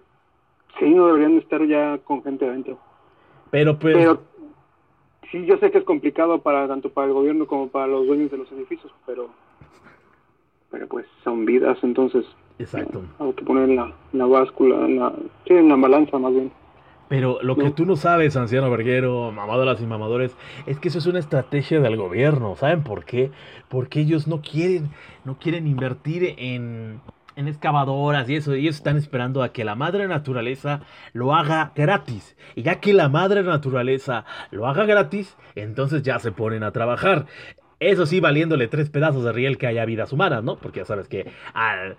sí 0.80 0.89
no 0.89 1.08
deberían 1.08 1.38
estar 1.38 1.66
ya 1.66 1.98
con 2.04 2.24
gente 2.24 2.48
adentro. 2.48 2.80
Pero 3.52 3.78
pues 3.78 3.96
pero 3.96 4.22
sí 5.32 5.46
yo 5.46 5.58
sé 5.58 5.72
que 5.72 5.78
es 5.78 5.84
complicado 5.84 6.42
para 6.42 6.68
tanto 6.68 6.89
para 6.89 7.08
el 7.08 7.13
gobierno 7.13 7.48
como 7.48 7.70
para 7.70 7.88
los 7.88 8.06
dueños 8.06 8.32
de 8.32 8.38
los 8.38 8.52
edificios 8.52 8.92
pero 9.06 9.30
pero 10.72 10.88
pues 10.88 11.06
son 11.24 11.46
vidas 11.46 11.78
entonces 11.84 12.26
exacto. 12.60 13.04
hay 13.20 13.34
que 13.34 13.46
poner 13.46 13.70
la, 13.70 13.94
la 14.12 14.26
báscula 14.26 14.88
la, 14.88 15.13
sí 15.48 15.54
en 15.54 15.70
la 15.70 15.76
balanza 15.76 16.18
más 16.18 16.34
bien 16.34 16.52
pero 17.08 17.39
lo 17.44 17.56
que 17.56 17.70
tú 17.72 17.86
no 17.86 17.96
sabes, 17.96 18.36
anciano 18.36 18.70
verguero, 18.72 19.32
mamadoras 19.32 19.82
y 19.82 19.86
mamadores, 19.86 20.36
es 20.66 20.80
que 20.80 20.88
eso 20.88 21.00
es 21.00 21.06
una 21.06 21.20
estrategia 21.20 21.80
del 21.80 21.98
gobierno. 21.98 22.56
¿Saben 22.56 22.84
por 22.84 23.06
qué? 23.06 23.32
Porque 23.70 24.00
ellos 24.00 24.28
no 24.28 24.42
quieren, 24.42 24.92
no 25.24 25.38
quieren 25.38 25.68
invertir 25.68 26.36
en, 26.38 27.02
en 27.36 27.48
excavadoras 27.48 28.30
y 28.30 28.36
eso. 28.36 28.54
Ellos 28.54 28.76
están 28.76 28.98
esperando 28.98 29.44
a 29.44 29.50
que 29.50 29.63
la 29.63 29.76
madre 29.76 30.08
naturaleza 30.08 30.82
lo 31.13 31.36
haga 31.36 31.72
gratis. 31.76 32.36
Y 32.56 32.63
ya 32.63 32.80
que 32.80 32.94
la 32.94 33.10
madre 33.10 33.44
naturaleza 33.44 34.26
lo 34.52 34.68
haga 34.68 34.86
gratis, 34.86 35.38
entonces 35.56 36.04
ya 36.04 36.20
se 36.20 36.32
ponen 36.32 36.63
a 36.63 36.72
trabajar. 36.72 37.26
Eso 37.89 38.06
sí, 38.06 38.19
valiéndole 38.19 38.67
tres 38.67 38.89
pedazos 38.89 39.26
de 39.26 39.34
riel 39.34 39.58
que 39.58 39.67
haya 39.67 39.84
vidas 39.84 40.13
humanas, 40.13 40.43
¿no? 40.43 40.56
Porque 40.56 40.80
ya 40.80 40.86
sabes 40.86 41.08
que 41.08 41.26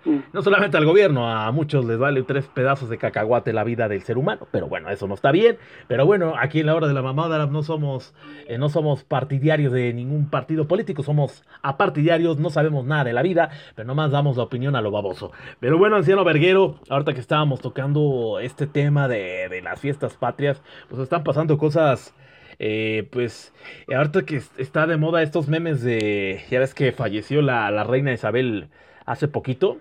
mm. 0.05 0.19
no 0.33 0.41
solamente 0.41 0.77
al 0.77 0.85
gobierno, 0.85 1.29
a 1.31 1.51
muchos 1.51 1.85
les 1.85 1.99
vale 1.99 2.23
tres 2.23 2.47
pedazos 2.47 2.89
de 2.89 2.97
cacahuate 2.97 3.53
la 3.53 3.63
vida 3.63 3.87
del 3.87 4.01
ser 4.01 4.17
humano. 4.17 4.47
Pero 4.51 4.67
bueno, 4.67 4.89
eso 4.89 5.07
no 5.07 5.13
está 5.13 5.31
bien. 5.31 5.57
Pero 5.87 6.05
bueno, 6.05 6.33
aquí 6.39 6.61
en 6.61 6.65
la 6.65 6.75
hora 6.75 6.87
de 6.87 6.93
la 6.93 7.01
mamada 7.01 7.45
no 7.45 7.61
somos, 7.61 8.15
eh, 8.47 8.57
no 8.57 8.69
somos 8.69 9.03
partidarios 9.03 9.71
de 9.73 9.93
ningún 9.93 10.29
partido 10.29 10.67
político, 10.67 11.03
somos 11.03 11.43
apartidarios, 11.61 12.39
no 12.39 12.49
sabemos 12.49 12.85
nada 12.85 13.03
de 13.03 13.13
la 13.13 13.21
vida, 13.21 13.51
pero 13.75 13.87
nomás 13.87 14.11
damos 14.11 14.37
la 14.37 14.43
opinión 14.43 14.75
a 14.75 14.81
lo 14.81 14.89
baboso. 14.91 15.31
Pero 15.59 15.77
bueno, 15.77 15.97
anciano 15.97 16.23
Verguero, 16.23 16.79
ahorita 16.89 17.13
que 17.13 17.19
estábamos 17.19 17.61
tocando 17.61 18.39
este 18.39 18.65
tema 18.65 19.07
de, 19.07 19.49
de 19.49 19.61
las 19.61 19.79
fiestas 19.79 20.15
patrias, 20.15 20.61
pues 20.89 21.01
están 21.01 21.23
pasando 21.23 21.57
cosas 21.57 22.13
eh, 22.59 23.07
pues 23.11 23.53
ahorita 23.93 24.23
que 24.23 24.41
está 24.57 24.87
de 24.87 24.97
moda 24.97 25.21
estos 25.21 25.47
memes 25.47 25.81
de, 25.81 26.43
ya 26.49 26.59
ves 26.59 26.73
que 26.73 26.91
falleció 26.91 27.41
la, 27.41 27.83
reina 27.83 28.13
Isabel 28.13 28.69
hace 29.05 29.27
poquito. 29.27 29.79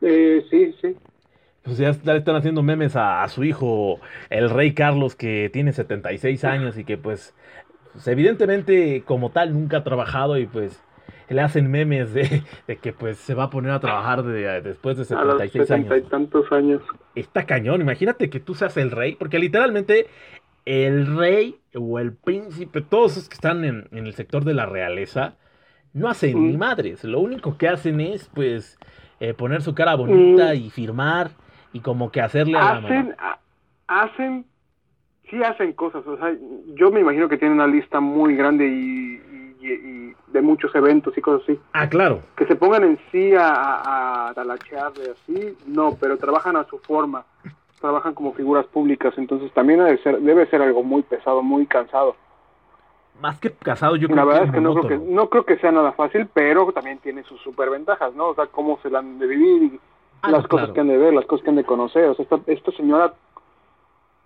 Eh, 0.00 0.44
sí, 0.50 0.74
sí. 0.80 0.96
Pues 1.62 1.78
ya 1.78 1.90
están 1.90 2.36
haciendo 2.36 2.62
memes 2.62 2.94
a, 2.96 3.26
su 3.28 3.44
hijo, 3.44 4.00
el 4.30 4.48
rey 4.48 4.72
Carlos, 4.72 5.14
que 5.14 5.50
tiene 5.52 5.72
76 5.72 6.44
años 6.44 6.78
y 6.78 6.84
que 6.84 6.96
pues, 6.96 7.34
pues, 7.92 8.06
evidentemente 8.08 9.02
como 9.04 9.30
tal 9.30 9.52
nunca 9.52 9.78
ha 9.78 9.84
trabajado 9.84 10.38
y 10.38 10.46
pues 10.46 10.80
le 11.34 11.42
hacen 11.42 11.70
memes 11.70 12.12
de, 12.14 12.42
que 12.80 12.92
pues 12.92 13.18
se 13.18 13.34
va 13.34 13.44
a 13.44 13.50
poner 13.50 13.72
a 13.72 13.80
trabajar 13.80 14.22
después 14.22 14.96
de 14.96 15.04
76 15.04 15.70
años. 15.70 15.98
y 15.98 16.02
tantos 16.02 16.50
años. 16.52 16.82
Está 17.14 17.44
cañón, 17.44 17.80
imagínate 17.80 18.30
que 18.30 18.40
tú 18.40 18.54
seas 18.54 18.76
el 18.76 18.90
rey, 18.90 19.14
porque 19.14 19.38
literalmente 19.38 20.06
el 20.64 21.16
rey 21.16 21.56
o 21.74 21.98
el 21.98 22.12
príncipe, 22.14 22.82
todos 22.82 23.12
esos 23.12 23.28
que 23.28 23.34
están 23.34 23.64
en, 23.64 23.88
el 23.90 24.12
sector 24.14 24.44
de 24.44 24.54
la 24.54 24.66
realeza, 24.66 25.36
no 25.94 26.08
hacen 26.08 26.46
ni 26.46 26.56
madres, 26.56 27.04
lo 27.04 27.20
único 27.20 27.56
que 27.56 27.68
hacen 27.68 28.00
es 28.00 28.28
pues 28.34 28.78
eh, 29.20 29.34
poner 29.34 29.62
su 29.62 29.74
cara 29.74 29.94
bonita 29.94 30.54
y 30.54 30.70
firmar 30.70 31.30
y 31.72 31.80
como 31.80 32.12
que 32.12 32.20
hacerle 32.20 32.58
hacen, 32.58 33.14
a 33.18 33.38
Hacen, 33.86 34.44
sí 35.30 35.42
hacen 35.42 35.72
cosas, 35.72 36.06
o 36.06 36.18
sea, 36.18 36.36
yo 36.74 36.90
me 36.90 37.00
imagino 37.00 37.28
que 37.28 37.38
tienen 37.38 37.58
una 37.58 37.66
lista 37.66 38.00
muy 38.00 38.36
grande 38.36 38.66
y 38.68 39.20
y, 39.60 40.14
de 40.28 40.42
muchos 40.42 40.74
eventos 40.74 41.16
y 41.16 41.20
cosas 41.20 41.42
así. 41.42 41.60
Ah, 41.72 41.88
claro. 41.88 42.20
Que 42.36 42.46
se 42.46 42.56
pongan 42.56 42.84
en 42.84 42.98
sí 43.10 43.34
a, 43.34 43.48
a, 43.48 44.28
a 44.28 44.34
talachearle 44.34 45.12
así, 45.12 45.56
no, 45.66 45.96
pero 46.00 46.18
trabajan 46.18 46.56
a 46.56 46.64
su 46.64 46.78
forma, 46.78 47.24
trabajan 47.80 48.14
como 48.14 48.34
figuras 48.34 48.66
públicas, 48.66 49.14
entonces 49.16 49.52
también 49.52 49.80
debe 49.80 49.98
ser, 49.98 50.20
debe 50.20 50.46
ser 50.46 50.62
algo 50.62 50.82
muy 50.82 51.02
pesado, 51.02 51.42
muy 51.42 51.66
cansado. 51.66 52.16
Más 53.20 53.38
que 53.40 53.50
casado, 53.50 53.96
yo 53.96 54.06
creo 54.06 54.16
La 54.16 54.24
verdad 54.24 54.44
es 54.44 54.52
que 54.52 54.60
no 54.60 54.74
creo 54.74 54.88
que, 54.88 54.98
no 54.98 55.28
creo 55.28 55.44
que 55.44 55.58
sea 55.58 55.72
nada 55.72 55.92
fácil, 55.92 56.28
pero 56.32 56.70
también 56.72 56.98
tiene 56.98 57.24
sus 57.24 57.40
superventajas, 57.42 58.14
¿no? 58.14 58.28
O 58.28 58.34
sea, 58.34 58.46
cómo 58.46 58.78
se 58.82 58.90
la 58.90 59.00
han 59.00 59.18
de 59.18 59.26
vivir 59.26 59.62
y 59.62 59.80
ah, 60.22 60.30
las 60.30 60.46
cosas 60.46 60.70
que 60.70 60.80
han 60.80 60.88
de 60.88 60.98
ver, 60.98 61.12
las 61.12 61.26
cosas 61.26 61.42
que 61.42 61.50
han 61.50 61.56
de 61.56 61.64
conocer. 61.64 62.04
O 62.04 62.14
sea, 62.14 62.22
esta, 62.22 62.38
esta 62.46 62.70
señora 62.72 63.12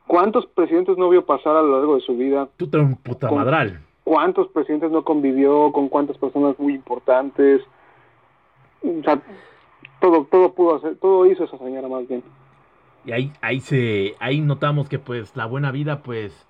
¿Cuántos 0.07 0.47
presidentes 0.47 0.99
no 0.99 1.09
vio 1.09 1.25
pasar 1.25 1.57
a 1.57 1.63
lo 1.63 1.79
largo 1.79 1.95
de 1.95 2.01
su 2.03 2.17
vida? 2.17 2.49
Tú 2.57 2.69
te 2.69 2.79
un 2.79 2.97
puta 2.97 3.31
madral. 3.31 3.81
¿Cuántos 4.05 4.49
presidentes 4.49 4.91
no 4.91 5.05
convivió 5.05 5.73
con 5.73 5.89
cuántas 5.89 6.19
personas 6.19 6.59
muy 6.59 6.75
importantes? 6.75 7.63
O 8.83 9.03
sea, 9.03 9.23
todo, 10.01 10.25
todo 10.25 10.53
pudo 10.53 10.77
hacer, 10.77 10.97
todo 10.97 11.27
hizo 11.27 11.45
esa 11.45 11.59
señora 11.59 11.89
más 11.89 12.07
bien. 12.09 12.23
Y 13.05 13.13
ahí, 13.13 13.33
ahí 13.41 13.61
se, 13.61 14.15
ahí 14.21 14.41
notamos 14.41 14.89
que 14.89 14.99
pues 14.99 15.37
la 15.37 15.47
buena 15.47 15.71
vida, 15.71 16.03
pues, 16.03 16.47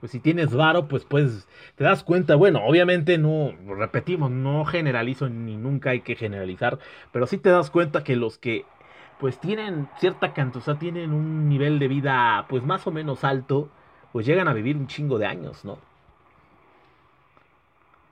pues 0.00 0.12
si 0.12 0.20
tienes 0.20 0.54
varo, 0.54 0.86
pues 0.88 1.04
pues 1.04 1.48
te 1.76 1.84
das 1.84 2.04
cuenta, 2.04 2.36
bueno, 2.36 2.60
obviamente 2.66 3.18
no, 3.18 3.52
repetimos, 3.76 4.30
no 4.30 4.64
generalizo 4.64 5.28
ni 5.28 5.56
nunca 5.56 5.90
hay 5.90 6.00
que 6.00 6.14
generalizar, 6.14 6.78
pero 7.12 7.26
sí 7.26 7.38
te 7.38 7.50
das 7.50 7.70
cuenta 7.70 8.04
que 8.04 8.16
los 8.16 8.38
que 8.38 8.64
pues 9.18 9.38
tienen 9.38 9.88
cierta 9.98 10.34
sea, 10.60 10.78
tienen 10.78 11.12
un 11.12 11.48
nivel 11.48 11.78
de 11.78 11.88
vida 11.88 12.46
pues 12.48 12.64
más 12.64 12.86
o 12.86 12.90
menos 12.90 13.24
alto, 13.24 13.68
pues 14.12 14.26
llegan 14.26 14.48
a 14.48 14.52
vivir 14.52 14.76
un 14.76 14.86
chingo 14.86 15.18
de 15.18 15.26
años, 15.26 15.64
¿no? 15.64 15.78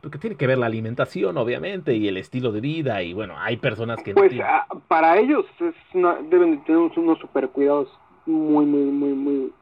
Porque 0.02 0.18
tiene 0.18 0.36
que 0.36 0.48
ver 0.48 0.58
la 0.58 0.66
alimentación, 0.66 1.38
obviamente, 1.38 1.94
y 1.94 2.08
el 2.08 2.16
estilo 2.16 2.50
de 2.50 2.60
vida, 2.60 3.02
y 3.04 3.14
bueno, 3.14 3.34
hay 3.38 3.56
personas 3.56 4.02
que 4.02 4.12
no 4.12 4.20
Pues 4.20 4.32
para 4.88 5.16
ellos 5.16 5.46
es 5.60 5.74
deben 6.28 6.56
de 6.56 6.56
tener 6.64 6.90
unos 6.96 7.18
super 7.20 7.48
cuidados 7.50 7.88
muy, 8.26 8.66
muy, 8.66 8.90
muy, 8.90 9.12
muy, 9.12 9.52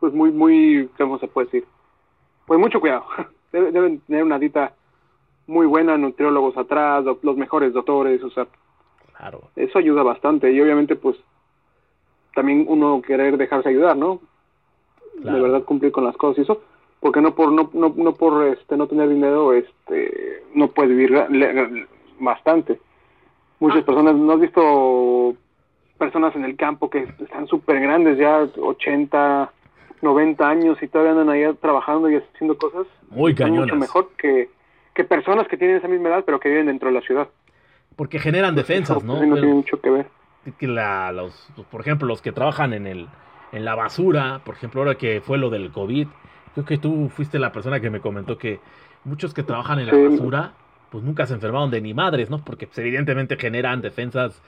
pues 0.00 0.14
muy, 0.14 0.32
muy, 0.32 0.88
¿cómo 0.96 1.18
se 1.18 1.28
puede 1.28 1.46
decir? 1.46 1.66
Pues 2.46 2.58
mucho 2.58 2.80
cuidado. 2.80 3.04
Deben, 3.52 4.00
tener 4.00 4.24
una 4.24 4.38
dieta 4.38 4.72
muy 5.46 5.66
buena, 5.66 5.98
nutriólogos 5.98 6.56
atrás, 6.56 7.04
los 7.22 7.36
mejores 7.36 7.74
doctores, 7.74 8.22
o 8.22 8.30
sea, 8.30 8.46
eso 9.56 9.78
ayuda 9.78 10.02
bastante 10.02 10.50
y 10.50 10.60
obviamente 10.60 10.96
pues 10.96 11.16
también 12.34 12.64
uno 12.68 13.02
querer 13.02 13.36
dejarse 13.36 13.68
ayudar, 13.68 13.96
¿no? 13.96 14.20
De 15.16 15.38
verdad 15.38 15.64
cumplir 15.64 15.92
con 15.92 16.04
las 16.04 16.16
cosas 16.16 16.38
y 16.38 16.42
eso, 16.42 16.62
porque 17.00 17.20
no 17.20 17.34
por 17.34 17.52
no 17.52 17.70
no, 17.72 17.92
no 17.96 18.14
por 18.14 18.46
este 18.46 18.76
no 18.76 18.86
tener 18.86 19.08
dinero 19.08 19.52
este 19.52 20.42
no 20.54 20.68
puede 20.68 20.94
vivir 20.94 21.12
bastante. 22.18 22.78
Muchas 23.58 23.82
ah. 23.82 23.86
personas 23.86 24.14
no 24.14 24.32
has 24.32 24.40
visto 24.40 25.34
personas 25.98 26.34
en 26.36 26.44
el 26.44 26.56
campo 26.56 26.88
que 26.88 27.08
están 27.20 27.46
súper 27.46 27.80
grandes 27.80 28.18
ya 28.18 28.38
80 28.38 29.52
90 30.02 30.48
años 30.48 30.82
y 30.82 30.88
todavía 30.88 31.12
andan 31.12 31.28
ahí 31.28 31.44
trabajando 31.60 32.08
y 32.08 32.16
haciendo 32.16 32.56
cosas 32.56 32.86
muy 33.10 33.34
cañonas. 33.34 33.66
mucho 33.66 33.76
mejor 33.76 34.10
que, 34.16 34.48
que 34.94 35.04
personas 35.04 35.46
que 35.46 35.58
tienen 35.58 35.76
esa 35.76 35.88
misma 35.88 36.08
edad 36.08 36.24
pero 36.24 36.40
que 36.40 36.48
viven 36.48 36.66
dentro 36.66 36.88
de 36.88 36.94
la 36.94 37.02
ciudad 37.02 37.28
porque 38.00 38.18
generan 38.18 38.54
defensas, 38.54 39.04
¿no? 39.04 39.22
No 39.26 39.34
tiene 39.34 39.52
mucho 39.52 39.78
que 39.78 39.90
ver. 39.90 40.06
Que 40.58 40.66
la, 40.66 41.12
los, 41.12 41.52
por 41.70 41.82
ejemplo, 41.82 42.08
los 42.08 42.22
que 42.22 42.32
trabajan 42.32 42.72
en, 42.72 42.86
el, 42.86 43.08
en 43.52 43.64
la 43.66 43.74
basura, 43.74 44.40
por 44.42 44.54
ejemplo, 44.54 44.80
ahora 44.80 44.94
que 44.94 45.20
fue 45.20 45.36
lo 45.36 45.50
del 45.50 45.70
COVID, 45.70 46.08
creo 46.54 46.66
que 46.66 46.78
tú 46.78 47.08
fuiste 47.08 47.38
la 47.38 47.52
persona 47.52 47.80
que 47.80 47.90
me 47.90 48.00
comentó 48.00 48.38
que 48.38 48.60
muchos 49.04 49.34
que 49.34 49.42
trabajan 49.42 49.78
en 49.78 49.86
la 49.86 50.10
basura, 50.10 50.52
pues 50.90 51.04
nunca 51.04 51.26
se 51.26 51.34
enfermaron 51.34 51.70
de 51.70 51.80
ni 51.80 51.94
madres, 51.94 52.30
¿no? 52.30 52.44
Porque 52.44 52.66
pues, 52.66 52.78
evidentemente 52.78 53.36
generan 53.36 53.80
defensas 53.80 54.42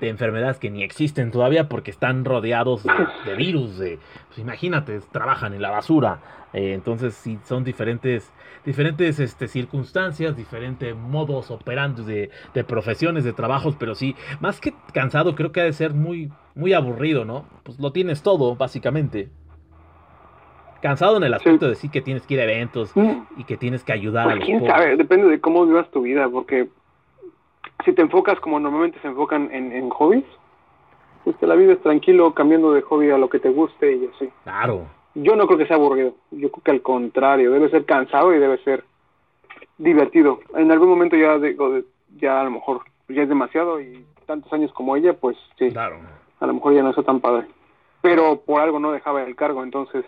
de 0.00 0.08
enfermedades 0.10 0.58
que 0.58 0.70
ni 0.70 0.82
existen 0.82 1.30
todavía 1.30 1.68
porque 1.68 1.90
están 1.90 2.24
rodeados 2.24 2.84
de, 2.84 3.34
virus. 3.36 3.78
De, 3.78 3.98
pues 4.28 4.38
imagínate, 4.38 5.00
trabajan 5.12 5.54
en 5.54 5.62
la 5.62 5.70
basura. 5.70 6.20
Eh, 6.52 6.72
entonces, 6.74 7.14
sí, 7.14 7.38
son 7.44 7.64
diferentes, 7.64 8.30
diferentes 8.64 9.18
este, 9.18 9.48
circunstancias, 9.48 10.36
diferentes 10.36 10.94
modos 10.94 11.50
operantes 11.50 12.06
de, 12.06 12.30
de, 12.54 12.64
profesiones, 12.64 13.24
de 13.24 13.32
trabajos, 13.32 13.76
pero 13.78 13.94
sí, 13.94 14.14
más 14.40 14.60
que 14.60 14.74
cansado, 14.92 15.34
creo 15.34 15.52
que 15.52 15.60
ha 15.60 15.64
de 15.64 15.72
ser 15.72 15.94
muy, 15.94 16.30
muy 16.54 16.72
aburrido, 16.72 17.24
¿no? 17.24 17.46
Pues 17.64 17.78
lo 17.78 17.92
tienes 17.92 18.22
todo, 18.22 18.56
básicamente. 18.56 19.30
Cansado 20.82 21.16
en 21.16 21.24
el 21.24 21.34
aspecto 21.34 21.68
de 21.68 21.74
sí 21.74 21.88
que 21.88 22.00
tienes 22.00 22.26
que 22.26 22.34
ir 22.34 22.40
a 22.40 22.44
eventos 22.44 22.96
mm. 22.96 23.22
y 23.36 23.44
que 23.44 23.56
tienes 23.56 23.82
que 23.82 23.92
ayudar 23.92 24.24
pues 24.24 24.34
a 24.34 24.38
los 24.38 24.44
quién 24.44 24.66
sabe, 24.66 24.96
depende 24.96 25.28
de 25.28 25.40
cómo 25.40 25.66
vivas 25.66 25.90
tu 25.90 26.02
vida, 26.02 26.28
porque 26.28 26.68
si 27.84 27.92
te 27.92 28.02
enfocas 28.02 28.38
como 28.40 28.60
normalmente 28.60 28.98
se 29.00 29.08
enfocan 29.08 29.50
en, 29.52 29.72
en 29.72 29.90
hobbies, 29.90 30.24
pues 31.24 31.36
que 31.36 31.46
la 31.46 31.56
vida 31.56 31.72
es 31.72 31.82
tranquilo, 31.82 32.32
cambiando 32.32 32.72
de 32.72 32.82
hobby 32.82 33.10
a 33.10 33.18
lo 33.18 33.28
que 33.28 33.38
te 33.38 33.50
guste 33.50 33.92
y 33.92 34.06
así. 34.14 34.30
Claro. 34.44 34.86
Yo 35.14 35.36
no 35.36 35.46
creo 35.46 35.58
que 35.58 35.66
sea 35.66 35.76
aburrido, 35.76 36.14
yo 36.30 36.50
creo 36.50 36.62
que 36.64 36.70
al 36.70 36.82
contrario, 36.82 37.50
debe 37.50 37.70
ser 37.70 37.84
cansado 37.84 38.32
y 38.34 38.38
debe 38.38 38.58
ser 38.58 38.84
divertido. 39.78 40.40
En 40.54 40.70
algún 40.70 40.88
momento 40.88 41.16
ya 41.16 41.38
digo, 41.38 41.80
ya 42.16 42.40
a 42.40 42.44
lo 42.44 42.50
mejor 42.50 42.82
ya 43.08 43.22
es 43.22 43.28
demasiado 43.28 43.80
y 43.80 44.04
tantos 44.26 44.52
años 44.52 44.72
como 44.72 44.96
ella, 44.96 45.14
pues 45.14 45.36
sí. 45.58 45.70
Claro. 45.70 45.98
A 46.40 46.46
lo 46.46 46.54
mejor 46.54 46.74
ya 46.74 46.82
no 46.82 46.90
es 46.90 47.04
tan 47.04 47.20
padre. 47.20 47.46
Pero 48.00 48.40
por 48.40 48.60
algo 48.60 48.78
no 48.78 48.92
dejaba 48.92 49.24
el 49.24 49.34
cargo, 49.34 49.62
entonces 49.64 50.04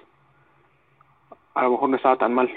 a 1.55 1.63
lo 1.63 1.73
mejor 1.73 1.91
no 1.91 1.97
estaba 1.97 2.17
tan 2.17 2.35
mal. 2.35 2.51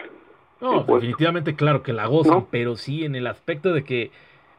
No, 0.62 0.84
definitivamente 0.84 1.56
claro 1.56 1.84
que 1.84 1.94
la 1.94 2.06
gozan, 2.06 2.46
pero 2.50 2.76
sí 2.76 3.04
en 3.04 3.16
el 3.16 3.28
aspecto 3.28 3.74
de 3.74 3.84
que 3.84 4.12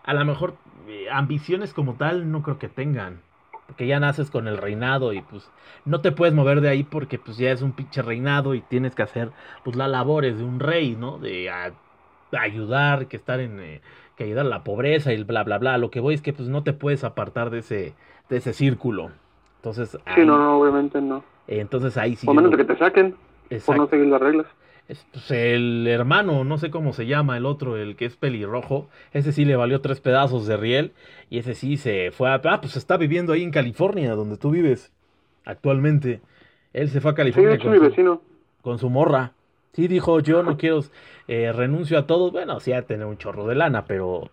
a 0.04 0.12
lo 0.12 0.24
mejor 0.24 0.54
eh, 0.86 1.06
ambiciones 1.10 1.72
como 1.72 1.94
tal 1.94 2.30
no 2.30 2.42
creo 2.42 2.58
que 2.58 2.68
tengan. 2.68 3.20
Porque 3.66 3.86
ya 3.86 3.98
naces 3.98 4.30
con 4.30 4.46
el 4.46 4.58
reinado 4.58 5.14
y 5.14 5.22
pues 5.22 5.50
no 5.86 6.02
te 6.02 6.12
puedes 6.12 6.34
mover 6.34 6.60
de 6.60 6.68
ahí 6.68 6.84
porque 6.84 7.18
pues 7.18 7.38
ya 7.38 7.50
es 7.50 7.62
un 7.62 7.72
pinche 7.72 8.02
reinado 8.02 8.54
y 8.54 8.60
tienes 8.60 8.94
que 8.94 9.02
hacer 9.02 9.30
pues 9.64 9.76
las 9.76 9.88
labores 9.88 10.36
de 10.36 10.44
un 10.44 10.60
rey, 10.60 10.94
¿no? 10.94 11.16
De 11.16 11.50
ayudar, 12.38 13.06
que 13.06 13.16
estar 13.16 13.40
en... 13.40 13.60
Eh, 13.60 13.80
que 14.16 14.24
ayudar 14.24 14.46
a 14.46 14.48
la 14.48 14.62
pobreza 14.62 15.12
y 15.12 15.16
el 15.16 15.24
bla 15.24 15.42
bla 15.42 15.58
bla. 15.58 15.78
Lo 15.78 15.90
que 15.90 15.98
voy 16.00 16.14
es 16.14 16.22
que 16.22 16.32
pues 16.32 16.48
no 16.48 16.62
te 16.62 16.72
puedes 16.72 17.02
apartar 17.02 17.50
de 17.50 17.60
ese, 17.60 17.94
de 18.28 18.36
ese 18.36 18.52
círculo. 18.52 19.10
Entonces... 19.56 19.98
sí, 20.14 20.24
no, 20.24 20.38
no, 20.38 20.60
obviamente 20.60 21.00
no. 21.00 21.24
entonces 21.48 21.96
ahí 21.96 22.14
sí... 22.14 22.28
O 22.28 22.34
menos 22.34 22.50
de 22.50 22.58
que 22.58 22.64
te 22.64 22.76
saquen 22.76 23.16
por 23.66 23.76
no 23.76 23.86
seguir 23.88 24.06
las 24.06 24.20
reglas 24.20 24.46
es, 24.88 25.06
pues, 25.12 25.30
el 25.30 25.86
hermano, 25.86 26.44
no 26.44 26.58
sé 26.58 26.70
cómo 26.70 26.92
se 26.92 27.06
llama 27.06 27.36
el 27.36 27.46
otro, 27.46 27.76
el 27.76 27.96
que 27.96 28.04
es 28.04 28.16
pelirrojo, 28.16 28.88
ese 29.12 29.32
sí 29.32 29.44
le 29.44 29.56
valió 29.56 29.80
tres 29.80 30.00
pedazos 30.00 30.46
de 30.46 30.56
riel 30.56 30.92
y 31.30 31.38
ese 31.38 31.54
sí 31.54 31.76
se 31.76 32.10
fue 32.10 32.30
a... 32.30 32.40
Ah, 32.44 32.60
pues 32.60 32.76
está 32.76 32.96
viviendo 32.96 33.32
ahí 33.32 33.42
en 33.42 33.50
California, 33.50 34.14
donde 34.14 34.36
tú 34.36 34.50
vives 34.50 34.92
actualmente. 35.44 36.20
Él 36.72 36.88
se 36.90 37.00
fue 37.00 37.12
a 37.12 37.14
California 37.14 37.58
con, 37.58 37.74
su, 37.74 37.80
vecino. 37.80 38.22
con 38.60 38.78
su 38.78 38.90
morra. 38.90 39.32
Sí, 39.72 39.88
dijo, 39.88 40.20
yo 40.20 40.42
no 40.42 40.56
quiero, 40.56 40.80
eh, 41.28 41.52
renuncio 41.52 41.98
a 41.98 42.06
todo. 42.06 42.30
Bueno, 42.30 42.60
sí, 42.60 42.72
a 42.72 42.82
tener 42.82 43.06
un 43.06 43.16
chorro 43.16 43.46
de 43.46 43.54
lana, 43.54 43.86
pero 43.86 44.30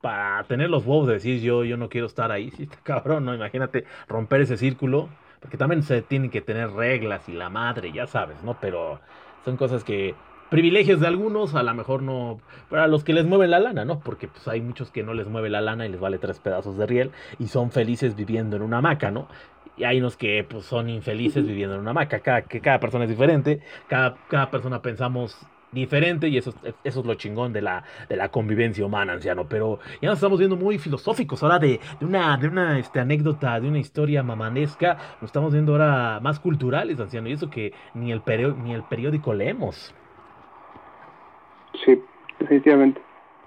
para 0.00 0.42
tener 0.44 0.68
los 0.68 0.84
huevos 0.84 1.06
de 1.06 1.14
decir 1.14 1.40
yo, 1.40 1.64
yo 1.64 1.76
no 1.76 1.88
quiero 1.88 2.08
estar 2.08 2.32
ahí, 2.32 2.50
sí 2.56 2.64
está 2.64 2.78
cabrón, 2.82 3.24
¿no? 3.24 3.34
Imagínate 3.34 3.84
romper 4.08 4.40
ese 4.40 4.56
círculo, 4.56 5.08
porque 5.42 5.56
también 5.58 5.82
se 5.82 6.00
tienen 6.02 6.30
que 6.30 6.40
tener 6.40 6.70
reglas 6.70 7.28
y 7.28 7.32
la 7.32 7.50
madre, 7.50 7.92
ya 7.92 8.06
sabes, 8.06 8.42
¿no? 8.44 8.56
Pero 8.60 9.00
son 9.44 9.56
cosas 9.56 9.82
que 9.84 10.14
privilegios 10.50 11.00
de 11.00 11.08
algunos, 11.08 11.54
a 11.54 11.62
lo 11.62 11.74
mejor 11.74 12.02
no, 12.02 12.38
para 12.70 12.86
los 12.86 13.02
que 13.04 13.12
les 13.12 13.26
mueven 13.26 13.50
la 13.50 13.58
lana, 13.58 13.84
¿no? 13.84 14.00
Porque 14.00 14.28
pues 14.28 14.46
hay 14.46 14.60
muchos 14.60 14.90
que 14.90 15.02
no 15.02 15.14
les 15.14 15.26
mueve 15.26 15.50
la 15.50 15.60
lana 15.60 15.84
y 15.84 15.88
les 15.88 16.00
vale 16.00 16.18
tres 16.18 16.38
pedazos 16.38 16.78
de 16.78 16.86
riel 16.86 17.10
y 17.38 17.48
son 17.48 17.72
felices 17.72 18.14
viviendo 18.14 18.56
en 18.56 18.62
una 18.62 18.78
hamaca, 18.78 19.10
¿no? 19.10 19.28
Y 19.76 19.84
hay 19.84 19.98
unos 19.98 20.16
que 20.16 20.46
pues 20.48 20.64
son 20.64 20.88
infelices 20.88 21.44
viviendo 21.44 21.74
en 21.74 21.80
una 21.80 21.90
hamaca, 21.90 22.20
cada, 22.20 22.42
que 22.42 22.60
cada 22.60 22.78
persona 22.78 23.04
es 23.04 23.10
diferente, 23.10 23.60
cada, 23.88 24.14
cada 24.28 24.50
persona 24.50 24.80
pensamos 24.80 25.36
diferente 25.72 26.28
y 26.28 26.36
eso, 26.38 26.54
eso 26.84 27.00
es 27.00 27.06
lo 27.06 27.14
chingón 27.14 27.52
de 27.52 27.62
la, 27.62 27.82
de 28.08 28.16
la 28.16 28.28
convivencia 28.28 28.84
humana, 28.84 29.14
anciano. 29.14 29.46
Pero 29.48 29.80
ya 30.00 30.08
nos 30.08 30.18
estamos 30.18 30.38
viendo 30.38 30.56
muy 30.56 30.78
filosóficos 30.78 31.42
ahora 31.42 31.58
de, 31.58 31.80
de 31.98 32.06
una, 32.06 32.36
de 32.36 32.48
una 32.48 32.78
este, 32.78 33.00
anécdota, 33.00 33.58
de 33.58 33.68
una 33.68 33.78
historia 33.78 34.22
mamanesca, 34.22 34.98
nos 35.20 35.28
estamos 35.28 35.52
viendo 35.52 35.72
ahora 35.72 36.20
más 36.20 36.38
culturales, 36.38 37.00
anciano, 37.00 37.28
y 37.28 37.32
eso 37.32 37.50
que 37.50 37.72
ni 37.94 38.12
el, 38.12 38.22
ni 38.62 38.74
el 38.74 38.84
periódico 38.84 39.34
leemos. 39.34 39.94
Sí, 41.84 42.00
definitivamente. 42.38 43.00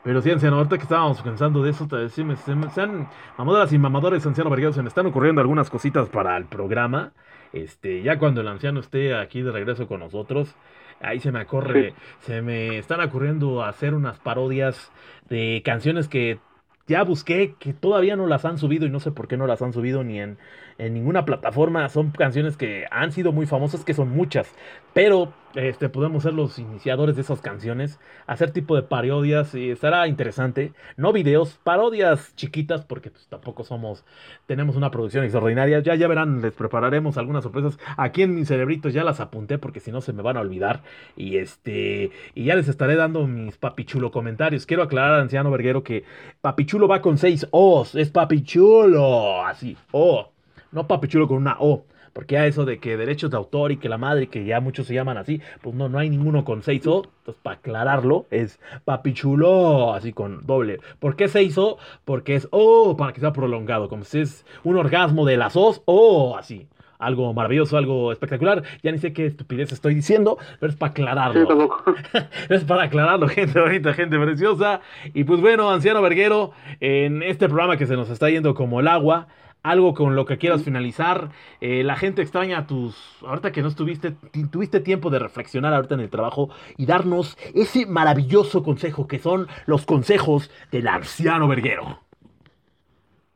Pero 0.04 0.22
sí, 0.22 0.30
anciano, 0.30 0.58
ahorita 0.58 0.78
que 0.78 0.84
estábamos 0.84 1.20
pensando 1.24 1.64
de 1.64 1.72
eso, 1.72 1.88
te, 1.88 2.10
sí, 2.10 2.24
me, 2.24 2.36
se, 2.36 2.52
han, 2.52 3.10
mamadoras 3.40 3.74
y 3.74 3.80
mamadores, 3.80 4.24
anciano 4.28 4.52
Verguero, 4.52 4.72
se 4.72 4.84
me 4.84 4.88
están 4.88 5.08
ocurriendo 5.08 5.42
algunas 5.42 5.72
cositas 5.72 6.10
para 6.10 6.38
el 6.38 6.46
programa. 6.46 7.14
Este, 7.54 8.04
ya 8.04 8.20
cuando 8.20 8.42
el 8.42 8.48
anciano 8.48 8.82
esté 8.82 9.16
aquí 9.16 9.42
de 9.42 9.52
regreso 9.52 9.88
con 9.88 10.02
nosotros, 10.02 10.56
ahí 11.02 11.20
se 11.20 11.32
me 11.32 11.42
ocurre, 11.42 11.94
se 12.20 12.42
me 12.42 12.78
están 12.78 13.02
ocurriendo 13.02 13.64
hacer 13.64 13.94
unas 13.94 14.20
parodias 14.20 14.92
de 15.30 15.62
canciones 15.64 16.08
que 16.08 16.40
ya 16.88 17.04
busqué, 17.04 17.56
que 17.60 17.74
todavía 17.74 18.16
no 18.16 18.28
las 18.28 18.46
han 18.46 18.58
subido 18.58 18.86
y 18.86 18.90
no 18.90 19.00
sé 19.00 19.12
por 19.12 19.28
qué 19.28 19.38
no 19.38 19.48
las 19.48 19.62
han 19.62 19.74
subido 19.74 20.04
ni 20.04 20.20
en, 20.20 20.38
en 20.78 20.94
ninguna 20.94 21.26
plataforma. 21.26 21.88
Son 21.90 22.12
canciones 22.12 22.58
que 22.58 22.86
han 22.92 23.12
sido 23.12 23.32
muy 23.32 23.46
famosas, 23.46 23.84
que 23.84 23.94
son 23.94 24.10
muchas. 24.10 24.54
pero 24.94 25.34
este, 25.56 25.88
podemos 25.88 26.24
ser 26.24 26.34
los 26.34 26.60
iniciadores 26.60 27.16
de 27.16 27.22
esas 27.22 27.40
canciones, 27.40 28.00
hacer 28.28 28.52
tipo 28.52 28.76
de 28.76 28.84
parodias 28.84 29.56
y 29.56 29.72
estará 29.72 30.08
interesante. 30.08 30.74
No 30.98 31.14
videos, 31.14 31.60
parodias 31.64 32.36
chiquitas, 32.36 32.84
porque 32.84 33.10
pues, 33.10 33.28
tampoco 33.28 33.64
somos, 33.64 34.04
tenemos 34.48 34.76
una 34.76 34.92
producción 34.92 35.24
extraordinaria. 35.24 35.80
Ya, 35.80 35.96
ya 35.96 36.08
verán, 36.08 36.42
les 36.42 36.54
prepararemos 36.54 37.18
algunas 37.18 37.44
sorpresas. 37.44 37.80
Aquí 37.98 38.24
en 38.24 38.36
mi 38.36 38.46
cerebrito 38.46 38.90
ya 38.90 39.04
las 39.06 39.22
apunté 39.22 39.58
porque 39.58 39.80
si 39.80 39.92
no 39.92 40.02
se 40.02 40.12
me 40.14 40.22
van 40.22 40.38
a 40.38 40.42
olvidar. 40.42 40.84
Y 41.16 41.38
este, 41.38 42.12
y 42.34 42.44
ya 42.46 42.56
les 42.56 42.68
estaré 42.68 42.96
dando 42.96 43.26
mis 43.28 43.58
papichulo 43.58 44.12
comentarios. 44.12 44.66
Quiero 44.66 44.84
aclarar, 44.84 45.22
anciano 45.22 45.52
Verguero, 45.52 45.84
que 45.84 46.04
papichulo 46.42 46.88
va 46.88 47.02
con 47.02 47.18
seis 47.18 47.48
O's, 47.52 47.96
es 47.96 48.10
papichulo, 48.12 49.46
así, 49.46 49.78
O, 49.92 50.35
no 50.72 50.88
papichulo 50.88 51.28
con 51.28 51.38
una 51.38 51.58
O. 51.60 51.86
Porque 52.14 52.36
ya 52.36 52.48
eso 52.48 52.64
de 52.64 52.80
que 52.80 52.96
derechos 52.96 53.30
de 53.30 53.36
autor 53.36 53.74
y 53.74 53.78
que 53.78 53.90
la 53.90 53.98
madre, 53.98 54.28
que 54.28 54.46
ya 54.46 54.62
muchos 54.62 54.88
se 54.88 54.94
llaman 54.94 55.18
así, 55.18 55.42
pues 55.62 55.76
no, 55.76 55.90
no 55.90 56.00
hay 56.00 56.10
ninguno 56.10 56.46
con 56.46 56.62
6O. 56.62 57.10
Entonces, 57.18 57.42
para 57.44 57.58
aclararlo, 57.58 58.26
es 58.32 58.58
papichulo, 58.86 59.94
así 59.94 60.14
con 60.14 60.46
doble. 60.46 60.80
¿Por 61.00 61.18
qué 61.18 61.26
6O? 61.26 61.76
Porque 62.06 62.36
es 62.36 62.48
O, 62.52 62.96
para 62.96 63.12
que 63.12 63.20
sea 63.20 63.34
prolongado. 63.34 63.90
Como 63.90 64.06
si 64.06 64.22
es 64.22 64.46
un 64.64 64.78
orgasmo 64.78 65.26
de 65.26 65.36
las 65.36 65.58
O's, 65.58 65.82
O, 65.84 66.38
así 66.38 66.70
algo 67.00 67.34
maravilloso, 67.34 67.78
algo 67.78 68.12
espectacular. 68.12 68.64
Ya 68.84 68.92
ni 68.92 68.98
sé 68.98 69.14
qué 69.14 69.26
estupidez 69.26 69.72
estoy 69.72 69.96
diciendo, 69.96 70.38
pero 70.60 70.72
es 70.72 70.78
para 70.78 70.92
aclararlo. 70.92 71.70
es 72.50 72.64
para 72.64 72.84
aclararlo, 72.84 73.28
gente 73.28 73.60
bonita, 73.60 73.94
gente 73.94 74.18
preciosa. 74.18 74.82
Y 75.14 75.24
pues 75.24 75.42
bueno, 75.42 75.70
anciano 75.70 76.02
verguero, 76.02 76.52
en 76.80 77.24
este 77.24 77.48
programa 77.48 77.78
que 77.78 77.86
se 77.86 77.96
nos 77.96 78.10
está 78.10 78.30
yendo 78.30 78.56
como 78.56 78.80
el 78.80 78.88
agua, 78.88 79.28
algo 79.66 79.94
con 79.94 80.16
lo 80.16 80.26
que 80.26 80.38
quieras 80.38 80.64
finalizar. 80.64 81.30
Eh, 81.60 81.84
la 81.84 81.96
gente 81.96 82.22
extraña 82.22 82.68
tus. 82.68 82.96
Ahorita 83.26 83.52
que 83.52 83.62
no 83.62 83.68
estuviste, 83.68 84.16
tuviste 84.52 84.80
tiempo 84.80 85.10
de 85.10 85.20
reflexionar 85.20 85.74
ahorita 85.74 85.96
en 85.96 86.02
el 86.02 86.10
trabajo 86.10 86.50
y 86.78 86.86
darnos 86.86 87.36
ese 87.54 87.86
maravilloso 87.86 88.64
consejo 88.64 89.08
que 89.08 89.20
son 89.20 89.48
los 89.66 89.86
consejos 89.86 90.52
del 90.72 90.88
anciano 90.88 91.48
verguero. 91.48 92.00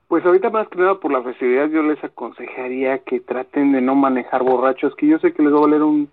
Pues 0.07 0.25
ahorita 0.25 0.49
más 0.49 0.67
que 0.69 0.80
nada 0.80 0.99
por 0.99 1.11
la 1.11 1.21
festividad 1.21 1.67
yo 1.69 1.84
les 1.84 2.03
aconsejaría 2.03 2.99
que 2.99 3.19
traten 3.19 3.73
de 3.73 3.82
no 3.82 3.95
manejar 3.95 4.43
borrachos, 4.43 4.95
que 4.95 5.07
yo 5.07 5.19
sé 5.19 5.34
que 5.34 5.43
les 5.43 5.53
va 5.53 5.57
a 5.57 5.61
valer 5.61 5.84
un 5.84 6.09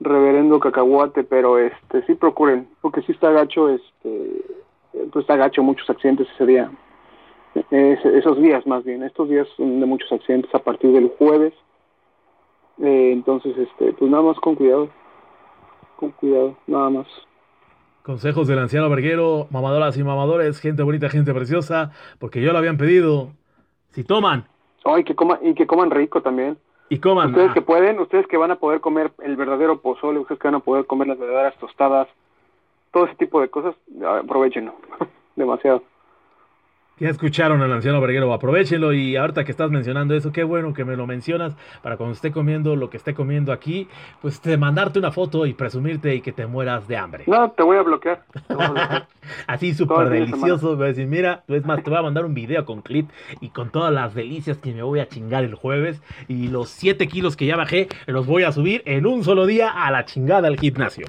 reverendo 0.00 0.58
cacahuate, 0.60 1.22
pero 1.22 1.58
este 1.58 2.04
sí 2.06 2.14
procuren, 2.14 2.68
porque 2.80 3.02
si 3.02 3.12
está 3.12 3.30
gacho, 3.30 3.68
este 3.68 4.42
pues 5.10 5.22
está 5.22 5.36
gacho 5.36 5.62
muchos 5.62 5.88
accidentes 5.88 6.26
ese 6.34 6.46
día 6.46 6.70
esos 7.70 8.40
días 8.40 8.66
más 8.66 8.84
bien. 8.84 9.02
Estos 9.02 9.28
días 9.28 9.46
son 9.56 9.80
de 9.80 9.86
muchos 9.86 10.10
accidentes 10.12 10.54
a 10.54 10.58
partir 10.58 10.92
del 10.92 11.08
jueves. 11.18 11.52
Eh, 12.82 13.10
entonces, 13.12 13.56
este, 13.56 13.92
pues 13.92 14.10
nada 14.10 14.22
más 14.22 14.38
con 14.38 14.54
cuidado. 14.54 14.88
Con 15.96 16.10
cuidado, 16.12 16.56
nada 16.66 16.90
más. 16.90 17.06
Consejos 18.02 18.48
del 18.48 18.58
anciano 18.58 18.90
verguero, 18.90 19.46
mamadoras 19.50 19.96
y 19.96 20.02
mamadores, 20.02 20.60
gente 20.60 20.82
bonita, 20.82 21.08
gente 21.08 21.32
preciosa, 21.32 21.92
porque 22.18 22.40
yo 22.40 22.52
lo 22.52 22.58
habían 22.58 22.76
pedido. 22.76 23.30
Si 23.90 24.02
toman. 24.02 24.46
Oh, 24.84 24.98
y 24.98 25.04
que 25.04 25.14
coman, 25.14 25.38
y 25.42 25.54
que 25.54 25.66
coman 25.66 25.90
rico 25.90 26.20
también. 26.20 26.58
Y 26.88 26.98
coman. 26.98 27.28
Ustedes 27.28 27.50
ah. 27.50 27.54
que 27.54 27.62
pueden, 27.62 28.00
ustedes 28.00 28.26
que 28.26 28.36
van 28.36 28.50
a 28.50 28.56
poder 28.56 28.80
comer 28.80 29.12
el 29.22 29.36
verdadero 29.36 29.80
pozole, 29.80 30.18
ustedes 30.18 30.40
que 30.40 30.48
van 30.48 30.56
a 30.56 30.60
poder 30.60 30.86
comer 30.86 31.06
las 31.08 31.18
verdaderas 31.18 31.56
tostadas, 31.58 32.08
todo 32.92 33.06
ese 33.06 33.14
tipo 33.14 33.40
de 33.40 33.48
cosas, 33.48 33.76
aprovechenlo. 34.04 34.74
Demasiado. 35.36 35.84
Ya 36.98 37.08
escucharon 37.08 37.62
al 37.62 37.72
anciano 37.72 38.00
verguero, 38.00 38.32
aprovechenlo 38.32 38.92
y 38.92 39.16
ahorita 39.16 39.44
que 39.44 39.50
estás 39.50 39.70
mencionando 39.70 40.14
eso, 40.14 40.30
qué 40.30 40.44
bueno 40.44 40.72
que 40.74 40.84
me 40.84 40.94
lo 40.94 41.06
mencionas 41.06 41.56
para 41.82 41.96
cuando 41.96 42.14
esté 42.14 42.30
comiendo 42.30 42.76
lo 42.76 42.90
que 42.90 42.96
esté 42.96 43.14
comiendo 43.14 43.50
aquí, 43.50 43.88
pues 44.20 44.40
te 44.40 44.56
mandarte 44.56 44.98
una 44.98 45.10
foto 45.10 45.46
y 45.46 45.54
presumirte 45.54 46.14
y 46.14 46.20
que 46.20 46.32
te 46.32 46.46
mueras 46.46 46.86
de 46.86 46.96
hambre. 46.96 47.24
No, 47.26 47.50
te 47.50 47.62
voy 47.62 47.78
a 47.78 47.82
bloquear. 47.82 48.22
Así 49.46 49.74
súper 49.74 50.10
delicioso, 50.10 50.76
voy 50.76 50.84
a 50.84 50.88
decir, 50.88 51.06
mira, 51.06 51.42
es 51.48 51.64
más, 51.64 51.82
te 51.82 51.90
voy 51.90 51.98
a 51.98 52.02
mandar 52.02 52.24
un 52.24 52.34
video 52.34 52.64
con 52.64 52.82
clip 52.82 53.10
y 53.40 53.48
con 53.48 53.70
todas 53.70 53.92
las 53.92 54.14
delicias 54.14 54.58
que 54.58 54.72
me 54.72 54.82
voy 54.82 55.00
a 55.00 55.08
chingar 55.08 55.44
el 55.44 55.54
jueves 55.54 56.02
y 56.28 56.48
los 56.48 56.68
7 56.68 57.08
kilos 57.08 57.36
que 57.36 57.46
ya 57.46 57.56
bajé 57.56 57.88
los 58.06 58.26
voy 58.26 58.44
a 58.44 58.52
subir 58.52 58.82
en 58.84 59.06
un 59.06 59.24
solo 59.24 59.46
día 59.46 59.70
a 59.70 59.90
la 59.90 60.04
chingada 60.04 60.46
al 60.46 60.58
gimnasio. 60.58 61.06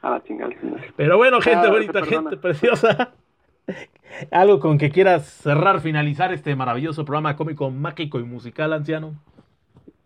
A 0.00 0.10
la 0.10 0.22
chingada 0.24 0.52
Pero 0.96 1.16
bueno, 1.16 1.40
gente 1.40 1.68
bonita, 1.68 2.04
gente 2.04 2.36
preciosa. 2.36 3.12
¿Algo 4.30 4.60
con 4.60 4.78
que 4.78 4.90
quieras 4.90 5.26
cerrar, 5.26 5.80
finalizar 5.80 6.32
este 6.32 6.54
maravilloso 6.54 7.04
programa 7.04 7.36
cómico, 7.36 7.70
mágico 7.70 8.20
y 8.20 8.24
musical, 8.24 8.72
anciano? 8.72 9.14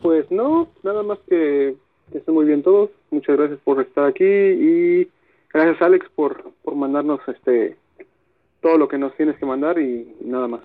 Pues 0.00 0.30
no, 0.30 0.68
nada 0.82 1.02
más 1.02 1.18
que, 1.28 1.74
que 2.12 2.18
estén 2.18 2.34
muy 2.34 2.46
bien 2.46 2.62
todos. 2.62 2.90
Muchas 3.10 3.36
gracias 3.36 3.58
por 3.64 3.80
estar 3.80 4.04
aquí 4.04 4.24
y 4.24 5.08
gracias 5.52 5.80
Alex 5.82 6.06
por, 6.14 6.52
por 6.62 6.74
mandarnos 6.74 7.20
este 7.26 7.76
todo 8.60 8.78
lo 8.78 8.88
que 8.88 8.98
nos 8.98 9.14
tienes 9.16 9.36
que 9.36 9.46
mandar 9.46 9.78
y 9.78 10.14
nada 10.24 10.48
más. 10.48 10.62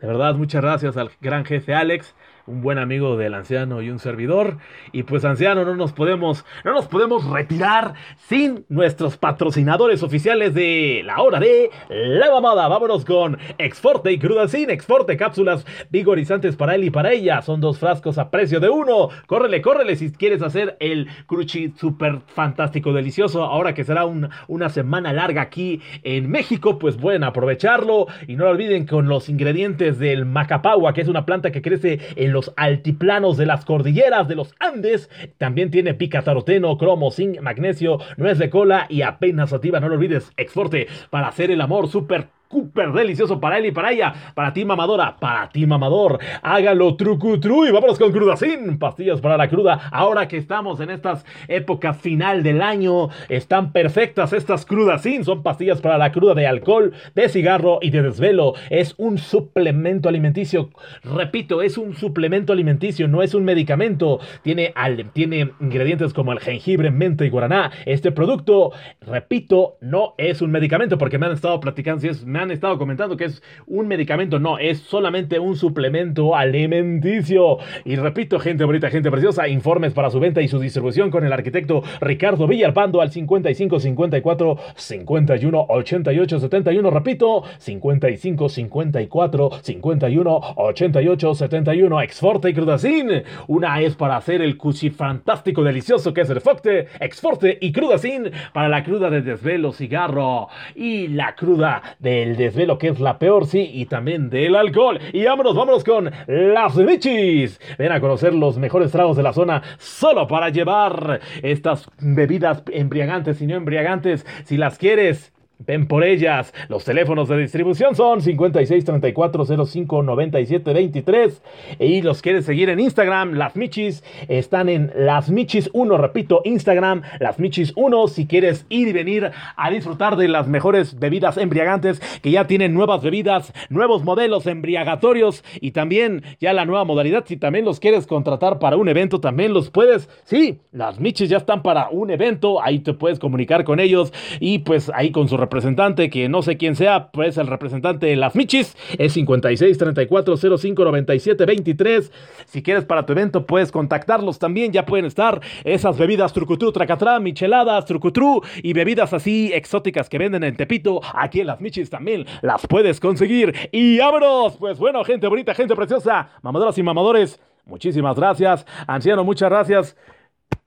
De 0.00 0.06
verdad, 0.06 0.34
muchas 0.34 0.62
gracias 0.62 0.96
al 0.96 1.10
gran 1.20 1.44
jefe 1.44 1.74
Alex 1.74 2.14
un 2.52 2.60
buen 2.60 2.78
amigo 2.78 3.16
del 3.16 3.34
anciano 3.34 3.80
y 3.80 3.90
un 3.90 3.98
servidor. 3.98 4.58
Y 4.92 5.04
pues 5.04 5.24
anciano, 5.24 5.64
no 5.64 5.74
nos 5.74 5.92
podemos, 5.92 6.44
no 6.64 6.72
nos 6.72 6.86
podemos 6.86 7.24
retirar 7.24 7.94
sin 8.28 8.66
nuestros 8.68 9.16
patrocinadores 9.16 10.02
oficiales 10.02 10.52
de 10.52 11.02
la 11.04 11.22
hora 11.22 11.40
de 11.40 11.70
la 11.88 12.30
mamada. 12.30 12.68
Vámonos 12.68 13.04
con 13.04 13.38
Exforte 13.56 14.12
y 14.12 14.18
Crudacin, 14.18 14.70
Exforte, 14.70 15.16
cápsulas 15.16 15.66
vigorizantes 15.90 16.56
para 16.56 16.74
él 16.74 16.84
y 16.84 16.90
para 16.90 17.12
ella. 17.12 17.40
Son 17.40 17.60
dos 17.60 17.78
frascos 17.78 18.18
a 18.18 18.30
precio 18.30 18.60
de 18.60 18.68
uno. 18.68 19.08
Córrele, 19.26 19.62
córrele 19.62 19.96
si 19.96 20.12
quieres 20.12 20.42
hacer 20.42 20.76
el 20.78 21.08
cruchi 21.26 21.72
súper 21.76 22.20
fantástico, 22.26 22.92
delicioso. 22.92 23.44
Ahora 23.44 23.72
que 23.72 23.84
será 23.84 24.04
una 24.04 24.68
semana 24.68 25.12
larga 25.14 25.40
aquí 25.40 25.80
en 26.02 26.30
México, 26.30 26.78
pues 26.78 26.96
pueden 26.98 27.24
aprovecharlo. 27.24 28.08
Y 28.28 28.36
no 28.36 28.44
lo 28.44 28.50
olviden 28.50 28.86
con 28.86 29.08
los 29.08 29.30
ingredientes 29.30 29.98
del 29.98 30.26
macapagua, 30.26 30.92
que 30.92 31.00
es 31.00 31.08
una 31.08 31.24
planta 31.24 31.50
que 31.50 31.62
crece 31.62 31.98
en 32.16 32.32
los 32.32 32.41
altiplanos 32.56 33.36
de 33.36 33.46
las 33.46 33.64
cordilleras 33.64 34.26
de 34.28 34.34
los 34.34 34.54
Andes. 34.58 35.10
También 35.38 35.70
tiene 35.70 35.94
pica 35.94 36.22
taroteno, 36.22 36.76
cromo, 36.78 37.10
zinc, 37.10 37.40
magnesio, 37.40 37.98
nuez 38.16 38.38
de 38.38 38.50
cola 38.50 38.86
y 38.88 39.02
apenas 39.02 39.50
sativa. 39.50 39.80
No 39.80 39.88
lo 39.88 39.94
olvides, 39.94 40.32
exporte 40.36 40.88
para 41.10 41.28
hacer 41.28 41.50
el 41.50 41.60
amor 41.60 41.88
súper 41.88 42.28
súper 42.52 42.92
delicioso 42.92 43.40
para 43.40 43.58
él 43.58 43.66
y 43.66 43.72
para 43.72 43.90
ella. 43.90 44.12
Para 44.34 44.52
ti, 44.52 44.64
mamadora. 44.64 45.16
Para 45.18 45.48
ti, 45.48 45.66
mamador. 45.66 46.18
Hágalo 46.42 46.96
trucutru 46.96 47.64
y 47.64 47.70
vámonos 47.70 47.98
con 47.98 48.12
crudacín. 48.12 48.78
Pastillas 48.78 49.20
para 49.20 49.38
la 49.38 49.48
cruda. 49.48 49.88
Ahora 49.90 50.28
que 50.28 50.36
estamos 50.36 50.80
en 50.80 50.90
estas 50.90 51.24
épocas 51.48 51.96
final 51.96 52.42
del 52.42 52.60
año, 52.60 53.08
están 53.28 53.72
perfectas 53.72 54.34
estas 54.34 54.66
crudacín. 54.66 55.24
Son 55.24 55.42
pastillas 55.42 55.80
para 55.80 55.96
la 55.96 56.12
cruda 56.12 56.34
de 56.34 56.46
alcohol, 56.46 56.92
de 57.14 57.28
cigarro 57.30 57.78
y 57.80 57.90
de 57.90 58.02
desvelo. 58.02 58.54
Es 58.68 58.94
un 58.98 59.16
suplemento 59.16 60.10
alimenticio. 60.10 60.68
Repito, 61.02 61.62
es 61.62 61.78
un 61.78 61.94
suplemento 61.96 62.52
alimenticio, 62.52 63.08
no 63.08 63.22
es 63.22 63.34
un 63.34 63.44
medicamento. 63.44 64.20
Tiene, 64.42 64.74
tiene 65.14 65.52
ingredientes 65.60 66.12
como 66.12 66.32
el 66.32 66.40
jengibre, 66.40 66.90
menta 66.90 67.24
y 67.24 67.30
guaraná. 67.30 67.70
Este 67.86 68.12
producto, 68.12 68.72
repito, 69.00 69.78
no 69.80 70.14
es 70.18 70.42
un 70.42 70.50
medicamento 70.50 70.98
porque 70.98 71.18
me 71.18 71.26
han 71.26 71.32
estado 71.32 71.58
platicando 71.60 72.02
si 72.02 72.08
es 72.08 72.26
han 72.42 72.50
estado 72.50 72.78
comentando 72.78 73.16
que 73.16 73.24
es 73.24 73.42
un 73.66 73.88
medicamento. 73.88 74.38
No, 74.38 74.58
es 74.58 74.78
solamente 74.80 75.38
un 75.38 75.56
suplemento 75.56 76.36
alimenticio. 76.36 77.58
Y 77.84 77.96
repito, 77.96 78.38
gente 78.38 78.64
bonita, 78.64 78.90
gente 78.90 79.10
preciosa, 79.10 79.48
informes 79.48 79.92
para 79.92 80.10
su 80.10 80.20
venta 80.20 80.42
y 80.42 80.48
su 80.48 80.58
distribución 80.58 81.10
con 81.10 81.24
el 81.24 81.32
arquitecto 81.32 81.82
Ricardo 82.00 82.46
Villalpando 82.46 83.00
al 83.00 83.10
55 83.10 83.80
54 83.80 84.56
51 84.74 85.66
88 85.68 86.40
71. 86.40 86.90
Repito, 86.90 87.44
55 87.58 88.48
54 88.48 89.50
51 89.62 90.40
88 90.56 91.34
71. 91.34 92.02
Exforte 92.02 92.50
y 92.50 92.54
Crudacin. 92.54 93.22
Una 93.46 93.80
es 93.80 93.94
para 93.94 94.16
hacer 94.16 94.42
el 94.42 94.56
cuchi 94.56 94.90
fantástico 94.90 95.62
delicioso 95.62 96.12
que 96.12 96.22
es 96.22 96.30
el 96.30 96.40
Focte, 96.40 96.88
Exforte 97.00 97.58
y 97.60 97.72
Crudacin 97.72 98.30
para 98.52 98.68
la 98.68 98.82
cruda 98.82 99.10
de 99.10 99.22
desvelo, 99.22 99.72
cigarro 99.72 100.48
y 100.74 101.08
la 101.08 101.34
cruda 101.34 101.82
del 101.98 102.31
desvelo, 102.36 102.78
que 102.78 102.88
es 102.88 103.00
la 103.00 103.18
peor, 103.18 103.46
sí, 103.46 103.70
y 103.72 103.86
también 103.86 104.30
del 104.30 104.56
alcohol. 104.56 104.98
Y 105.12 105.24
vámonos, 105.24 105.54
vámonos 105.54 105.84
con 105.84 106.10
las 106.26 106.76
Michis. 106.76 107.60
Ven 107.78 107.92
a 107.92 108.00
conocer 108.00 108.34
los 108.34 108.58
mejores 108.58 108.92
tragos 108.92 109.16
de 109.16 109.22
la 109.22 109.32
zona 109.32 109.62
solo 109.78 110.26
para 110.26 110.50
llevar 110.50 111.20
estas 111.42 111.88
bebidas 112.00 112.62
embriagantes 112.70 113.40
y 113.40 113.46
no 113.46 113.56
embriagantes. 113.56 114.26
Si 114.44 114.56
las 114.56 114.78
quieres 114.78 115.31
Ven 115.66 115.86
por 115.86 116.04
ellas. 116.04 116.52
Los 116.68 116.84
teléfonos 116.84 117.28
de 117.28 117.38
distribución 117.38 117.94
son 117.94 118.20
56 118.20 118.84
34 118.84 119.66
05 119.66 120.02
97 120.02 120.72
23. 120.72 121.42
Y 121.78 122.02
los 122.02 122.22
quieres 122.22 122.44
seguir 122.44 122.68
en 122.68 122.80
Instagram, 122.80 123.34
Las 123.34 123.56
Michis 123.56 124.04
están 124.28 124.68
en 124.68 124.92
Las 124.94 125.30
Michis 125.30 125.70
1, 125.72 125.96
repito, 125.98 126.42
Instagram, 126.44 127.02
Las 127.20 127.38
Michis 127.38 127.72
1. 127.76 128.08
Si 128.08 128.26
quieres 128.26 128.66
ir 128.68 128.88
y 128.88 128.92
venir 128.92 129.30
a 129.56 129.70
disfrutar 129.70 130.16
de 130.16 130.28
las 130.28 130.48
mejores 130.48 130.98
bebidas 130.98 131.36
embriagantes 131.36 132.00
que 132.22 132.30
ya 132.30 132.46
tienen 132.46 132.74
nuevas 132.74 133.02
bebidas, 133.02 133.52
nuevos 133.68 134.04
modelos 134.04 134.46
embriagatorios 134.46 135.44
y 135.60 135.72
también 135.72 136.22
ya 136.40 136.52
la 136.52 136.64
nueva 136.64 136.84
modalidad. 136.84 137.24
Si 137.26 137.36
también 137.36 137.64
los 137.64 137.80
quieres 137.80 138.06
contratar 138.06 138.58
para 138.58 138.76
un 138.76 138.88
evento, 138.88 139.20
también 139.20 139.52
los 139.52 139.70
puedes. 139.70 140.08
Sí, 140.24 140.60
Las 140.72 141.00
Michis 141.00 141.28
ya 141.28 141.38
están 141.38 141.62
para 141.62 141.88
un 141.90 142.10
evento. 142.10 142.62
Ahí 142.62 142.80
te 142.80 142.94
puedes 142.94 143.18
comunicar 143.18 143.64
con 143.64 143.80
ellos 143.80 144.12
y 144.40 144.60
pues 144.60 144.90
ahí 144.94 145.10
con 145.10 145.28
su 145.28 145.36
representante, 145.52 146.08
que 146.08 146.30
no 146.30 146.40
sé 146.40 146.56
quién 146.56 146.76
sea, 146.76 147.10
pues 147.10 147.36
el 147.36 147.46
representante 147.46 148.06
de 148.06 148.16
las 148.16 148.34
Michis, 148.34 148.74
es 148.96 149.12
56 149.12 149.76
34 149.76 150.36
05 150.58 150.84
97 150.84 151.44
23. 151.44 152.10
Si 152.46 152.62
quieres 152.62 152.86
para 152.86 153.04
tu 153.04 153.12
evento, 153.12 153.44
puedes 153.44 153.70
contactarlos 153.70 154.38
también, 154.38 154.72
ya 154.72 154.86
pueden 154.86 155.04
estar 155.04 155.42
esas 155.64 155.98
bebidas 155.98 156.32
trucutru, 156.32 156.72
tracatrá, 156.72 157.20
micheladas, 157.20 157.84
trucutru 157.84 158.40
y 158.62 158.72
bebidas 158.72 159.12
así 159.12 159.52
exóticas 159.52 160.08
que 160.08 160.16
venden 160.16 160.42
en 160.42 160.56
Tepito, 160.56 161.02
aquí 161.14 161.40
en 161.40 161.48
las 161.48 161.60
Michis 161.60 161.90
también 161.90 162.24
las 162.40 162.66
puedes 162.66 162.98
conseguir. 162.98 163.54
Y 163.72 163.98
vámonos, 163.98 164.56
pues 164.56 164.78
bueno, 164.78 165.04
gente 165.04 165.26
bonita, 165.26 165.52
gente 165.52 165.76
preciosa, 165.76 166.30
mamadoras 166.40 166.78
y 166.78 166.82
mamadores, 166.82 167.38
muchísimas 167.66 168.16
gracias. 168.16 168.66
Anciano, 168.86 169.22
muchas 169.22 169.50
gracias. 169.50 169.98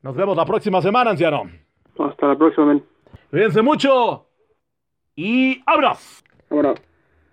Nos 0.04 0.16
vemos 0.16 0.38
la 0.38 0.46
próxima 0.46 0.80
semana, 0.80 1.10
anciano. 1.10 1.50
Hasta 1.98 2.28
la 2.28 2.38
próxima, 2.38 2.68
men. 2.68 2.84
Cuídense 3.32 3.64
mucho 3.64 4.28
y 5.16 5.64
abras. 5.66 6.24
Ahora. 6.50 6.76